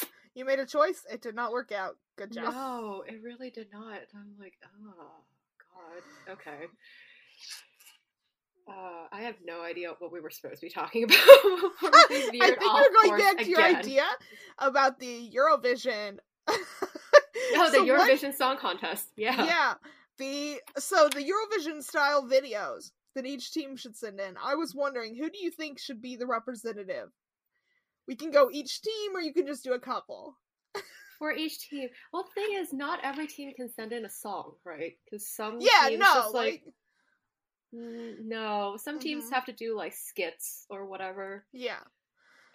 You 0.34 0.46
made 0.46 0.58
a 0.60 0.64
choice. 0.66 1.04
It 1.12 1.20
did 1.20 1.34
not 1.34 1.52
work 1.52 1.72
out. 1.72 1.96
Good 2.16 2.32
job. 2.32 2.54
no, 2.54 3.04
it 3.06 3.20
really 3.22 3.50
did 3.50 3.68
not. 3.70 3.98
I'm 4.14 4.32
like, 4.40 4.54
oh 4.64 4.94
god, 5.74 6.32
okay. 6.32 6.64
Uh, 8.68 9.08
I 9.12 9.22
have 9.22 9.34
no 9.44 9.62
idea 9.62 9.92
what 9.98 10.12
we 10.12 10.20
were 10.20 10.30
supposed 10.30 10.60
to 10.60 10.66
be 10.66 10.70
talking 10.70 11.02
about. 11.04 11.16
I 11.18 12.26
think 12.30 12.42
we're 12.60 13.10
going 13.10 13.18
back 13.20 13.38
to 13.38 13.50
your 13.50 13.60
idea 13.62 14.04
about 14.58 14.98
the 15.00 15.30
Eurovision. 15.34 16.18
Oh, 17.54 17.70
the 17.70 17.76
So 17.78 17.84
what- 17.84 18.08
Eurovision 18.08 18.34
Song 18.34 18.56
Contest. 18.56 19.08
Yeah. 19.16 19.44
yeah 19.44 19.74
the 20.18 20.60
so 20.78 21.08
the 21.08 21.20
eurovision 21.20 21.82
style 21.82 22.22
videos 22.26 22.92
that 23.14 23.26
each 23.26 23.52
team 23.52 23.76
should 23.76 23.96
send 23.96 24.18
in 24.20 24.34
i 24.42 24.54
was 24.54 24.74
wondering 24.74 25.14
who 25.16 25.28
do 25.30 25.38
you 25.38 25.50
think 25.50 25.78
should 25.78 26.00
be 26.02 26.16
the 26.16 26.26
representative 26.26 27.08
we 28.08 28.14
can 28.16 28.30
go 28.30 28.48
each 28.52 28.82
team 28.82 29.14
or 29.14 29.20
you 29.20 29.32
can 29.32 29.46
just 29.46 29.64
do 29.64 29.72
a 29.74 29.78
couple 29.80 30.36
For 31.18 31.30
each 31.30 31.68
team. 31.70 31.88
Well, 32.12 32.24
the 32.24 32.40
thing 32.40 32.56
is, 32.58 32.72
not 32.72 32.98
every 33.04 33.28
team 33.28 33.52
can 33.54 33.68
send 33.72 33.92
in 33.92 34.04
a 34.04 34.08
song, 34.10 34.54
right? 34.64 34.94
Because 35.04 35.24
some 35.28 35.58
yeah 35.60 35.86
teams 35.86 36.00
no 36.00 36.14
just 36.14 36.34
like, 36.34 36.64
like, 36.64 37.80
mm, 37.80 38.14
no, 38.24 38.76
some 38.76 38.98
teams 38.98 39.26
Mhm. 39.26 39.32
have 39.34 39.44
to 39.44 39.52
do 39.52 39.76
like 39.76 39.92
skits 39.94 40.66
or 40.68 40.84
whatever. 40.86 41.44
yeah 41.52 41.78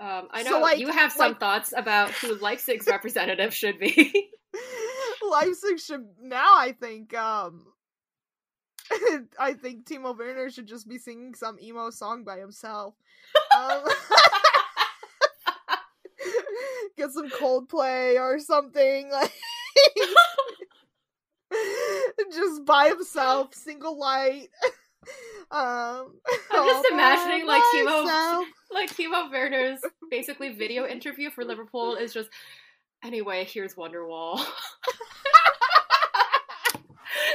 Um, 0.01 0.27
I 0.31 0.43
So, 0.43 0.49
know 0.49 0.59
like- 0.59 0.79
you 0.79 0.89
have 0.89 1.13
some 1.13 1.29
like- 1.31 1.39
thoughts 1.39 1.73
about 1.77 2.11
who 2.11 2.35
Leipzig's 2.35 2.87
representative 2.95 3.53
should 3.53 3.79
be. 3.79 4.29
leipzig 5.31 5.79
should 5.79 6.05
now 6.21 6.55
i 6.57 6.71
think 6.73 7.13
um 7.13 7.65
i 9.39 9.53
think 9.53 9.85
timo 9.85 10.17
werner 10.17 10.49
should 10.49 10.67
just 10.67 10.87
be 10.87 10.97
singing 10.97 11.33
some 11.33 11.57
emo 11.61 11.89
song 11.89 12.23
by 12.23 12.39
himself. 12.39 12.93
Um, 13.55 13.83
get 16.97 17.11
some 17.11 17.29
coldplay 17.29 18.19
or 18.19 18.39
something 18.39 19.09
like 19.11 19.31
just 22.33 22.65
by 22.65 22.89
himself 22.89 23.53
single 23.53 23.97
light. 23.97 24.49
Um 25.51 26.19
I'm 26.51 26.67
just 26.67 26.91
imagining, 26.91 27.47
like, 27.47 27.63
Timo- 27.73 28.43
like 28.71 28.89
Timo 28.89 29.31
Werner's 29.31 29.79
basically 30.11 30.53
video 30.53 30.85
interview 30.85 31.29
for 31.29 31.45
Liverpool 31.45 31.95
is 31.95 32.13
just 32.13 32.29
anyway, 33.03 33.45
here's 33.45 33.75
Wonderwall. 33.75 34.43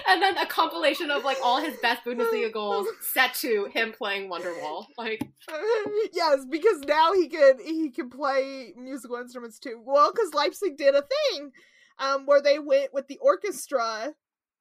And 0.08 0.22
then 0.22 0.36
a 0.38 0.46
compilation 0.46 1.10
of 1.10 1.24
like 1.24 1.38
all 1.42 1.60
his 1.60 1.76
best 1.80 2.04
Bundesliga 2.04 2.52
goals 2.52 2.86
set 3.00 3.34
to 3.34 3.66
him 3.72 3.92
playing 3.92 4.30
Wonderwall. 4.30 4.86
Like 4.96 5.22
yes, 6.12 6.46
because 6.50 6.80
now 6.80 7.12
he 7.12 7.28
can 7.28 7.58
he 7.64 7.90
can 7.90 8.10
play 8.10 8.72
musical 8.76 9.16
instruments 9.16 9.58
too. 9.58 9.80
Well, 9.84 10.12
because 10.12 10.34
Leipzig 10.34 10.76
did 10.76 10.94
a 10.94 11.02
thing 11.02 11.52
um 11.98 12.26
where 12.26 12.42
they 12.42 12.58
went 12.58 12.92
with 12.94 13.08
the 13.08 13.18
orchestra 13.18 14.14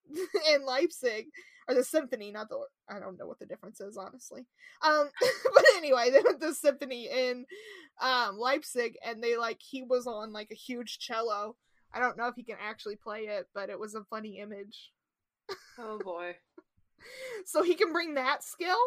in 0.54 0.66
Leipzig 0.66 1.28
or 1.68 1.76
the 1.76 1.84
symphony, 1.84 2.32
not 2.32 2.50
the 2.50 2.56
or- 2.56 2.68
I 2.90 3.00
don't 3.00 3.18
know 3.18 3.28
what 3.28 3.40
the 3.40 3.46
difference 3.46 3.80
is 3.80 3.98
honestly. 3.98 4.46
Um, 4.84 5.10
but 5.54 5.64
anyway, 5.78 6.10
they 6.12 6.22
went 6.24 6.40
the 6.40 6.54
symphony 6.54 7.08
in 7.12 7.46
um 8.02 8.38
Leipzig, 8.38 8.98
and 9.06 9.24
they 9.24 9.38
like 9.38 9.60
he 9.62 9.84
was 9.84 10.08
on 10.08 10.34
like 10.34 10.50
a 10.52 10.56
huge 10.56 11.00
cello. 11.00 11.56
I 11.94 12.00
don't 12.00 12.18
know 12.18 12.28
if 12.28 12.36
he 12.36 12.44
can 12.44 12.58
actually 12.62 12.96
play 12.96 13.22
it, 13.22 13.48
but 13.54 13.70
it 13.70 13.80
was 13.80 13.96
a 13.96 14.04
funny 14.10 14.40
image. 14.40 14.92
Oh 15.80 16.00
boy. 16.04 16.36
So 17.46 17.64
he 17.64 17.74
can 17.74 17.92
bring 17.94 18.14
that 18.14 18.44
skill. 18.44 18.78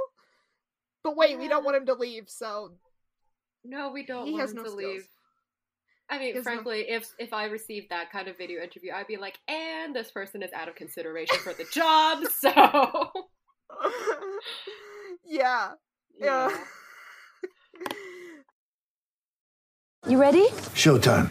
But 1.03 1.17
wait, 1.17 1.37
we 1.39 1.49
don't 1.49 1.65
want 1.65 1.77
him 1.77 1.87
to 1.87 1.95
leave, 1.95 2.31
so 2.31 2.75
No, 3.65 3.91
we 3.91 4.07
don't 4.07 4.27
He 4.27 4.33
want 4.33 4.43
has 4.43 4.51
him 4.53 4.57
no 4.59 4.63
to 4.65 4.71
skills. 4.71 4.83
leave. 4.95 5.09
I 6.09 6.19
mean, 6.19 6.29
He 6.29 6.35
has 6.35 6.45
no- 6.45 6.53
frankly, 6.53 6.81
if 6.89 7.13
if 7.19 7.33
I 7.33 7.47
received 7.47 7.91
that 7.91 8.13
kind 8.13 8.29
of 8.29 8.39
video 8.39 8.63
interview, 8.63 8.93
I'd 8.93 9.09
be 9.09 9.17
like, 9.17 9.41
and 9.49 9.97
this 9.97 10.13
person 10.13 10.43
is 10.45 10.53
out 10.53 10.69
of 10.69 10.77
consideration 10.77 11.39
for 11.39 11.53
the 11.55 11.65
job, 11.73 12.23
so 12.39 12.51
yeah. 15.25 15.73
Yeah. 16.21 16.57
You 20.07 20.21
ready? 20.21 20.47
Showtime. 20.75 21.31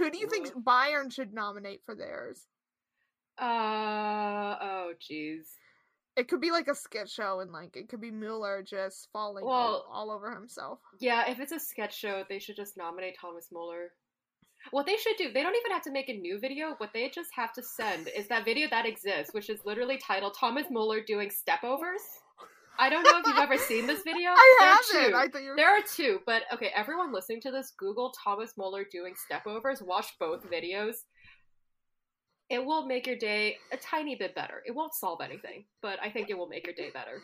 Who 0.00 0.10
do 0.10 0.16
you 0.18 0.26
think 0.28 0.50
Bayern 0.54 1.12
should 1.12 1.34
nominate 1.34 1.82
for 1.84 1.94
theirs? 1.94 2.46
Uh 3.38 4.56
oh, 4.60 4.92
jeez. 4.98 5.44
It 6.16 6.28
could 6.28 6.40
be 6.40 6.50
like 6.50 6.68
a 6.68 6.74
skit 6.74 7.08
show, 7.08 7.40
and 7.40 7.52
like 7.52 7.76
it 7.76 7.88
could 7.90 8.00
be 8.00 8.10
Mueller 8.10 8.62
just 8.62 9.08
falling 9.12 9.44
Well- 9.44 9.86
all, 9.88 9.88
all 9.92 10.10
over 10.10 10.34
himself. 10.34 10.78
Yeah, 10.98 11.30
if 11.30 11.38
it's 11.38 11.52
a 11.52 11.60
sketch 11.60 11.96
show, 11.96 12.24
they 12.28 12.38
should 12.38 12.56
just 12.56 12.78
nominate 12.78 13.16
Thomas 13.20 13.48
Mueller. 13.52 13.92
What 14.70 14.86
they 14.86 14.96
should 14.96 15.16
do, 15.16 15.32
they 15.32 15.42
don't 15.42 15.56
even 15.56 15.72
have 15.72 15.82
to 15.84 15.90
make 15.92 16.08
a 16.08 16.16
new 16.16 16.38
video. 16.38 16.74
What 16.78 16.92
they 16.94 17.08
just 17.10 17.30
have 17.34 17.52
to 17.54 17.62
send 17.62 18.08
is 18.08 18.28
that 18.28 18.44
video 18.44 18.68
that 18.70 18.86
exists, 18.86 19.32
which 19.32 19.48
is 19.50 19.60
literally 19.64 19.98
titled 19.98 20.34
Thomas 20.38 20.66
Mueller 20.70 21.00
doing 21.02 21.30
stepovers. 21.30 22.04
I 22.80 22.88
don't 22.88 23.02
know 23.04 23.18
if 23.18 23.26
you've 23.26 23.36
ever 23.36 23.58
seen 23.58 23.86
this 23.86 24.02
video. 24.02 24.30
I 24.36 24.56
There 24.58 24.68
are 24.68 24.72
haven't. 24.72 25.10
two. 25.12 25.16
I 25.16 25.28
thought 25.28 25.42
you 25.42 25.50
were. 25.50 25.56
There 25.56 25.68
are 25.68 25.82
two, 25.82 26.20
but 26.26 26.42
okay, 26.52 26.70
everyone 26.74 27.12
listening 27.12 27.40
to 27.42 27.50
this, 27.50 27.72
Google 27.76 28.12
Thomas 28.24 28.54
Muller 28.56 28.84
doing 28.90 29.14
stepovers, 29.14 29.82
watch 29.82 30.06
both 30.18 30.50
videos. 30.50 30.96
It 32.48 32.64
will 32.64 32.86
make 32.86 33.06
your 33.06 33.16
day 33.16 33.58
a 33.70 33.76
tiny 33.76 34.16
bit 34.16 34.34
better. 34.34 34.62
It 34.66 34.74
won't 34.74 34.94
solve 34.94 35.20
anything, 35.20 35.66
but 35.82 35.98
I 36.02 36.10
think 36.10 36.30
it 36.30 36.38
will 36.38 36.48
make 36.48 36.66
your 36.66 36.74
day 36.74 36.90
better. 36.92 37.22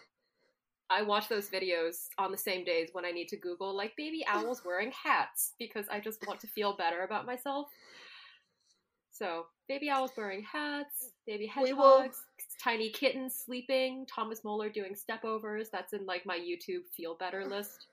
I 0.89 1.03
watch 1.03 1.29
those 1.29 1.49
videos 1.49 2.07
on 2.17 2.31
the 2.31 2.39
same 2.39 2.65
days 2.65 2.91
when 2.93 3.05
I 3.05 3.11
need 3.11 3.27
to 3.29 3.37
Google 3.37 3.75
like 3.77 3.95
baby 3.97 4.25
owls 4.29 4.63
wearing 4.65 4.93
hats 4.93 5.55
because 5.59 5.87
I 5.91 5.99
just 5.99 6.25
want 6.29 6.39
to 6.41 6.47
feel 6.47 6.77
better 6.77 7.03
about 7.03 7.27
myself. 7.27 7.67
So, 9.11 9.47
baby 9.67 9.89
owls 9.89 10.13
wearing 10.17 10.45
hats, 10.45 11.11
baby 11.27 11.51
We 11.61 11.73
will- 11.73 12.03
hedgehogs, 12.03 12.23
tiny 12.63 12.91
kittens 12.91 13.35
sleeping, 13.35 14.07
Thomas 14.07 14.45
Muller 14.45 14.69
doing 14.69 14.95
stepovers. 14.95 15.71
That's 15.71 15.93
in 15.93 16.07
like 16.07 16.27
my 16.27 16.39
YouTube 16.39 16.87
feel 16.95 17.15
better 17.15 17.45
list. 17.45 17.87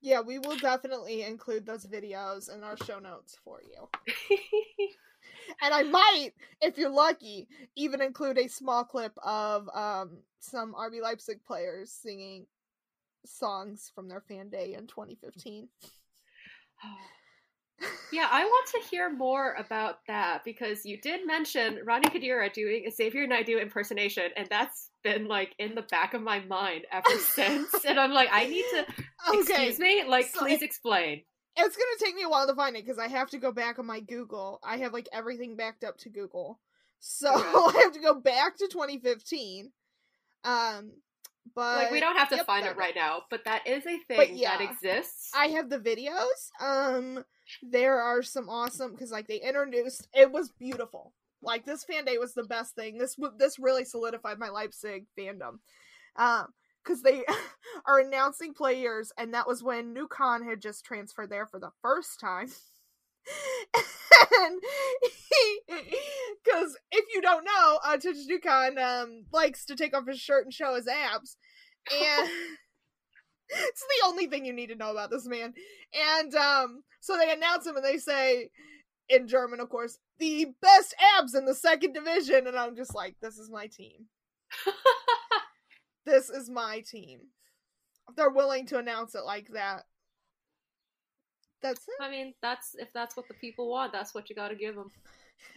Yeah, 0.00 0.20
we 0.20 0.38
will 0.38 0.56
definitely 0.56 1.22
include 1.22 1.66
those 1.66 1.86
videos 1.86 2.54
in 2.54 2.64
our 2.64 2.76
show 2.78 2.98
notes 2.98 3.36
for 3.44 3.60
you. 3.62 3.88
And 5.62 5.74
I 5.74 5.82
might, 5.82 6.30
if 6.60 6.78
you're 6.78 6.90
lucky, 6.90 7.48
even 7.76 8.00
include 8.00 8.38
a 8.38 8.48
small 8.48 8.84
clip 8.84 9.12
of 9.18 9.68
um, 9.74 10.18
some 10.38 10.74
RB 10.74 11.02
Leipzig 11.02 11.44
players 11.44 11.90
singing 11.90 12.46
songs 13.26 13.90
from 13.94 14.08
their 14.08 14.20
fan 14.20 14.48
day 14.48 14.74
in 14.74 14.86
2015. 14.86 15.68
Yeah, 18.12 18.28
I 18.30 18.44
want 18.44 18.68
to 18.72 18.80
hear 18.90 19.10
more 19.10 19.54
about 19.54 19.98
that 20.08 20.42
because 20.44 20.84
you 20.84 21.00
did 21.00 21.26
mention 21.26 21.78
Rani 21.84 22.08
Khedira 22.08 22.52
doing 22.52 22.84
a 22.86 22.90
Xavier 22.90 23.26
Naidoo 23.26 23.60
impersonation, 23.62 24.24
and 24.36 24.48
that's 24.50 24.90
been 25.04 25.28
like 25.28 25.54
in 25.58 25.74
the 25.74 25.82
back 25.82 26.12
of 26.14 26.20
my 26.22 26.40
mind 26.40 26.86
ever 26.92 27.18
since. 27.20 27.72
and 27.86 27.98
I'm 28.00 28.12
like, 28.12 28.28
I 28.32 28.46
need 28.46 28.64
to 28.72 28.86
Okay, 29.28 29.38
excuse 29.38 29.78
me, 29.78 30.04
like 30.06 30.26
so 30.26 30.40
please 30.40 30.60
it- 30.60 30.64
explain. 30.64 31.22
It's 31.56 31.76
gonna 31.76 31.98
take 31.98 32.14
me 32.14 32.22
a 32.22 32.28
while 32.28 32.46
to 32.46 32.54
find 32.54 32.76
it 32.76 32.84
because 32.84 32.98
I 32.98 33.08
have 33.08 33.30
to 33.30 33.38
go 33.38 33.52
back 33.52 33.78
on 33.78 33.86
my 33.86 34.00
Google. 34.00 34.60
I 34.64 34.78
have 34.78 34.92
like 34.92 35.08
everything 35.12 35.56
backed 35.56 35.84
up 35.84 35.98
to 35.98 36.08
Google, 36.08 36.58
so 37.00 37.28
Okay. 37.32 37.42
I 37.78 37.80
have 37.84 37.92
to 37.92 38.00
go 38.00 38.14
back 38.20 38.56
to 38.58 38.68
2015. 38.68 39.70
Um, 40.44 40.92
but 41.54 41.76
Like 41.78 41.90
we 41.90 42.00
don't 42.00 42.16
have 42.16 42.28
to 42.30 42.36
yep, 42.36 42.46
find 42.46 42.66
it 42.66 42.76
right 42.76 42.94
now, 42.94 43.22
but 43.30 43.44
that 43.44 43.66
is 43.66 43.84
a 43.86 43.98
thing 43.98 44.16
But 44.16 44.36
yeah, 44.36 44.58
that 44.58 44.70
exists. 44.70 45.30
I 45.34 45.46
have 45.48 45.68
the 45.68 45.78
videos. 45.78 46.50
Um, 46.60 47.24
there 47.62 48.00
are 48.00 48.22
some 48.22 48.48
awesome 48.48 48.92
because 48.92 49.10
like 49.10 49.26
they 49.26 49.40
introduced. 49.40 50.08
It 50.14 50.30
was 50.30 50.50
beautiful. 50.50 51.12
Like 51.42 51.64
this 51.64 51.84
fan 51.84 52.04
day 52.04 52.18
was 52.18 52.34
the 52.34 52.44
best 52.44 52.74
thing. 52.74 52.98
This 52.98 53.16
this 53.38 53.58
really 53.58 53.84
solidified 53.84 54.38
my 54.38 54.48
Leipzig 54.48 55.06
fandom. 55.18 55.58
Um, 56.16 56.48
because 56.82 57.02
they 57.02 57.22
are 57.86 58.00
announcing 58.00 58.54
players, 58.54 59.12
and 59.18 59.34
that 59.34 59.46
was 59.46 59.62
when 59.62 59.94
Khan 60.08 60.42
had 60.42 60.60
just 60.60 60.84
transferred 60.84 61.30
there 61.30 61.46
for 61.46 61.60
the 61.60 61.72
first 61.82 62.20
time. 62.20 62.48
and 64.42 64.60
because 66.44 66.76
if 66.92 67.04
you 67.14 67.20
don't 67.22 67.44
know, 67.44 67.80
uh, 67.84 67.96
Dukan 67.96 68.78
um 68.78 69.24
likes 69.32 69.64
to 69.66 69.76
take 69.76 69.96
off 69.96 70.06
his 70.06 70.20
shirt 70.20 70.44
and 70.44 70.54
show 70.54 70.74
his 70.74 70.88
abs, 70.88 71.36
and 71.92 72.28
it's 73.48 73.82
the 73.82 74.06
only 74.06 74.26
thing 74.26 74.44
you 74.44 74.52
need 74.52 74.68
to 74.68 74.76
know 74.76 74.90
about 74.90 75.10
this 75.10 75.26
man. 75.26 75.54
And 76.18 76.34
um, 76.34 76.82
so 77.00 77.16
they 77.16 77.32
announce 77.32 77.66
him 77.66 77.76
and 77.76 77.84
they 77.84 77.98
say, 77.98 78.50
in 79.08 79.26
German, 79.26 79.60
of 79.60 79.68
course, 79.68 79.98
the 80.18 80.46
best 80.62 80.94
abs 81.18 81.34
in 81.34 81.44
the 81.44 81.54
second 81.54 81.92
division. 81.92 82.46
And 82.46 82.56
I'm 82.56 82.76
just 82.76 82.94
like, 82.94 83.16
this 83.20 83.38
is 83.38 83.50
my 83.50 83.66
team. 83.66 84.06
this 86.06 86.30
is 86.30 86.48
my 86.48 86.82
team. 86.88 87.20
They're 88.16 88.30
willing 88.30 88.66
to 88.66 88.78
announce 88.78 89.14
it 89.14 89.24
like 89.24 89.48
that. 89.52 89.84
That's 91.62 91.80
it. 91.80 91.94
I 92.00 92.10
mean, 92.10 92.34
that's 92.42 92.74
if 92.78 92.92
that's 92.92 93.16
what 93.16 93.28
the 93.28 93.34
people 93.34 93.68
want, 93.68 93.92
that's 93.92 94.14
what 94.14 94.30
you 94.30 94.36
got 94.36 94.48
to 94.48 94.54
give 94.54 94.74
them. 94.74 94.90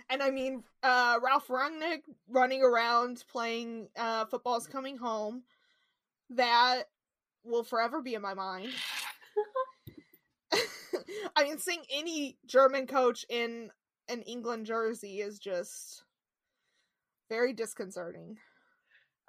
And 0.09 0.21
I 0.21 0.29
mean, 0.29 0.63
uh, 0.81 1.19
Ralf 1.23 1.47
Rangnick 1.47 2.01
running 2.29 2.61
around 2.61 3.23
playing 3.31 3.89
uh, 3.97 4.25
Football's 4.25 4.67
Coming 4.67 4.97
Home. 4.97 5.43
That 6.29 6.83
will 7.43 7.63
forever 7.63 8.01
be 8.01 8.15
in 8.15 8.21
my 8.21 8.33
mind. 8.33 8.69
I 11.35 11.43
mean, 11.43 11.57
seeing 11.57 11.81
any 11.91 12.37
German 12.45 12.87
coach 12.87 13.25
in 13.29 13.69
an 14.09 14.21
England 14.23 14.65
jersey 14.65 15.19
is 15.21 15.39
just 15.39 16.03
very 17.29 17.53
disconcerting. 17.53 18.37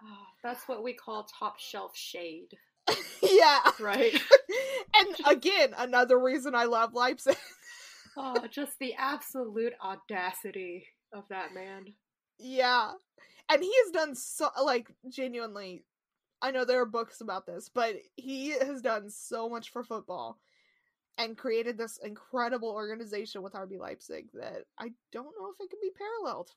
Oh, 0.02 0.26
that's 0.42 0.68
what 0.68 0.82
we 0.82 0.92
call 0.92 1.24
top 1.24 1.58
shelf 1.58 1.96
shade, 1.96 2.50
yeah. 3.22 3.60
right? 3.80 4.14
and 4.96 5.16
again, 5.26 5.74
another 5.76 6.18
reason 6.18 6.54
I 6.54 6.64
love 6.64 6.94
Leipzig. 6.94 7.36
oh, 8.16 8.46
just 8.50 8.78
the 8.78 8.94
absolute 8.94 9.72
audacity 9.82 10.86
of 11.12 11.24
that 11.28 11.54
man. 11.54 11.94
Yeah. 12.38 12.92
And 13.50 13.62
he 13.62 13.72
has 13.84 13.92
done 13.92 14.14
so 14.14 14.48
like 14.62 14.88
genuinely 15.08 15.84
I 16.44 16.50
know 16.50 16.66
there 16.66 16.82
are 16.82 16.86
books 16.86 17.22
about 17.22 17.46
this, 17.46 17.70
but 17.72 17.96
he 18.16 18.50
has 18.50 18.82
done 18.82 19.08
so 19.08 19.48
much 19.48 19.70
for 19.70 19.82
football 19.82 20.38
and 21.16 21.38
created 21.38 21.78
this 21.78 21.98
incredible 22.04 22.68
organization 22.68 23.40
with 23.40 23.54
RB 23.54 23.78
Leipzig 23.78 24.26
that 24.34 24.64
I 24.78 24.90
don't 25.10 25.34
know 25.38 25.50
if 25.50 25.64
it 25.64 25.70
can 25.70 25.78
be 25.80 25.90
paralleled. 25.96 26.50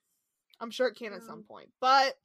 I'm 0.60 0.72
sure 0.72 0.88
it 0.88 0.98
can 0.98 1.14
at 1.14 1.24
some 1.24 1.44
point, 1.44 1.70
but 1.80 2.16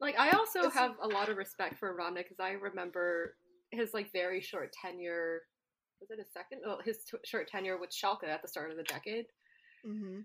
Like, 0.00 0.18
I 0.18 0.30
also 0.30 0.60
It's- 0.60 0.74
have 0.74 0.96
a 1.00 1.08
lot 1.08 1.28
of 1.28 1.36
respect 1.36 1.78
for 1.78 1.94
Ronda 1.94 2.22
because 2.22 2.40
I 2.40 2.52
remember 2.52 3.36
his 3.70 3.94
like 3.94 4.12
very 4.12 4.40
short 4.40 4.72
tenure. 4.72 5.42
Was 6.00 6.10
it 6.10 6.18
a 6.18 6.24
second? 6.24 6.62
Oh, 6.66 6.80
his 6.84 7.04
t- 7.04 7.16
short 7.24 7.48
tenure 7.48 7.78
with 7.78 7.90
Schalke 7.90 8.24
at 8.24 8.42
the 8.42 8.48
start 8.48 8.70
of 8.70 8.76
the 8.76 8.82
decade. 8.82 9.26
hmm 9.84 10.20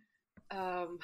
Um, 0.52 1.00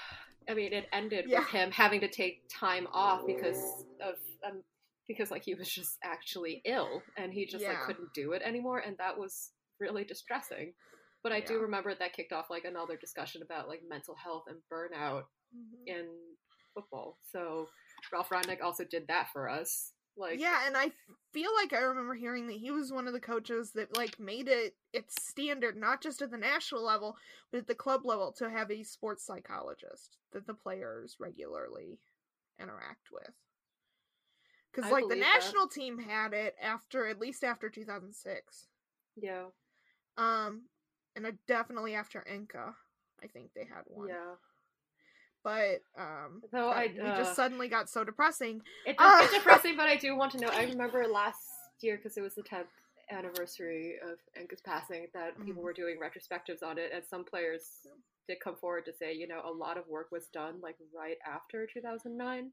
I 0.49 0.53
mean, 0.53 0.73
it 0.73 0.87
ended 0.91 1.25
Yeah. 1.27 1.39
with 1.39 1.49
him 1.49 1.71
having 1.71 1.99
to 2.01 2.07
take 2.07 2.43
time 2.49 2.87
off 2.91 3.25
because 3.25 3.85
of 4.01 4.15
um, 4.43 4.63
because 5.07 5.29
like 5.29 5.43
he 5.43 5.53
was 5.53 5.69
just 5.69 5.97
actually 6.03 6.61
ill 6.65 7.03
and 7.15 7.31
he 7.31 7.45
just 7.45 7.63
like 7.63 7.81
couldn't 7.85 8.13
do 8.13 8.33
it 8.33 8.41
anymore, 8.41 8.79
and 8.79 8.97
that 8.97 9.17
was 9.17 9.51
really 9.79 10.03
distressing. 10.03 10.73
But 11.21 11.31
I 11.31 11.39
do 11.41 11.59
remember 11.59 11.93
that 11.95 12.13
kicked 12.13 12.33
off 12.33 12.49
like 12.49 12.65
another 12.65 12.97
discussion 12.97 13.41
about 13.43 13.67
like 13.67 13.81
mental 13.87 14.15
health 14.15 14.45
and 14.47 14.61
burnout 14.71 15.25
in 15.85 16.07
football. 16.73 17.17
So 17.31 17.69
Ralf 18.11 18.29
Rangnick 18.29 18.61
also 18.61 18.83
did 18.83 19.07
that 19.07 19.29
for 19.31 19.49
us. 19.49 19.91
Like, 20.17 20.39
yeah, 20.39 20.61
and 20.65 20.77
I 20.77 20.91
feel 21.33 21.51
like 21.61 21.73
I 21.73 21.79
remember 21.83 22.13
hearing 22.13 22.47
that 22.47 22.55
he 22.55 22.71
was 22.71 22.91
one 22.91 23.05
of 23.05 23.11
the 23.11 23.19
coaches 23.19 23.71
that 23.75 23.97
like 23.97 24.17
made 24.17 24.47
it 24.47 24.75
its 24.93 25.13
standard, 25.21 25.75
not 25.75 26.01
just 26.01 26.21
at 26.21 26.31
the 26.31 26.37
national 26.37 26.83
level, 26.85 27.17
but 27.51 27.57
at 27.57 27.67
the 27.67 27.75
club 27.75 28.05
level, 28.05 28.31
to 28.37 28.49
have 28.49 28.71
a 28.71 28.83
sports 28.83 29.25
psychologist 29.25 30.17
that 30.31 30.47
the 30.47 30.53
players 30.53 31.17
regularly 31.19 31.99
interact 32.61 33.09
with. 33.11 33.29
Because 34.71 34.89
like 34.89 35.03
the 35.03 35.09
believe 35.09 35.23
that. 35.23 35.33
national 35.41 35.67
team 35.67 35.99
had 35.99 36.31
it 36.33 36.55
after 36.61 37.07
at 37.07 37.19
least 37.19 37.43
after 37.43 37.69
two 37.69 37.83
thousand 37.83 38.13
six, 38.13 38.67
yeah, 39.17 39.47
um, 40.17 40.63
and 41.17 41.25
definitely 41.45 41.93
after 41.95 42.25
Enke, 42.31 42.73
I 43.21 43.27
think 43.27 43.51
they 43.53 43.65
had 43.65 43.83
one. 43.87 44.07
yeah. 44.07 44.35
But 45.45 45.83
um, 45.97 46.43
Though 46.51 46.69
I, 46.71 46.89
we 47.03 47.11
uh, 47.11 47.15
just 47.17 47.35
suddenly 47.35 47.69
got 47.69 47.89
so 47.89 48.03
depressing. 48.03 48.61
It 48.85 48.97
Uh, 48.99 49.03
does 49.03 49.15
get 49.19 49.31
depressing, 49.31 49.75
but 49.77 49.87
I 49.87 49.97
do 49.97 50.15
want 50.17 50.31
to 50.33 50.39
know. 50.39 50.49
I 50.49 50.63
remember 50.63 51.07
last 51.07 51.39
year 51.81 51.97
because 51.97 52.17
it 52.17 52.21
was 52.21 52.35
the 52.35 52.43
10th 52.43 52.69
anniversary 53.11 53.97
of 54.03 54.17
Enke's 54.35 54.61
passing 54.61 55.07
that 55.13 55.39
people 55.45 55.61
Mhm. 55.61 55.63
were 55.63 55.73
doing 55.73 55.97
retrospectives 55.99 56.63
on 56.63 56.77
it, 56.79 56.91
and 56.93 57.03
some 57.05 57.25
players 57.25 57.87
did 58.27 58.39
come 58.39 58.55
forward 58.55 58.85
to 58.85 58.93
say, 58.93 59.13
you 59.13 59.27
know, 59.27 59.41
a 59.45 59.51
lot 59.51 59.77
of 59.77 59.87
work 59.87 60.11
was 60.11 60.27
done 60.29 60.61
like 60.61 60.77
right 60.95 61.17
after 61.25 61.67
2009, 61.67 62.51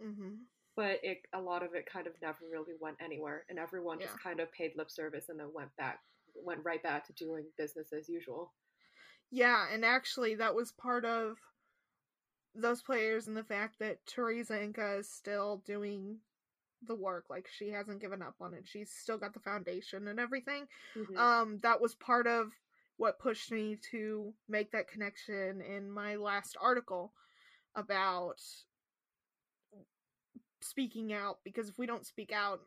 hmm 0.00 0.44
but 0.76 0.98
it 1.02 1.18
a 1.34 1.40
lot 1.40 1.62
of 1.62 1.74
it 1.74 1.86
kind 1.86 2.06
of 2.06 2.14
never 2.22 2.38
really 2.50 2.74
went 2.80 2.96
anywhere, 3.00 3.44
and 3.50 3.58
everyone 3.58 4.00
just 4.00 4.20
kind 4.22 4.40
of 4.40 4.52
paid 4.52 4.72
lip 4.76 4.90
service 4.90 5.28
and 5.30 5.40
then 5.40 5.52
went 5.54 5.74
back, 5.76 6.00
went 6.44 6.64
right 6.64 6.82
back 6.82 7.06
to 7.06 7.12
doing 7.14 7.46
business 7.58 7.92
as 7.92 8.08
usual. 8.08 8.52
Yeah, 9.30 9.66
and 9.72 9.84
actually, 9.84 10.34
that 10.36 10.54
was 10.54 10.72
part 10.72 11.04
of 11.04 11.38
those 12.54 12.82
players 12.82 13.26
and 13.26 13.36
the 13.36 13.44
fact 13.44 13.78
that 13.78 14.04
Teresa 14.06 14.54
Enke 14.54 14.98
is 15.00 15.10
still 15.10 15.62
doing 15.64 16.18
the 16.86 16.94
work. 16.94 17.26
Like, 17.30 17.48
she 17.48 17.70
hasn't 17.70 18.00
given 18.00 18.22
up 18.22 18.34
on 18.40 18.54
it. 18.54 18.66
She's 18.66 18.90
still 18.90 19.18
got 19.18 19.34
the 19.34 19.40
foundation 19.40 20.08
and 20.08 20.18
everything. 20.20 20.66
Mhm. 20.94 21.16
Um, 21.16 21.58
that 21.58 21.80
was 21.80 21.94
part 21.94 22.26
of 22.26 22.52
what 22.96 23.18
pushed 23.18 23.50
me 23.50 23.76
to 23.90 24.34
make 24.48 24.70
that 24.72 24.88
connection 24.88 25.60
in 25.60 25.90
my 25.90 26.16
last 26.16 26.56
article 26.60 27.12
about 27.74 28.40
speaking 30.60 31.12
out 31.12 31.38
because 31.44 31.68
if 31.68 31.78
we 31.78 31.86
don't 31.86 32.06
speak 32.06 32.32
out 32.32 32.60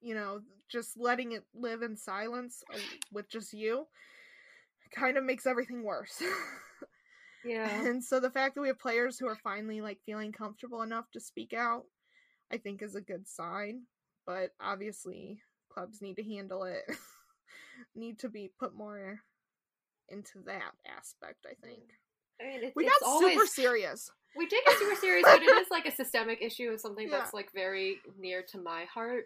you 0.00 0.14
know 0.14 0.40
just 0.68 0.98
letting 0.98 1.32
it 1.32 1.44
live 1.54 1.82
in 1.82 1.96
silence 1.96 2.62
uh, 2.74 2.78
with 3.12 3.28
just 3.28 3.52
you 3.52 3.86
kind 4.90 5.16
of 5.16 5.24
makes 5.24 5.46
everything 5.46 5.82
worse 5.84 6.22
yeah, 7.48 7.86
and 7.86 8.02
so 8.02 8.20
the 8.20 8.30
fact 8.30 8.54
that 8.54 8.60
we 8.60 8.68
have 8.68 8.78
players 8.78 9.18
who 9.18 9.26
are 9.26 9.36
finally 9.36 9.80
like 9.80 9.98
feeling 10.04 10.32
comfortable 10.32 10.82
enough 10.82 11.10
to 11.12 11.20
speak 11.20 11.52
out 11.52 11.84
i 12.52 12.56
think 12.56 12.82
is 12.82 12.94
a 12.94 13.00
good 13.00 13.26
sign 13.28 13.82
but 14.26 14.50
obviously 14.60 15.40
clubs 15.72 16.00
need 16.02 16.16
to 16.16 16.22
handle 16.22 16.64
it 16.64 16.84
need 17.94 18.18
to 18.18 18.28
be 18.28 18.50
put 18.58 18.74
more 18.74 19.20
into 20.08 20.40
that 20.46 20.72
aspect 20.86 21.46
i 21.46 21.54
think 21.66 21.82
I 22.40 22.44
mean, 22.44 22.72
we 22.76 22.84
it's 22.84 22.98
got 23.00 23.08
always 23.08 23.32
super 23.34 23.46
serious 23.46 24.10
We 24.36 24.46
did 24.46 24.62
get 24.64 24.78
super 24.78 24.94
serious, 24.94 25.24
but 25.26 25.42
it 25.42 25.46
is 25.46 25.68
like 25.70 25.86
a 25.86 25.90
systemic 25.90 26.42
issue 26.42 26.68
and 26.68 26.80
something 26.80 27.08
Yeah. 27.08 27.18
that's 27.18 27.34
like 27.34 27.50
very 27.52 27.96
near 28.18 28.42
to 28.50 28.58
my 28.58 28.84
heart, 28.84 29.24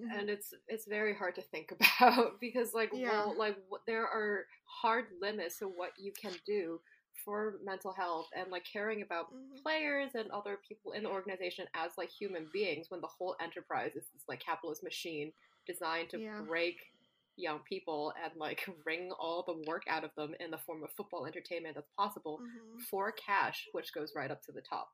Mhm. 0.00 0.18
and 0.18 0.30
it's 0.30 0.54
it's 0.68 0.86
very 0.86 1.14
hard 1.14 1.34
to 1.34 1.42
think 1.42 1.72
about 2.00 2.40
because 2.40 2.72
like 2.72 2.90
Yeah. 2.94 3.26
well 3.26 3.36
like 3.36 3.58
there 3.86 4.06
are 4.06 4.46
hard 4.64 5.06
limits 5.20 5.58
to 5.58 5.66
what 5.68 5.92
you 5.98 6.12
can 6.12 6.32
do 6.46 6.80
for 7.24 7.58
mental 7.64 7.92
health 7.92 8.28
and 8.34 8.50
like 8.50 8.64
caring 8.64 9.02
about 9.02 9.32
Mhm. 9.32 9.62
players 9.62 10.14
and 10.14 10.30
other 10.30 10.56
people 10.56 10.92
in 10.92 11.02
the 11.02 11.10
organization 11.10 11.68
as 11.74 11.96
like 11.98 12.10
human 12.10 12.46
beings 12.52 12.90
when 12.90 13.00
the 13.00 13.06
whole 13.06 13.36
enterprise 13.40 13.96
is 13.96 14.08
this 14.10 14.28
like 14.28 14.40
capitalist 14.40 14.82
machine 14.82 15.32
designed 15.66 16.10
to 16.10 16.18
Yeah. 16.20 16.40
break 16.42 16.92
young 17.36 17.60
people 17.60 18.12
and 18.22 18.34
like 18.36 18.66
wring 18.84 19.12
all 19.12 19.42
the 19.42 19.54
work 19.68 19.84
out 19.88 20.04
of 20.04 20.14
them 20.16 20.34
in 20.40 20.50
the 20.50 20.58
form 20.58 20.82
of 20.82 20.92
football 20.92 21.26
entertainment 21.26 21.74
that's 21.74 21.90
possible 21.92 22.38
Mhm. 22.40 22.80
for 22.82 23.12
cash, 23.12 23.68
which 23.72 23.92
goes 23.92 24.14
right 24.14 24.30
up 24.30 24.42
to 24.42 24.52
the 24.52 24.62
top. 24.62 24.92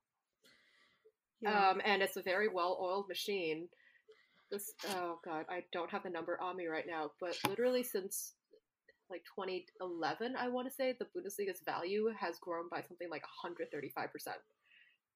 Yeah. 1.40 1.70
Um, 1.70 1.80
and 1.84 2.02
it's 2.02 2.16
a 2.16 2.22
very 2.22 2.48
well 2.48 2.78
oiled 2.80 3.08
machine. 3.08 3.68
This, 4.50 4.72
oh 4.88 5.20
god, 5.24 5.46
I 5.48 5.62
don't 5.72 5.90
have 5.90 6.02
the 6.02 6.10
number 6.10 6.40
on 6.40 6.56
me 6.56 6.66
right 6.66 6.87
now, 6.87 7.12
but 7.18 7.37
literally 7.44 7.82
since 7.82 8.34
like 9.10 9.22
2011, 9.36 10.34
I 10.36 10.48
want 10.48 10.68
to 10.68 10.74
say, 10.74 10.94
the 10.98 11.06
Bundesliga's 11.06 11.60
value 11.64 12.10
has 12.18 12.38
grown 12.38 12.68
by 12.70 12.82
something 12.82 13.10
like 13.10 13.22
135%. 13.44 14.08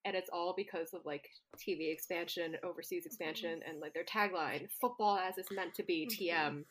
And 0.05 0.15
it's 0.15 0.29
all 0.31 0.53
because 0.55 0.93
of 0.93 1.05
like 1.05 1.29
TV 1.57 1.91
expansion, 1.91 2.55
overseas 2.63 3.05
expansion, 3.05 3.59
and 3.67 3.79
like 3.79 3.93
their 3.93 4.05
tagline, 4.05 4.69
football 4.79 5.17
as 5.17 5.37
it's 5.37 5.51
meant 5.51 5.73
to 5.75 5.83
be, 5.83 6.07
TM, 6.07 6.63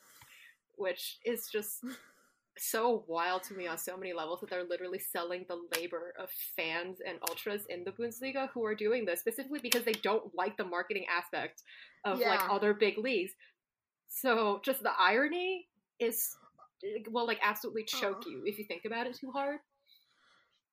which 0.76 1.18
is 1.24 1.48
just 1.52 1.84
so 2.56 3.04
wild 3.06 3.42
to 3.44 3.54
me 3.54 3.66
on 3.66 3.78
so 3.78 3.96
many 3.96 4.12
levels 4.12 4.40
that 4.40 4.50
they're 4.50 4.64
literally 4.64 4.98
selling 4.98 5.44
the 5.48 5.60
labor 5.76 6.14
of 6.18 6.28
fans 6.56 6.98
and 7.06 7.18
ultras 7.28 7.66
in 7.68 7.84
the 7.84 7.92
Bundesliga 7.92 8.48
who 8.52 8.64
are 8.64 8.74
doing 8.74 9.04
this 9.04 9.20
specifically 9.20 9.60
because 9.62 9.84
they 9.84 9.92
don't 9.92 10.34
like 10.34 10.56
the 10.56 10.64
marketing 10.64 11.04
aspect 11.14 11.62
of 12.04 12.18
like 12.20 12.40
other 12.50 12.74
big 12.74 12.98
leagues. 12.98 13.32
So 14.08 14.60
just 14.64 14.82
the 14.82 14.92
irony 14.98 15.68
is 16.00 16.34
will 17.10 17.26
like 17.26 17.40
absolutely 17.42 17.84
choke 17.84 18.24
Oh. 18.26 18.30
you 18.30 18.42
if 18.46 18.58
you 18.58 18.64
think 18.64 18.84
about 18.84 19.06
it 19.06 19.16
too 19.18 19.30
hard. 19.30 19.58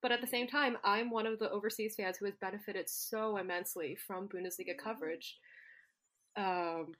But 0.01 0.11
at 0.11 0.21
the 0.21 0.27
same 0.27 0.47
time, 0.47 0.77
I'm 0.83 1.09
one 1.09 1.25
of 1.25 1.39
the 1.39 1.49
overseas 1.49 1.95
fans 1.95 2.17
who 2.17 2.25
has 2.25 2.35
benefited 2.39 2.87
so 2.89 3.37
immensely 3.37 3.97
from 4.07 4.27
Bundesliga 4.27 4.77
coverage. 4.77 5.37
Um, 6.37 6.93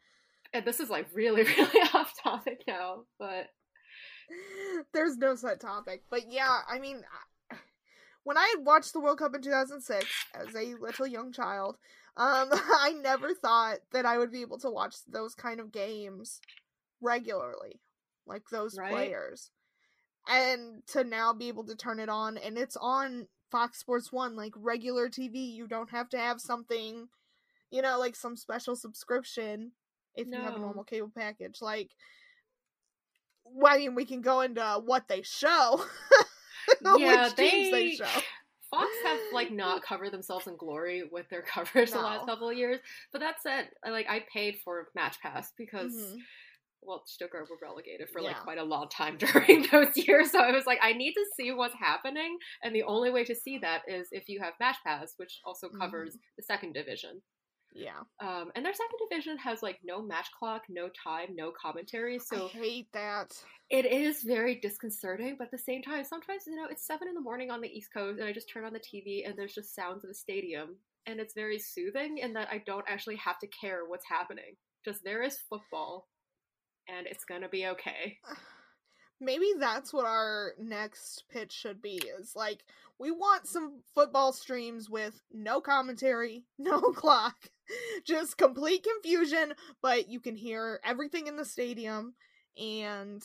and 0.54 0.65
this 0.65 0.80
is 0.80 0.89
like 0.89 1.08
really, 1.13 1.44
really 1.58 1.89
off 1.94 2.13
topic 2.24 2.63
now, 2.68 3.04
but 3.20 3.50
There's 4.94 5.18
no 5.18 5.36
set 5.36 5.60
topic, 5.60 6.04
but 6.10 6.32
yeah, 6.32 6.60
I 6.68 6.80
mean, 6.80 7.02
when 8.24 8.38
I 8.38 8.56
had 8.56 8.65
watched 8.65 8.94
the 8.94 9.00
World 9.00 9.20
Cup 9.20 9.36
in 9.36 9.41
2006 9.41 10.06
as 10.34 10.56
a 10.56 10.74
little 10.76 11.06
young 11.06 11.32
child, 11.32 11.78
um, 12.18 12.50
I 12.52 12.94
never 13.02 13.34
thought 13.34 13.80
that 13.91 14.06
I 14.06 14.18
would 14.18 14.32
be 14.32 14.41
able 14.41 14.58
to 14.60 14.70
watch 14.70 14.96
those 15.08 15.36
kind 15.36 15.60
of 15.60 15.72
games 15.72 16.39
regularly, 17.02 17.82
like 18.25 18.43
those 18.51 18.77
Right. 18.77 18.91
players, 18.91 19.51
and 20.27 20.85
to 20.88 21.03
now 21.03 21.33
be 21.33 21.47
able 21.47 21.65
to 21.65 21.75
turn 21.75 21.99
it 21.99 22.09
on, 22.09 22.38
and 22.38 22.57
it's 22.57 22.77
on 22.77 23.27
Fox 23.51 23.79
Sports 23.79 24.11
One, 24.11 24.35
like 24.35 24.53
regular 24.55 25.07
TV. 25.09 25.53
You 25.53 25.67
don't 25.67 25.89
have 25.91 26.09
to 26.09 26.17
have 26.17 26.41
something, 26.41 27.07
you 27.71 27.81
know, 27.81 27.99
like 27.99 28.15
some 28.15 28.35
special 28.35 28.75
subscription 28.75 29.71
if 30.15 30.27
you 30.27 30.33
have 30.35 30.55
a 30.55 30.59
normal 30.59 30.83
cable 30.85 31.11
package, 31.15 31.61
like 31.61 31.91
well, 33.43 33.73
I 33.73 33.77
mean, 33.77 33.95
we 33.95 34.05
can 34.05 34.21
go 34.21 34.41
into 34.41 34.81
what 34.85 35.07
they 35.07 35.21
show. 35.21 35.83
Yeah, 36.97 37.25
which 37.27 37.35
they 37.35 37.69
they- 37.71 37.91
show. 37.95 38.05
Fox 38.71 38.89
have 39.05 39.19
like 39.31 39.51
not 39.51 39.83
covered 39.83 40.11
themselves 40.11 40.47
in 40.47 40.57
glory 40.57 41.03
with 41.11 41.29
their 41.29 41.41
coverage 41.53 41.91
the 41.91 41.99
last 41.99 42.25
couple 42.25 42.49
of 42.49 42.57
years. 42.57 42.79
But 43.11 43.21
that 43.21 43.35
said, 43.41 43.69
like 43.88 44.09
I 44.09 44.25
paid 44.33 44.57
for 44.63 44.88
Match 44.95 45.19
Pass 45.21 45.53
because 45.57 45.93
Mhm. 45.93 46.17
Well, 46.86 47.04
Stuttgart 47.06 47.48
were 47.50 47.58
relegated 47.62 48.10
for 48.10 48.21
like 48.21 48.36
Yeah. 48.36 48.43
quite 48.43 48.58
a 48.58 48.63
long 48.63 48.88
time 48.89 49.17
during 49.19 49.67
those 49.71 49.95
years. 49.98 50.32
So 50.32 50.39
I 50.39 50.52
was 50.52 50.65
like, 50.65 50.80
I 50.82 50.93
need 50.93 51.13
to 51.13 51.26
see 51.36 51.52
what's 51.52 51.76
happening, 51.76 52.38
and 52.63 52.76
the 52.76 52.84
only 52.84 53.12
way 53.12 53.24
to 53.26 53.36
see 53.36 53.58
that 53.60 53.82
is 53.88 54.08
if 54.12 54.30
you 54.30 54.39
have 54.41 54.54
Match 54.60 54.78
Pass, 54.86 55.13
which 55.17 55.39
also 55.45 55.67
covers 55.69 56.17
the 56.38 56.43
second 56.43 56.74
division. 56.74 57.21
Yeah, 57.74 58.00
Um, 58.21 58.52
and 58.56 58.63
their 58.65 58.74
second 58.74 59.00
division 59.10 59.38
has 59.39 59.62
like 59.62 59.80
no 59.84 60.02
match 60.02 60.28
clock, 60.39 60.62
no 60.69 60.89
time, 61.04 61.36
no 61.36 61.52
commentary. 61.62 62.15
I 62.15 62.19
So 62.19 62.48
hate 62.48 62.88
that. 62.93 63.34
it 63.69 63.86
is 63.86 64.24
very 64.24 64.56
disconcerting, 64.62 65.36
but 65.38 65.45
at 65.45 65.52
the 65.52 65.58
same 65.58 65.82
time, 65.82 66.06
sometimes 66.06 66.43
you 66.48 66.56
know 66.56 66.67
it's 66.69 66.88
seven 66.88 67.10
in 67.10 67.13
the 67.15 67.19
morning 67.19 67.52
on 67.52 67.60
the 67.60 67.67
East 67.67 67.89
Coast, 67.93 68.19
and 68.19 68.28
I 68.30 68.32
just 68.32 68.50
turn 68.50 68.63
on 68.63 68.71
the 68.71 68.80
TV 68.80 69.28
and 69.28 69.38
there's 69.38 69.54
just 69.56 69.76
sounds 69.76 70.06
of 70.06 70.10
a 70.10 70.13
stadium, 70.13 70.78
and 71.06 71.19
it's 71.19 71.34
very 71.34 71.60
soothing 71.60 72.19
in 72.19 72.32
that 72.34 72.48
I 72.50 72.60
don't 72.65 72.86
actually 72.88 73.17
have 73.17 73.39
to 73.39 73.48
care 73.48 73.82
what's 73.86 74.08
happening. 74.08 74.56
Just 74.86 75.04
there 75.04 75.21
is 75.24 75.38
football, 75.50 76.08
and 76.88 77.08
it's 77.08 77.26
gonna 77.26 77.50
be 77.50 77.67
okay. 77.67 78.19
Maybe 79.21 79.54
that's 79.58 79.93
what 79.93 80.06
our 80.06 80.54
next 80.60 81.24
pitch 81.32 81.54
should 81.54 81.82
be. 81.82 82.02
Is 82.19 82.34
like 82.36 82.63
we 83.00 83.12
want 83.12 83.48
some 83.48 83.82
football 83.93 84.34
streams 84.34 84.89
with 84.89 85.21
no 85.32 85.62
commentary, 85.62 86.43
no 86.58 86.80
clock, 86.82 87.36
just 88.06 88.38
complete 88.38 88.84
confusion, 88.84 89.54
but 89.82 90.10
you 90.10 90.19
can 90.19 90.36
hear 90.36 90.80
everything 90.84 91.28
in 91.28 91.38
the 91.38 91.45
stadium 91.45 92.13
and 92.58 93.24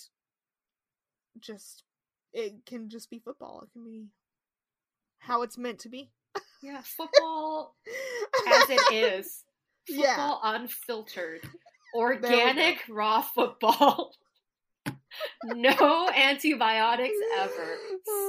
just 1.40 1.84
it 2.32 2.54
can 2.66 2.88
just 2.88 3.10
be 3.10 3.18
football. 3.18 3.62
It 3.62 3.72
can 3.72 3.84
be 3.84 4.06
how 5.18 5.42
it's 5.42 5.58
meant 5.58 5.80
to 5.80 5.88
be. 5.88 6.10
Yeah, 6.62 6.80
football 6.84 7.76
as 8.48 8.70
it 8.70 8.92
is. 8.92 9.44
Yeah. 9.88 10.08
Football 10.16 10.40
unfiltered, 10.44 11.40
organic 11.94 12.78
raw 12.88 13.22
football. 13.22 14.12
no 15.44 16.10
antibiotics 16.16 17.16
ever. 17.38 17.76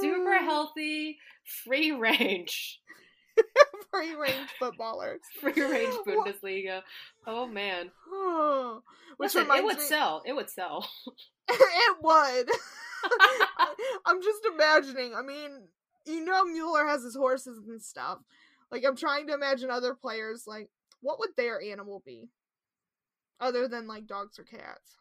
Super 0.00 0.38
healthy, 0.40 1.18
free 1.64 1.92
range. 1.92 2.80
Free 3.90 4.14
range 4.14 4.48
footballers. 4.58 5.20
Free 5.40 5.52
range 5.62 5.94
Bundesliga. 6.06 6.82
Oh 7.26 7.46
man. 7.46 7.90
Which 9.16 9.34
Listen, 9.34 9.50
it 9.50 9.64
would 9.64 9.76
me- 9.78 9.82
sell. 9.82 10.22
It 10.26 10.34
would 10.34 10.48
sell. 10.50 10.88
it 11.48 11.96
would. 12.02 12.50
I'm 14.06 14.22
just 14.22 14.46
imagining. 14.54 15.14
I 15.14 15.22
mean, 15.22 15.62
you 16.06 16.24
know, 16.24 16.44
Mueller 16.44 16.86
has 16.86 17.02
his 17.02 17.16
horses 17.16 17.58
and 17.66 17.82
stuff. 17.82 18.18
Like, 18.70 18.84
I'm 18.86 18.96
trying 18.96 19.26
to 19.26 19.34
imagine 19.34 19.70
other 19.70 19.94
players. 19.94 20.44
Like, 20.46 20.70
what 21.00 21.18
would 21.18 21.30
their 21.36 21.60
animal 21.60 22.02
be, 22.06 22.28
other 23.42 23.68
than 23.68 23.86
like 23.86 24.06
dogs 24.06 24.38
or 24.38 24.44
cats? 24.44 24.96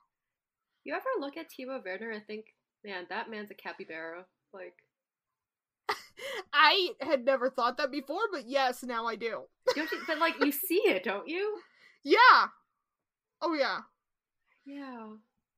You 0.83 0.95
ever 0.95 1.05
look 1.19 1.37
at 1.37 1.47
Timo 1.49 1.83
Werner 1.85 2.09
and 2.09 2.25
think, 2.25 2.47
man, 2.83 3.05
that 3.09 3.29
man's 3.29 3.51
a 3.51 3.53
capybara? 3.53 4.25
Like, 4.53 4.73
I 6.53 6.89
had 6.99 7.23
never 7.23 7.49
thought 7.49 7.77
that 7.77 7.91
before, 7.91 8.23
but 8.31 8.47
yes, 8.47 8.83
now 8.83 9.05
I 9.05 9.15
do. 9.15 9.43
don't 9.75 9.91
you? 9.91 9.99
But 10.07 10.17
like, 10.17 10.35
you 10.43 10.51
see 10.51 10.81
it, 10.85 11.03
don't 11.03 11.27
you? 11.27 11.59
Yeah. 12.03 12.47
Oh 13.41 13.53
yeah. 13.53 13.79
Yeah. 14.65 15.09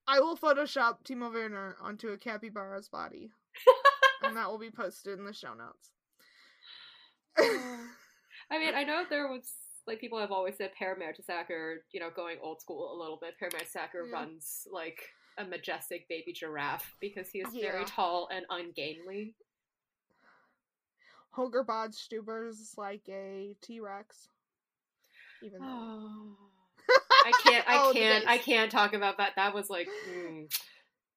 I 0.08 0.20
will 0.20 0.38
Photoshop 0.38 0.98
Timo 1.06 1.34
Werner 1.34 1.78
onto 1.82 2.10
a 2.10 2.18
capybara's 2.18 2.90
body, 2.90 3.32
and 4.24 4.36
that 4.36 4.50
will 4.50 4.60
be 4.60 4.72
posted 4.72 5.18
in 5.18 5.26
the 5.26 5.34
show 5.34 5.54
notes. 5.54 5.92
Oh. 7.40 7.80
I 8.52 8.60
mean, 8.60 8.76
I 8.76 8.84
know 8.84 9.04
there 9.10 9.28
was 9.28 9.50
like 9.88 10.00
people 10.00 10.20
have 10.20 10.32
always 10.32 10.56
said 10.58 10.72
Per 10.78 10.98
Sacker, 11.26 11.84
you 11.92 12.00
know, 12.00 12.10
going 12.16 12.38
old 12.42 12.62
school 12.62 12.94
a 12.94 12.98
little 12.98 13.18
bit. 13.22 13.38
Per 13.40 13.50
Sacker 13.68 14.06
Yeah. 14.06 14.14
runs 14.14 14.68
like 14.72 15.10
a 15.38 15.44
majestic 15.46 16.08
baby 16.08 16.32
giraffe 16.34 16.96
because 17.00 17.30
he 17.30 17.40
is 17.40 17.54
very 17.54 17.86
tall 17.86 18.30
and 18.32 18.46
ungainly. 18.50 19.34
Holger 21.32 21.66
is 22.48 22.74
like 22.78 23.02
a 23.10 23.56
T 23.62 23.80
Rex. 23.80 24.28
Even 25.42 25.60
though. 25.62 25.68
Oh. 25.68 26.38
I 27.26 27.32
can't. 27.44 27.68
I 27.68 27.78
Oh, 27.78 27.94
can't. 27.94 28.28
I 28.28 28.38
can't 28.38 28.72
talk 28.72 28.94
about 28.94 29.18
that. 29.18 29.32
That 29.38 29.54
was 29.54 29.70
like. 29.70 29.88
mm. 30.10 30.54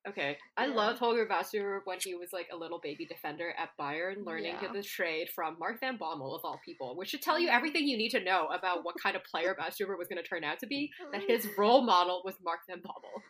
Okay, 0.09 0.39
I 0.57 0.67
Yeah. 0.67 0.75
loved 0.75 0.99
Holger 1.01 1.27
Vasser 1.27 1.81
when 1.85 1.99
he 2.01 2.15
was 2.15 2.33
like 2.33 2.49
a 2.53 2.57
little 2.57 2.79
baby 2.79 3.05
defender 3.07 3.51
at 3.59 3.77
Bayern, 3.77 4.25
learning 4.25 4.57
Yeah. 4.63 4.71
the 4.73 4.83
trade 4.83 5.29
from 5.31 5.59
Mark 5.59 5.81
Van 5.81 5.99
Bommel 5.99 6.35
of 6.37 6.45
all 6.45 6.61
people, 6.65 6.95
which 6.95 7.09
should 7.11 7.23
tell 7.23 7.39
you 7.41 7.49
everything 7.49 7.89
you 7.89 7.97
need 7.97 8.11
to 8.11 8.21
know 8.21 8.47
about 8.47 8.85
what 8.85 8.95
kind 9.03 9.17
of 9.17 9.25
player 9.25 9.55
Vasser 9.59 9.99
was 9.99 10.07
going 10.09 10.23
to 10.23 10.29
turn 10.29 10.45
out 10.45 10.61
to 10.61 10.67
be. 10.67 10.93
That 11.13 11.23
his 11.25 11.47
role 11.59 11.83
model 11.83 12.23
was 12.25 12.37
Mark 12.41 12.61
Van 12.69 12.81
Bommel. 12.81 13.23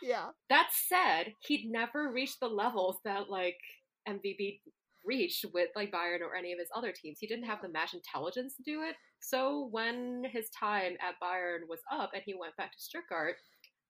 Yeah. 0.00 0.30
That 0.48 0.70
said, 0.72 1.34
he'd 1.40 1.70
never 1.70 2.10
reached 2.10 2.40
the 2.40 2.48
levels 2.48 2.98
that 3.04 3.28
like 3.28 3.60
MVB 4.08 4.62
reached 5.04 5.44
with 5.52 5.68
like 5.76 5.90
Bayern 5.92 6.20
or 6.20 6.34
any 6.34 6.52
of 6.52 6.58
his 6.58 6.70
other 6.74 6.92
teams. 6.92 7.18
He 7.20 7.26
didn't 7.26 7.44
have 7.46 7.60
the 7.60 7.68
match 7.68 7.92
intelligence 7.92 8.56
to 8.56 8.62
do 8.62 8.82
it. 8.82 8.96
So 9.20 9.68
when 9.70 10.24
his 10.32 10.48
time 10.50 10.96
at 11.00 11.20
Bayern 11.22 11.68
was 11.68 11.80
up 11.92 12.12
and 12.14 12.22
he 12.24 12.34
went 12.34 12.56
back 12.56 12.72
to 12.72 12.80
Stuttgart, 12.80 13.36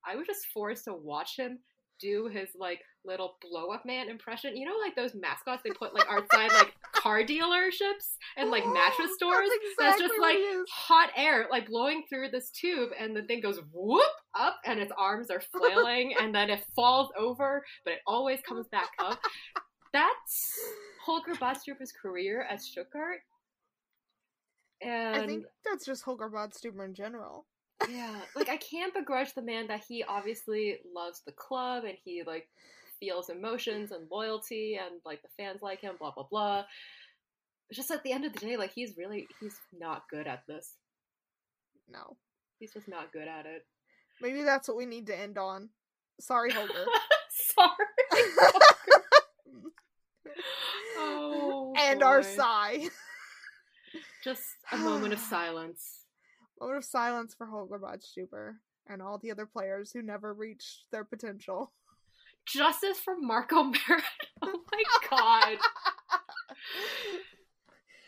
I 0.04 0.16
was 0.16 0.26
just 0.26 0.46
forced 0.46 0.84
to 0.84 0.94
watch 0.94 1.36
him 1.36 1.60
do 2.02 2.26
his 2.26 2.48
like 2.58 2.80
little 3.04 3.36
blow 3.40 3.70
up 3.70 3.84
man 3.86 4.08
impression. 4.08 4.56
You 4.56 4.66
know, 4.66 4.74
like 4.84 4.96
those 4.96 5.14
mascots 5.14 5.62
they 5.64 5.70
put 5.70 5.94
like 5.94 6.06
outside 6.10 6.52
like 6.52 6.74
car 6.92 7.22
dealerships 7.22 8.16
and 8.36 8.50
like 8.50 8.64
mattress 8.66 8.96
That's 8.98 9.14
stores. 9.14 9.48
That's 9.78 10.00
just 10.00 10.14
like 10.20 10.38
hot 10.70 11.10
air 11.16 11.46
like 11.50 11.68
blowing 11.68 12.04
through 12.08 12.30
this 12.30 12.50
tube 12.50 12.90
and 12.98 13.16
the 13.16 13.22
thing 13.22 13.40
goes 13.40 13.60
whoop 13.72 14.02
up 14.38 14.56
and 14.64 14.80
its 14.80 14.92
arms 14.98 15.30
are 15.30 15.40
flailing 15.40 16.14
and 16.20 16.34
then 16.34 16.50
it 16.50 16.64
falls 16.74 17.10
over 17.18 17.64
but 17.84 17.94
it 17.94 18.00
always 18.06 18.40
comes 18.48 18.66
back 18.68 18.90
up 18.98 19.20
that's 19.92 20.58
holger 21.04 21.34
Badstuber's 21.34 21.92
career 21.92 22.46
as 22.48 22.64
stuttgart 22.64 23.20
and 24.82 25.16
I 25.16 25.26
think 25.26 25.44
that's 25.64 25.84
just 25.86 26.02
Holger 26.02 26.28
Badstuber 26.28 26.84
in 26.84 26.94
general. 26.94 27.46
Yeah 27.90 28.20
like 28.36 28.48
i 28.48 28.56
can't 28.56 28.94
begrudge 28.94 29.34
the 29.34 29.42
man 29.42 29.66
that 29.66 29.82
he 29.88 30.02
obviously 30.04 30.78
loves 30.94 31.22
the 31.26 31.32
club 31.32 31.84
and 31.84 31.96
he 32.04 32.22
like 32.26 32.48
feels 33.00 33.28
emotions 33.30 33.90
and 33.92 34.08
loyalty 34.10 34.78
and 34.82 35.00
like 35.04 35.20
the 35.22 35.28
fans 35.36 35.60
like 35.62 35.80
him 35.80 35.94
blah 35.98 36.12
blah 36.12 36.26
blah 36.30 36.62
it's 37.68 37.76
just 37.76 37.90
at 37.90 38.02
the 38.04 38.12
end 38.12 38.24
of 38.24 38.32
the 38.32 38.38
day 38.38 38.56
like 38.56 38.72
he's 38.72 38.96
really 38.96 39.26
he's 39.40 39.56
not 39.78 40.02
good 40.10 40.26
at 40.26 40.42
this 40.46 40.74
No. 41.90 42.16
he's 42.60 42.72
just 42.72 42.88
not 42.88 43.12
good 43.12 43.28
at 43.28 43.46
it 43.46 43.66
Maybe 44.20 44.42
that's 44.44 44.68
what 44.68 44.76
we 44.76 44.86
need 44.86 45.08
to 45.08 45.18
end 45.18 45.36
on. 45.36 45.70
Sorry, 46.20 46.52
Holger. 46.52 46.72
Sorry. 47.56 47.70
oh, 50.98 51.74
and 51.76 52.02
our 52.04 52.22
boy. 52.22 52.28
sigh. 52.28 52.88
Just 54.22 54.42
a 54.70 54.76
moment 54.78 55.12
of 55.12 55.18
silence. 55.18 56.01
Moment 56.62 56.78
of 56.78 56.84
silence 56.84 57.34
for 57.34 57.46
Holger 57.46 57.76
Badstuber 57.76 58.54
and 58.88 59.02
all 59.02 59.18
the 59.18 59.32
other 59.32 59.46
players 59.46 59.90
who 59.90 60.00
never 60.00 60.32
reached 60.32 60.84
their 60.92 61.02
potential. 61.02 61.72
Justice 62.46 63.00
for 63.00 63.16
Marco 63.18 63.64
Marin. 63.64 64.02
Oh 64.44 64.60
my 64.72 64.82
god. 65.08 65.58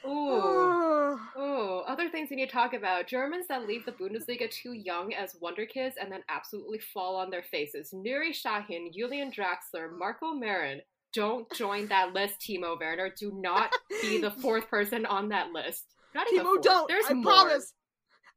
Ooh. 0.07 1.19
Ooh. 1.41 1.79
Other 1.87 2.09
things 2.09 2.31
we 2.31 2.37
need 2.37 2.47
to 2.47 2.53
talk 2.53 2.75
about. 2.75 3.09
Germans 3.09 3.47
that 3.49 3.67
leave 3.67 3.85
the 3.85 3.93
Bundesliga 3.93 4.49
too 4.49 4.73
young 4.73 5.13
as 5.15 5.37
wonder 5.41 5.67
kids 5.67 5.97
and 6.01 6.11
then 6.13 6.23
absolutely 6.29 6.79
fall 6.79 7.17
on 7.17 7.31
their 7.31 7.43
faces. 7.43 7.93
Nuri 7.93 8.31
Sahin, 8.31 8.93
Julian 8.93 9.33
Draxler, 9.33 9.97
Marco 9.97 10.33
Marin. 10.33 10.81
Don't 11.13 11.51
join 11.55 11.87
that 11.89 12.13
list, 12.13 12.41
Timo 12.41 12.79
Werner. 12.79 13.11
Do 13.17 13.33
not 13.35 13.71
be 14.03 14.21
the 14.21 14.31
fourth 14.43 14.69
person 14.69 15.07
on 15.07 15.29
that 15.31 15.51
list. 15.51 15.85
Not 16.15 16.27
Timo, 16.29 16.61
don't. 16.63 16.89
There's 16.89 17.07
I 17.09 17.15
more. 17.15 17.33
promise. 17.33 17.73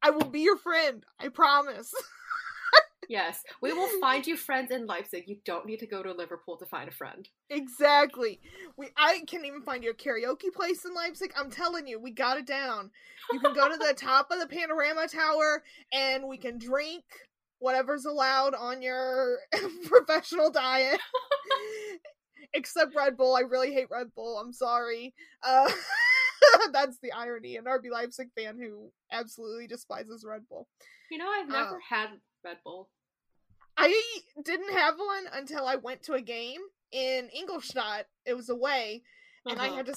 I 0.01 0.11
will 0.11 0.29
be 0.29 0.41
your 0.41 0.57
friend. 0.57 1.05
I 1.19 1.29
promise. 1.29 1.93
Yes, 3.09 3.43
we 3.61 3.71
will 3.71 3.87
find 4.01 4.27
you 4.27 4.35
friends 4.35 4.71
in 4.71 4.85
Leipzig. 4.85 5.25
You 5.27 5.37
don't 5.45 5.65
need 5.65 5.79
to 5.79 5.87
go 5.87 6.03
to 6.03 6.11
Liverpool 6.11 6.57
to 6.57 6.65
find 6.65 6.89
a 6.89 6.93
friend. 6.93 7.27
Exactly. 7.49 8.41
We 8.75 8.89
I 8.97 9.21
can 9.27 9.45
even 9.45 9.61
find 9.61 9.83
you 9.83 9.91
a 9.91 9.93
karaoke 9.93 10.53
place 10.53 10.83
in 10.83 10.93
Leipzig. 10.93 11.31
I'm 11.37 11.49
telling 11.49 11.87
you, 11.87 11.99
we 11.99 12.11
got 12.11 12.37
it 12.37 12.45
down. 12.45 12.91
You 13.31 13.39
can 13.39 13.53
go 13.53 13.69
to 13.69 13.77
the 13.77 13.93
top 13.93 14.29
of 14.31 14.39
the 14.39 14.47
panorama 14.47 15.07
tower 15.07 15.63
and 15.93 16.27
we 16.27 16.37
can 16.37 16.57
drink 16.57 17.03
whatever's 17.59 18.05
allowed 18.05 18.53
on 18.55 18.81
your 18.81 19.37
professional 19.85 20.51
diet. 20.51 20.99
Except 22.53 22.95
Red 22.95 23.15
Bull. 23.15 23.35
I 23.35 23.41
really 23.41 23.73
hate 23.73 23.87
Red 23.89 24.13
Bull. 24.15 24.37
I'm 24.37 24.51
sorry. 24.51 25.13
Uh 25.43 25.71
that's 26.71 26.97
the 27.01 27.11
irony. 27.11 27.57
An 27.57 27.65
RB 27.65 27.89
Leipzig 27.91 28.29
fan 28.37 28.57
who 28.59 28.91
absolutely 29.11 29.67
despises 29.67 30.25
Red 30.27 30.47
Bull. 30.49 30.67
You 31.11 31.17
know, 31.17 31.29
I've 31.29 31.47
never 31.47 31.77
Oh. 31.77 31.79
had 31.89 32.09
Red 32.43 32.57
Bull. 32.63 32.89
I 33.77 34.01
didn't 34.43 34.73
have 34.73 34.95
one 34.97 35.25
until 35.33 35.65
I 35.65 35.75
went 35.75 36.03
to 36.03 36.13
a 36.13 36.21
game 36.21 36.61
in 36.91 37.29
Ingolstadt. 37.29 38.07
It 38.25 38.33
was 38.35 38.49
away, 38.49 39.03
and 39.45 39.59
I 39.59 39.67
Uh-huh. 39.67 39.75
had 39.77 39.85
to 39.87 39.95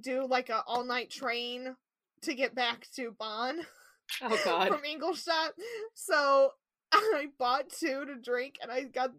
do 0.00 0.26
like 0.26 0.48
a 0.50 0.62
all 0.66 0.84
night 0.84 1.10
train 1.10 1.76
to 2.22 2.34
get 2.34 2.54
back 2.54 2.86
to 2.96 3.10
Bonn 3.12 3.66
Oh 4.22 4.40
god. 4.44 4.68
from 4.68 4.84
Ingolstadt. 4.84 5.52
So 5.94 6.52
I 6.92 7.26
bought 7.38 7.70
two 7.70 8.04
to 8.06 8.14
drink, 8.16 8.56
and 8.62 8.70
I 8.70 8.84
got 8.84 9.10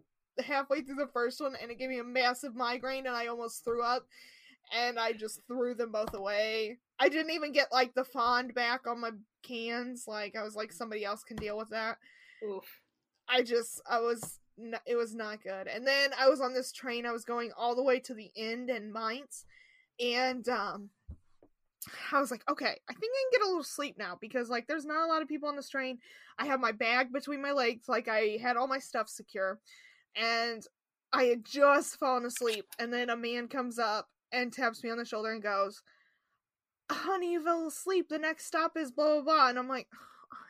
halfway 0.44 0.80
through 0.80 0.96
the 0.96 1.06
first 1.12 1.40
one, 1.40 1.54
and 1.60 1.70
it 1.70 1.78
gave 1.78 1.90
me 1.90 1.98
a 1.98 2.04
massive 2.04 2.54
migraine, 2.54 3.06
and 3.06 3.14
I 3.14 3.26
almost 3.26 3.64
threw 3.64 3.82
up. 3.82 4.06
And 4.72 4.98
I 4.98 5.12
just 5.12 5.40
threw 5.46 5.74
them 5.74 5.92
both 5.92 6.14
away. 6.14 6.78
I 6.98 7.08
didn't 7.08 7.32
even 7.32 7.52
get 7.52 7.72
like 7.72 7.94
the 7.94 8.04
Pfand 8.04 8.54
back 8.54 8.86
on 8.86 9.00
my 9.00 9.10
cans. 9.42 10.04
Like 10.06 10.36
I 10.36 10.42
was 10.42 10.54
like, 10.54 10.72
somebody 10.72 11.04
else 11.04 11.24
can 11.24 11.36
deal 11.36 11.56
with 11.58 11.70
that. 11.70 11.98
Oof. 12.48 12.64
I 13.28 13.42
just 13.42 13.80
I 13.88 14.00
was 14.00 14.38
n- 14.58 14.80
it 14.86 14.96
was 14.96 15.14
not 15.14 15.42
good. 15.42 15.66
And 15.66 15.86
then 15.86 16.10
I 16.18 16.28
was 16.28 16.40
on 16.40 16.54
this 16.54 16.72
train. 16.72 17.06
I 17.06 17.12
was 17.12 17.24
going 17.24 17.52
all 17.56 17.74
the 17.74 17.82
way 17.82 18.00
to 18.00 18.14
the 18.14 18.30
end 18.36 18.70
in 18.70 18.92
Mainz, 18.92 19.44
and 19.98 20.48
um, 20.48 20.90
I 22.12 22.20
was 22.20 22.30
like, 22.30 22.42
okay, 22.50 22.78
I 22.88 22.92
think 22.92 23.12
I 23.12 23.22
can 23.22 23.40
get 23.40 23.46
a 23.46 23.48
little 23.48 23.64
sleep 23.64 23.96
now 23.98 24.18
because 24.20 24.48
like 24.50 24.66
there's 24.66 24.84
not 24.84 25.04
a 25.04 25.10
lot 25.12 25.22
of 25.22 25.28
people 25.28 25.48
on 25.48 25.56
this 25.56 25.70
train. 25.70 25.98
I 26.38 26.46
have 26.46 26.60
my 26.60 26.72
bag 26.72 27.12
between 27.12 27.42
my 27.42 27.52
legs, 27.52 27.88
like 27.88 28.08
I 28.08 28.38
had 28.40 28.56
all 28.56 28.68
my 28.68 28.78
stuff 28.78 29.08
secure, 29.08 29.60
and 30.16 30.62
I 31.12 31.24
had 31.24 31.44
just 31.44 31.98
fallen 31.98 32.24
asleep. 32.26 32.66
And 32.78 32.92
then 32.92 33.10
a 33.10 33.16
man 33.16 33.48
comes 33.48 33.78
up 33.78 34.08
and 34.32 34.52
taps 34.52 34.82
me 34.82 34.90
on 34.90 34.98
the 34.98 35.04
shoulder 35.04 35.32
and 35.32 35.42
goes, 35.42 35.82
"Honey, 36.90 37.32
you 37.32 37.44
fell 37.44 37.66
asleep. 37.66 38.08
The 38.08 38.18
next 38.18 38.46
stop 38.46 38.76
is 38.76 38.90
blah 38.90 39.14
blah 39.14 39.22
blah." 39.22 39.48
And 39.48 39.58
I'm 39.58 39.68
like. 39.68 39.88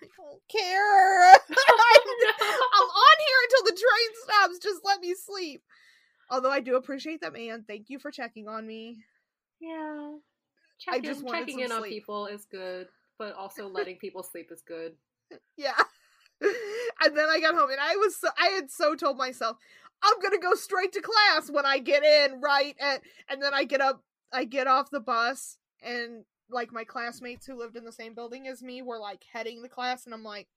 I 0.03 0.07
don't 0.17 0.43
care. 0.49 1.33
Oh, 2.43 2.67
I'm 2.75 2.89
on 2.89 3.17
here 3.19 3.37
until 3.45 3.65
the 3.65 3.81
train 3.81 4.11
stops. 4.25 4.59
Just 4.59 4.81
let 4.85 5.01
me 5.01 5.15
sleep. 5.15 5.63
Although 6.31 6.51
I 6.51 6.61
do 6.61 6.77
appreciate 6.77 7.21
that 7.21 7.33
man. 7.33 7.65
Thank 7.67 7.91
you 7.91 7.99
for 7.99 8.11
checking 8.11 8.49
on 8.49 8.67
me. 8.67 8.99
Yeah. 9.61 10.17
I 10.89 10.97
Check 10.97 11.05
just 11.05 11.21
in, 11.21 11.27
wanted 11.27 11.41
checking 11.41 11.61
in 11.61 11.73
on 11.73 11.83
people 11.83 12.27
is 12.27 12.47
good, 12.51 12.89
but 13.19 13.35
also 13.35 13.69
letting 13.73 13.97
people 13.97 14.23
sleep 14.23 14.51
is 14.51 14.63
good. 14.63 14.95
Yeah. 15.57 15.75
and 16.41 17.17
then 17.17 17.29
I 17.29 17.41
got 17.41 17.55
home 17.55 17.71
and 17.71 17.81
I 17.81 17.97
was 17.97 18.17
so, 18.17 18.29
I 18.39 18.49
had 18.49 18.71
so 18.71 18.95
told 18.95 19.19
myself 19.19 19.59
I'm 20.03 20.19
going 20.21 20.33
to 20.33 20.39
go 20.39 20.55
straight 20.55 20.93
to 20.93 21.01
class 21.03 21.51
when 21.51 21.67
I 21.67 21.79
get 21.79 22.03
in, 22.03 22.41
right? 22.41 22.75
And 22.81 23.01
and 23.29 23.43
then 23.43 23.53
I 23.55 23.65
get 23.65 23.81
up 23.81 24.03
I 24.33 24.45
get 24.45 24.67
off 24.67 24.91
the 24.91 25.01
bus 25.01 25.59
and 25.83 26.25
like 26.51 26.73
my 26.73 26.85
classmates 26.85 27.47
who 27.47 27.59
lived 27.59 27.77
in 27.77 27.85
the 27.85 27.93
same 27.93 28.15
building 28.15 28.49
as 28.49 28.63
me 28.63 28.83
were 28.83 28.99
like 28.99 29.23
heading 29.33 29.63
the 29.63 29.69
class 29.69 30.05
and 30.05 30.15
I'm 30.15 30.25
like, 30.25 30.49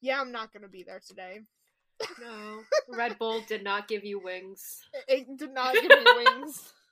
yeah, 0.00 0.20
I'm 0.20 0.32
not 0.32 0.52
going 0.52 0.62
to 0.62 0.68
be 0.68 0.82
there 0.82 1.00
today. 1.06 1.40
No. 2.20 2.60
Red 2.96 3.18
Bull 3.18 3.42
did 3.46 3.62
not 3.64 3.88
give 3.88 4.04
you 4.04 4.20
wings. 4.20 4.80
It, 5.08 5.26
it 5.28 5.36
did 5.36 5.52
not 5.52 5.74
give 5.74 5.84
me 5.88 6.04
wings. 6.16 6.72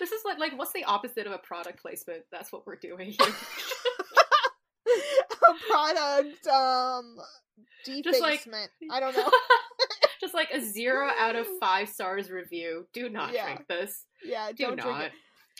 This 0.00 0.12
is 0.12 0.22
like 0.24 0.38
like 0.38 0.56
what's 0.58 0.72
the 0.72 0.84
opposite 0.84 1.26
of 1.26 1.32
a 1.34 1.38
product 1.38 1.82
placement? 1.82 2.22
That's 2.32 2.50
what 2.50 2.66
we're 2.66 2.76
doing 2.76 3.10
here. 3.10 3.18
a 4.88 5.54
product 5.70 6.46
um 6.46 7.16
Just 7.84 8.22
like- 8.22 8.44
defacement. 8.44 8.70
I 8.90 8.98
don't 8.98 9.14
know. 9.14 9.30
Just 10.28 10.34
like 10.34 10.50
a 10.52 10.60
zero 10.60 11.08
out 11.18 11.36
of 11.36 11.46
mm. 11.46 11.58
five 11.58 11.88
stars 11.88 12.30
review. 12.30 12.86
Do 12.92 13.08
not 13.08 13.32
Yeah. 13.32 13.46
drink 13.46 13.66
this. 13.66 14.04
Yeah, 14.22 14.52
Do 14.52 14.64
don't 14.64 14.78
drink 14.80 14.98
it. 15.00 15.12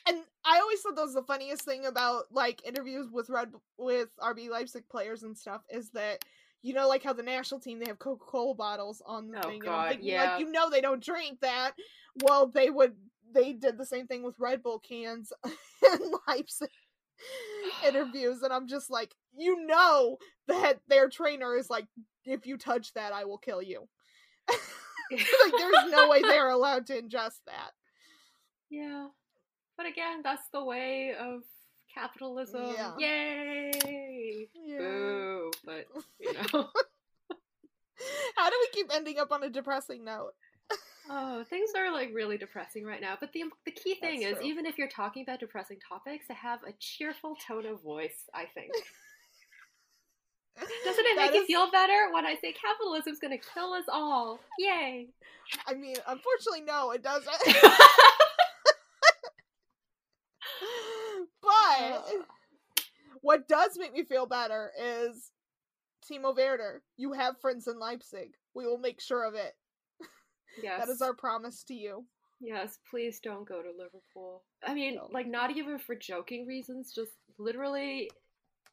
And 0.07 0.23
I 0.45 0.59
always 0.59 0.83
thought 0.83 0.95
that 0.97 1.03
was 1.03 1.15
the 1.15 1.23
funniest 1.23 1.65
thing 1.65 1.87
about 1.87 2.25
like 2.31 2.63
interviews 2.67 3.09
with 3.11 3.31
Red 3.31 3.51
with 3.79 4.11
RB 4.21 4.51
Leipzig 4.51 4.87
players 4.91 5.23
and 5.23 5.37
stuff 5.37 5.63
is 5.71 5.89
that 5.93 6.23
you 6.61 6.75
know 6.75 6.87
like 6.87 7.03
how 7.03 7.15
the 7.15 7.23
national 7.23 7.61
team 7.61 7.79
they 7.79 7.87
have 7.87 7.99
Coca 7.99 8.27
Cola 8.27 8.55
bottles 8.55 9.01
on 9.07 9.31
the 9.31 9.39
Oh, 9.39 9.43
thing. 9.43 9.53
and 9.55 9.63
God, 9.63 9.89
thinking, 9.89 10.09
yeah. 10.09 10.33
like 10.33 10.41
you 10.41 10.53
know 10.53 10.69
they 10.69 10.83
don't 10.83 11.03
drink 11.03 11.41
that. 11.41 11.73
Well, 12.23 12.49
they 12.49 12.69
would. 12.69 12.95
They 13.33 13.55
did 13.55 13.79
the 13.79 13.87
same 13.87 14.07
thing 14.07 14.23
with 14.23 14.39
Red 14.39 14.63
Bull 14.63 14.81
cans 14.81 15.33
in 15.45 16.13
Leipzig 16.27 16.69
interviews, 17.87 18.43
and 18.43 18.53
I'm 18.53 18.69
just 18.69 18.91
like, 18.91 19.15
you 19.35 19.65
know 19.67 20.19
that 20.47 20.81
their 20.89 21.09
trainer 21.09 21.57
is 21.57 21.71
like, 21.71 21.87
if 22.25 22.47
you 22.47 22.59
touch 22.59 22.93
that, 22.95 23.13
I 23.15 23.25
will 23.25 23.39
kill 23.39 23.63
you. 23.63 23.89
like, 25.11 25.53
there's 25.59 25.91
no 25.91 26.09
way 26.09 26.23
they're 26.23 26.51
allowed 26.59 26.87
to 26.87 27.01
ingest 27.01 27.41
that. 27.47 27.73
Yeah. 28.71 29.09
But 29.77 29.87
again, 29.87 30.21
that's 30.23 30.49
the 30.53 30.65
way 30.65 31.15
of 31.19 31.43
capitalism. 31.95 32.75
Yeah. 32.77 32.93
Yay! 32.99 34.49
Yeah. 34.67 34.79
Boo. 34.79 35.51
But, 35.65 35.87
you 36.21 36.33
know. 36.53 36.69
How 38.37 38.51
do 38.51 38.57
we 38.61 38.69
keep 38.73 38.95
ending 38.95 39.19
up 39.19 39.33
on 39.33 39.43
a 39.43 39.51
depressing 39.51 40.05
note? 40.05 40.33
Oh, 41.11 41.43
things 41.49 41.71
are 41.77 41.91
like 41.91 42.11
really 42.13 42.37
depressing 42.37 42.85
right 42.85 43.01
now. 43.01 43.17
But 43.19 43.33
the 43.33 43.45
the 43.65 43.71
key 43.71 43.95
thing 43.95 44.21
That's 44.21 44.33
is, 44.33 44.39
true. 44.39 44.47
even 44.47 44.67
if 44.67 44.77
you're 44.77 44.89
talking 44.89 45.23
about 45.23 45.41
depressing 45.41 45.79
topics, 45.89 46.27
to 46.27 46.35
have 46.35 46.61
a 46.65 46.73
cheerful 46.79 47.35
tone 47.47 47.65
of 47.67 47.83
voice. 47.83 48.29
I 48.35 48.45
think. 48.45 48.73
Doesn't 50.89 51.07
it 51.07 51.17
make 51.17 51.35
you 51.35 51.47
feel 51.47 51.71
better 51.71 52.11
when 52.13 52.27
I 52.27 52.35
say 52.37 52.53
capitalism's 52.53 53.19
going 53.19 53.39
to 53.39 53.45
kill 53.55 53.73
us 53.75 53.85
all? 53.93 54.41
Yay! 54.59 55.09
I 55.67 55.75
mean, 55.75 55.97
unfortunately, 56.07 56.63
no, 56.67 56.91
it 56.93 57.03
doesn't. 57.03 57.29
but 61.43 61.81
uh. 61.81 62.03
what 63.21 63.49
does 63.49 63.77
make 63.79 63.93
me 63.93 64.05
feel 64.05 64.27
better 64.27 64.71
is 64.81 65.31
Timo 66.11 66.37
Werner. 66.37 66.83
You 66.97 67.13
have 67.13 67.41
friends 67.41 67.67
in 67.67 67.79
Leipzig. 67.79 68.31
We 68.55 68.67
will 68.67 68.79
make 68.79 69.01
sure 69.01 69.25
of 69.25 69.35
it. 69.35 69.55
yes. 70.63 70.81
That 70.81 70.89
is 70.93 71.03
our 71.03 71.15
promise 71.15 71.63
to 71.65 71.75
you. 71.75 72.05
Yes, 72.41 72.79
please 72.91 73.21
don't 73.21 73.49
go 73.49 73.63
to 73.63 73.71
Liverpool. 73.71 74.45
I 74.65 74.73
mean, 74.73 74.95
No. 74.95 75.09
like, 75.13 75.27
not 75.27 75.57
even 75.57 75.79
for 75.79 75.97
joking 75.97 76.47
reasons, 76.47 76.93
just 76.95 77.11
literally, 77.39 78.11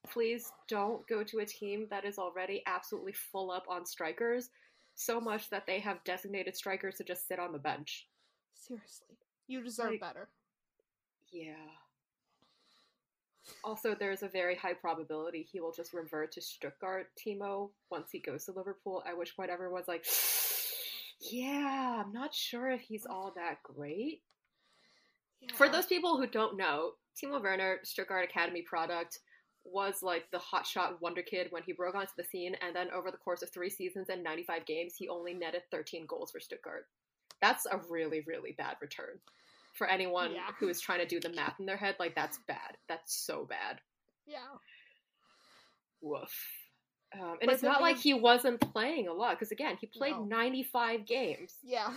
please 0.04 0.52
don't 0.68 1.06
go 1.08 1.24
to 1.24 1.39
a 1.39 1.46
team 1.46 1.88
that 1.89 2.06
is 2.06 2.18
already 2.18 2.62
absolutely 2.66 3.14
full 3.14 3.52
up 3.52 3.66
on 3.70 3.86
strikers, 3.86 4.50
so 4.96 5.20
much 5.20 5.50
that 5.50 5.66
they 5.66 5.80
have 5.80 6.04
designated 6.04 6.56
strikers 6.56 6.96
to 6.96 7.04
just 7.04 7.28
sit 7.28 7.39
on 7.39 7.52
the 7.52 7.60
bench. 7.60 8.08
Seriously, 8.54 9.18
you 9.48 9.62
deserve 9.64 9.91
Like- 9.91 10.02
better. 10.02 10.30
Yeah. 11.32 11.56
Also, 13.64 13.93
there's 13.93 14.24
a 14.24 14.28
very 14.28 14.56
high 14.56 14.74
probability 14.74 15.43
he 15.43 15.60
will 15.60 15.72
just 15.72 15.93
revert 15.93 16.32
to 16.32 16.41
Stuttgart, 16.41 17.12
Timo, 17.16 17.72
once 17.91 18.10
he 18.12 18.20
goes 18.20 18.46
to 18.46 18.52
Liverpool, 18.52 19.04
at 19.06 19.16
which 19.18 19.36
point 19.36 19.52
everyone's 19.52 19.88
like, 19.88 20.06
yeah, 21.20 22.02
I'm 22.04 22.12
not 22.12 22.34
sure 22.34 22.70
if 22.72 22.82
he's 22.82 23.06
all 23.06 23.34
that 23.36 23.62
great. 23.62 24.24
For 25.54 25.70
those 25.70 25.86
people 25.86 26.18
who 26.18 26.26
don't 26.26 26.58
know, 26.58 26.93
Timo 27.22 27.41
Werner, 27.41 27.80
Stuttgart 27.84 28.28
Academy 28.28 28.64
product, 28.64 29.20
was 29.66 30.01
like 30.03 30.30
the 30.32 30.38
hotshot 30.39 31.01
wonder 31.01 31.22
kid 31.22 31.47
when 31.49 31.63
he 31.63 31.74
broke 31.74 31.95
onto 31.95 32.11
the 32.18 32.24
scene, 32.24 32.55
and 32.61 32.76
then 32.76 32.89
over 32.91 33.11
the 33.11 33.18
course 33.18 33.41
of 33.41 33.49
three 33.49 33.70
seasons 33.70 34.09
and 34.09 34.24
95 34.24 34.66
games, 34.66 34.95
he 34.95 35.09
only 35.09 35.34
netted 35.34 35.63
13 35.72 36.05
goals 36.05 36.32
for 36.32 36.39
Stuttgart. 36.39 36.88
That's 37.41 37.66
a 37.66 37.80
really, 37.89 38.22
really 38.28 38.53
bad 38.53 38.78
return. 38.82 39.20
For 39.74 39.88
anyone 39.88 40.34
Yeah. 40.34 40.51
who 40.59 40.70
is 40.70 40.80
trying 40.80 40.99
to 40.99 41.05
do 41.05 41.20
the 41.20 41.30
math 41.30 41.59
in 41.59 41.66
their 41.66 41.76
head, 41.78 41.95
like 41.99 42.16
that's 42.16 42.38
bad. 42.47 42.78
That's 42.88 43.13
so 43.13 43.43
bad. 43.45 43.82
Yeah. 44.26 44.38
Woof. 46.01 46.47
Um, 47.13 47.32
and 47.32 47.39
But 47.45 47.53
it's 47.53 47.63
not 47.63 47.82
like 47.82 47.97
he 47.97 48.13
wasn't 48.13 48.59
playing 48.61 49.07
a 49.07 49.13
lot 49.13 49.32
because 49.38 49.51
again, 49.51 49.78
he 49.80 49.88
played 49.88 50.13
No. 50.16 50.24
95 50.26 51.05
games. 51.05 51.57
Yeah. 51.63 51.93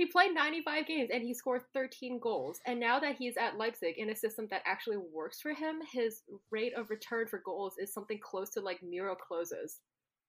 He 0.00 0.06
played 0.06 0.32
95 0.34 0.86
games 0.86 1.10
and 1.12 1.22
he 1.22 1.34
scored 1.34 1.60
13 1.74 2.20
goals. 2.20 2.58
And 2.66 2.80
now 2.80 2.98
that 3.00 3.16
he's 3.16 3.36
at 3.36 3.58
Leipzig 3.58 3.98
in 3.98 4.08
a 4.08 4.16
system 4.16 4.48
that 4.50 4.62
actually 4.64 4.96
works 4.96 5.42
for 5.42 5.52
him, 5.52 5.80
his 5.92 6.22
rate 6.50 6.72
of 6.74 6.88
return 6.88 7.26
for 7.26 7.38
goals 7.44 7.74
is 7.78 7.92
something 7.92 8.18
close 8.18 8.48
to 8.52 8.62
like 8.62 8.82
Miro 8.82 9.14
Klose's, 9.14 9.80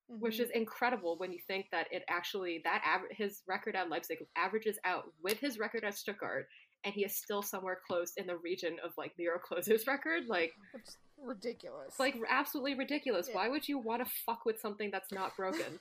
which 0.09 0.39
Mhm. 0.39 0.41
is 0.41 0.49
incredible 0.49 1.17
when 1.19 1.31
you 1.31 1.39
think 1.47 1.69
that 1.71 1.87
it 1.89 2.03
actually 2.09 2.57
that 2.65 2.83
aver- 2.85 3.13
his 3.13 3.43
record 3.47 3.77
at 3.77 3.87
Leipzig 3.87 4.27
averages 4.35 4.77
out 4.83 5.13
with 5.21 5.39
his 5.39 5.57
record 5.57 5.85
at 5.85 5.95
Stuttgart, 5.95 6.49
and 6.83 6.93
he 6.93 7.05
is 7.05 7.15
still 7.15 7.41
somewhere 7.41 7.79
close 7.87 8.13
in 8.17 8.27
the 8.27 8.35
region 8.39 8.77
of 8.83 8.91
like 8.97 9.17
Miro 9.17 9.39
Klose's 9.39 9.87
record. 9.87 10.25
Like, 10.27 10.53
It's 10.73 10.97
ridiculous. 11.17 11.97
like 11.97 12.17
absolutely 12.27 12.73
ridiculous. 12.75 13.29
Yeah. 13.29 13.35
Why 13.35 13.47
would 13.47 13.69
you 13.69 13.77
want 13.77 14.03
to 14.05 14.11
fuck 14.25 14.43
with 14.43 14.59
something 14.59 14.91
that's 14.91 15.13
not 15.13 15.37
broken? 15.37 15.79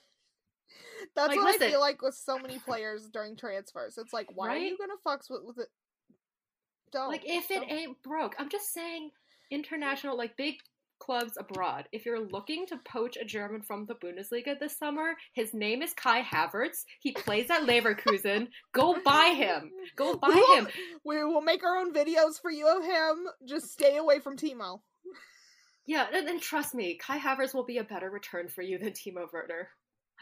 That's 1.16 1.29
like, 1.29 1.37
what 1.39 1.47
listen- 1.47 1.68
I 1.68 1.71
feel 1.71 1.81
like 1.81 2.03
with 2.03 2.14
so 2.14 2.39
many 2.39 2.59
players 2.59 3.09
during 3.12 3.37
transfers. 3.37 3.99
It's 3.99 4.12
like, 4.12 4.29
why 4.35 4.55
are 4.55 4.59
you 4.59 4.77
gonna 4.79 4.95
fucks 5.07 5.31
with, 5.31 5.43
with 5.45 5.59
it? 5.59 5.68
Don't. 6.93 7.09
like 7.09 7.23
if 7.25 7.51
it 7.53 7.61
don't. 7.61 7.71
ain't 7.71 8.03
broke 8.03 8.35
i'm 8.39 8.49
just 8.49 8.73
saying 8.73 9.11
international 9.51 10.16
like 10.16 10.37
big 10.37 10.57
clubs 10.99 11.35
abroad 11.39 11.85
if 11.93 12.05
you're 12.05 12.18
looking 12.21 12.66
to 12.66 12.77
poach 12.85 13.16
a 13.16 13.25
german 13.25 13.62
from 13.62 13.87
the 13.87 13.95
bundesliga 13.95 14.59
this 14.59 14.77
summer 14.77 15.12
his 15.33 15.55
name 15.55 15.83
is 15.83 15.93
kai 15.95 16.21
havertz 16.21 16.85
he 17.01 17.12
plays 17.12 17.49
at 17.49 17.62
leverkusen 17.62 18.49
go 18.73 18.97
buy 19.05 19.33
him 19.37 19.71
go 19.95 20.16
buy 20.21 20.29
we 20.29 20.35
will, 20.35 20.57
him 20.57 20.68
We 21.05 21.25
will 21.25 21.43
make 21.43 21.62
our 21.64 21.79
own 21.79 21.93
videos 21.95 22.41
for 22.43 22.51
you 22.51 22.66
of 22.66 22.85
him. 22.85 23.27
Just 23.49 23.71
stay 23.73 23.97
away 23.97 24.18
from 24.18 24.37
Timo. 24.37 24.81
yeah 25.87 26.07
and, 26.12 26.29
and 26.29 26.43
trust 26.43 26.75
me 26.75 26.99
kai 27.01 27.18
havertz 27.18 27.55
will 27.55 27.64
be 27.64 27.79
a 27.79 27.85
better 27.85 28.11
return 28.11 28.49
for 28.49 28.62
you 28.62 28.79
than 28.79 28.91
timo 28.91 29.27
werner 29.33 29.68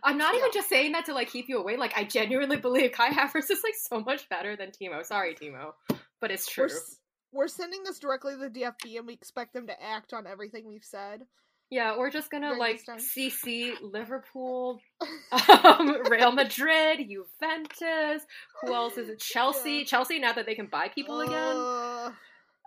i'm 0.03 0.19
not 0.19 0.35
even 0.35 0.51
just 0.53 0.69
saying 0.69 0.93
that 0.93 1.05
to 1.07 1.15
like 1.15 1.31
keep 1.31 1.49
you 1.49 1.59
away 1.59 1.77
like 1.77 1.93
i 1.97 2.05
genuinely 2.05 2.57
believe 2.57 2.93
kai 2.93 3.11
havertz 3.11 3.51
is 3.51 3.61
like 3.65 3.75
so 3.77 4.01
much 4.01 4.29
better 4.29 4.57
than 4.57 4.71
timo 4.71 5.05
sorry 5.05 5.35
timo 5.35 5.73
but 6.21 6.31
it's 6.31 6.47
We're, 6.57 6.69
true 6.69 6.77
s- 6.77 6.97
we're 7.33 7.49
sending 7.49 7.85
this 7.85 7.99
directly 7.99 8.33
to 8.33 8.39
the 8.39 8.49
DFB, 8.49 8.97
and 8.97 9.07
we 9.07 9.13
expect 9.13 9.53
them 9.53 9.67
to 9.67 9.83
act 9.83 10.15
on 10.15 10.27
everything 10.27 10.67
we've 10.67 10.83
said. 10.83 11.21
Yeah, 11.71 11.99
we're 11.99 12.11
just 12.11 12.31
gonna 12.31 12.55
like. 12.55 12.81
CC 12.87 13.73
Liverpool, 13.83 14.81
um, 15.63 15.97
Real 16.11 16.33
Madrid, 16.33 17.01
Juventus. 17.01 18.23
Who 18.63 18.73
else 18.73 18.97
is 18.97 19.11
it? 19.11 19.19
Chelsea. 19.21 19.73
Yeah. 19.73 19.85
Chelsea. 19.85 20.19
Now 20.19 20.33
that 20.33 20.47
they 20.47 20.55
can 20.55 20.67
buy 20.67 20.89
people 20.89 21.21
again. 21.21 21.35
Uh, 21.37 21.88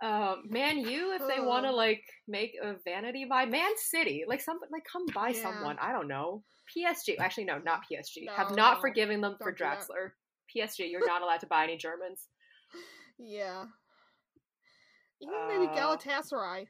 Um, 0.02 0.42
Man 0.50 0.78
U, 0.78 1.12
if 1.12 1.22
they 1.28 1.40
want 1.40 1.64
to 1.64 1.70
like 1.72 2.02
make 2.26 2.54
a 2.60 2.74
vanity 2.84 3.24
buy. 3.24 3.46
Man 3.46 3.70
City, 3.76 4.24
like 4.26 4.40
some 4.40 4.58
like 4.72 4.84
come 4.90 5.06
buy 5.14 5.28
Yeah. 5.28 5.42
someone. 5.42 5.76
I 5.80 5.92
don't 5.92 6.08
know. 6.08 6.42
PSG. 6.76 7.18
Actually, 7.20 7.44
no, 7.44 7.58
not 7.58 7.82
PSG. 7.90 8.28
Have 8.34 8.56
not 8.56 8.76
no, 8.76 8.80
forgiven 8.80 9.20
them 9.20 9.36
for 9.40 9.52
don't 9.52 9.58
do 9.58 9.64
that. 9.64 9.88
Draxler. 9.88 10.10
PSG, 10.54 10.90
you're 10.90 11.06
not 11.06 11.22
allowed 11.22 11.40
to 11.40 11.46
buy 11.46 11.62
any 11.64 11.76
Germans. 11.76 12.28
yeah. 13.18 13.64
Even 15.20 15.46
maybe 15.48 15.66
Uh, 15.72 15.76
Galatasaray. 15.96 16.66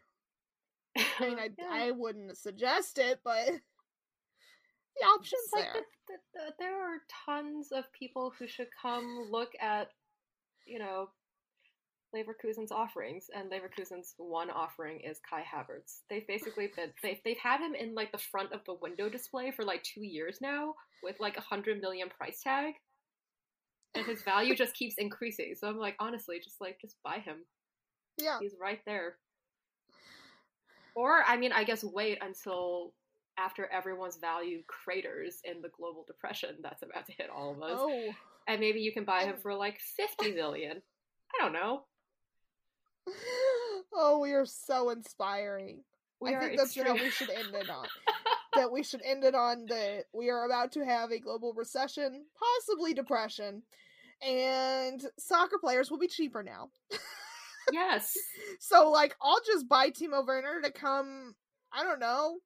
I 0.97 1.21
mean, 1.21 1.39
I, 1.39 1.49
Yeah. 1.59 1.69
I 1.71 1.91
wouldn't 1.91 2.37
suggest 2.37 2.99
it, 2.99 3.21
but 3.25 3.47
the 5.01 5.07
options 5.07 5.41
It's 5.45 5.53
like 5.55 5.73
there. 5.73 5.83
the, 6.09 6.15
the, 6.35 6.41
the, 6.47 6.55
there 6.59 6.83
are 6.83 6.99
tons 7.25 7.73
of 7.73 7.91
people 7.93 8.31
who 8.39 8.47
should 8.47 8.69
come 8.81 9.27
look 9.31 9.53
at, 9.59 9.89
you 10.67 10.79
know, 10.79 11.09
Leverkusen's 12.15 12.73
offerings, 12.73 13.27
and 13.35 13.51
Leverkusen's 13.51 14.15
one 14.19 14.51
offering 14.51 15.01
is 15.01 15.19
Kai 15.29 15.43
Havertz. 15.43 16.01
They've 16.11 16.27
basically 16.27 16.69
been 16.77 16.91
they've 17.03 17.21
they've 17.25 17.39
had 17.39 17.61
him 17.61 17.75
in 17.75 17.95
like 17.95 18.13
the 18.13 18.19
front 18.19 18.53
of 18.53 18.61
the 18.67 18.75
window 18.75 19.09
display 19.09 19.51
for 19.51 19.65
like 19.65 19.83
two 19.83 20.03
years 20.05 20.39
now 20.41 20.75
with 21.03 21.19
like 21.21 21.37
a 21.37 21.41
hundred 21.43 21.81
million 21.81 22.09
price 22.09 22.41
tag, 22.43 22.75
and 23.95 24.07
his 24.07 24.23
value 24.23 24.55
just 24.55 24.75
keeps 24.75 24.95
increasing. 24.99 25.55
So 25.59 25.69
I'm 25.69 25.79
like, 25.79 25.97
honestly, 25.99 26.39
just 26.43 26.61
like 26.61 26.79
just 26.81 26.97
buy 27.03 27.19
him. 27.19 27.39
yeah. 28.19 28.39
He's 28.41 28.55
right 28.61 28.81
there. 28.87 29.17
Or 30.95 31.23
I 31.27 31.37
mean, 31.37 31.53
I 31.53 31.65
guess 31.65 31.83
wait 31.83 32.19
until 32.21 32.93
after 33.39 33.67
everyone's 33.73 34.19
value 34.19 34.63
craters 34.67 35.39
in 35.45 35.63
the 35.63 35.71
global 35.71 36.05
depression 36.07 36.57
that's 36.63 36.83
about 36.83 37.07
to 37.07 37.13
hit 37.13 37.31
all 37.35 37.53
of 37.53 37.63
us, 37.63 37.79
Oh. 37.81 38.11
and 38.47 38.61
maybe 38.61 38.81
you 38.81 38.93
can 38.93 39.05
buy 39.05 39.23
him 39.25 39.37
oh. 39.39 39.41
for 39.41 39.55
like 39.55 39.81
fifty 39.81 40.33
million. 40.33 40.83
I 41.35 41.43
don't 41.43 41.55
know. 41.55 41.85
Oh, 43.95 44.21
we 44.21 44.33
are 44.33 44.47
so 44.47 44.89
inspiring. 44.89 45.85
We 46.19 46.35
I 46.35 46.39
think 46.41 46.57
that's 46.57 46.75
extreme- 46.77 46.95
we 46.95 47.11
should 47.11 47.29
end 47.29 47.55
it 47.55 47.69
on. 47.69 47.87
that 48.55 48.73
we 48.73 48.83
should 48.83 49.03
end 49.05 49.23
it 49.23 49.35
on 49.35 49.67
that 49.69 50.05
we 50.15 50.31
are 50.31 50.47
about 50.47 50.73
to 50.73 50.85
have 50.85 51.11
a 51.11 51.19
global 51.19 51.53
recession, 51.53 52.25
possibly 52.39 52.95
depression, 52.95 53.63
and 54.27 55.05
soccer 55.19 55.59
players 55.59 55.91
will 55.91 55.99
be 55.99 56.09
cheaper 56.09 56.43
now. 56.43 56.71
yes. 57.73 58.15
So, 58.61 58.91
like, 58.91 59.15
I'll 59.21 59.41
just 59.45 59.69
buy 59.69 59.91
Timo 59.91 60.27
Werner 60.27 60.61
to 60.63 60.71
come, 60.71 61.35
I 61.73 61.83
don't 61.83 61.99
know, 61.99 62.39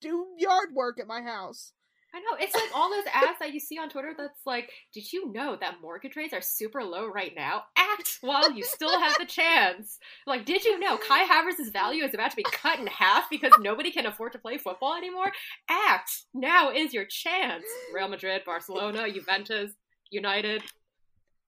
do 0.00 0.26
yard 0.36 0.70
work 0.74 0.98
at 0.98 1.06
my 1.06 1.22
house. 1.22 1.72
I 2.14 2.18
know. 2.20 2.36
It's 2.38 2.54
like 2.54 2.68
all 2.74 2.90
those 2.90 3.04
ads 3.12 3.38
that 3.40 3.54
you 3.54 3.60
see 3.60 3.78
on 3.78 3.88
Twitter 3.88 4.12
that's 4.16 4.44
like, 4.44 4.70
did 4.92 5.10
you 5.12 5.32
know 5.32 5.56
that 5.58 5.80
mortgage 5.80 6.14
rates 6.14 6.34
are 6.34 6.42
super 6.42 6.84
low 6.84 7.06
right 7.06 7.32
now? 7.34 7.62
Act 7.76 8.18
while 8.20 8.52
you 8.52 8.64
still 8.64 9.00
have 9.00 9.16
the 9.18 9.24
chance. 9.24 9.98
Like, 10.26 10.44
did 10.44 10.64
you 10.64 10.78
know 10.78 10.98
Kai 10.98 11.24
Havertz's 11.24 11.70
value 11.70 12.04
is 12.04 12.12
about 12.12 12.30
to 12.30 12.36
be 12.36 12.44
cut 12.44 12.78
in 12.78 12.86
half 12.86 13.30
because 13.30 13.52
nobody 13.60 13.90
can 13.90 14.04
afford 14.04 14.32
to 14.32 14.38
play 14.38 14.58
football 14.58 14.94
anymore? 14.94 15.32
Act. 15.70 16.10
Now 16.34 16.70
is 16.70 16.92
your 16.92 17.06
chance. 17.06 17.64
Real 17.94 18.08
Madrid, 18.08 18.42
Barcelona, 18.44 19.10
Juventus, 19.10 19.72
United. 20.10 20.62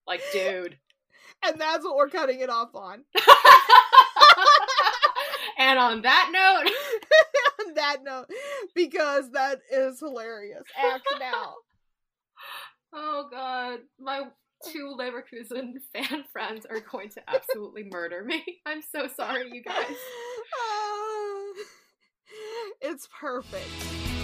Like, 0.07 0.21
dude. 0.33 0.77
And 1.45 1.61
that's 1.61 1.85
what 1.85 1.95
we're 1.95 2.09
cutting 2.09 2.39
it 2.39 2.49
off 2.49 2.69
on. 2.73 3.03
and 5.59 5.77
on 5.77 6.01
that 6.01 6.29
note, 6.31 6.71
that 7.85 8.03
note, 8.03 8.25
because 8.73 9.31
that 9.31 9.59
is 9.71 9.99
hilarious. 9.99 10.63
Act 10.77 11.07
now. 11.19 11.55
oh 12.93 13.27
god, 13.31 13.79
my 13.99 14.23
two 14.63 14.95
Leverkusen 14.97 15.73
fan 15.93 16.23
friends 16.31 16.65
are 16.69 16.79
going 16.79 17.09
to 17.09 17.21
absolutely 17.27 17.83
murder 17.91 18.23
me. 18.23 18.43
I'm 18.65 18.81
so 18.81 19.07
sorry, 19.07 19.49
you 19.51 19.63
guys. 19.63 19.85
Ah, 20.57 21.53
it's 22.81 23.07
perfect. 23.19 24.14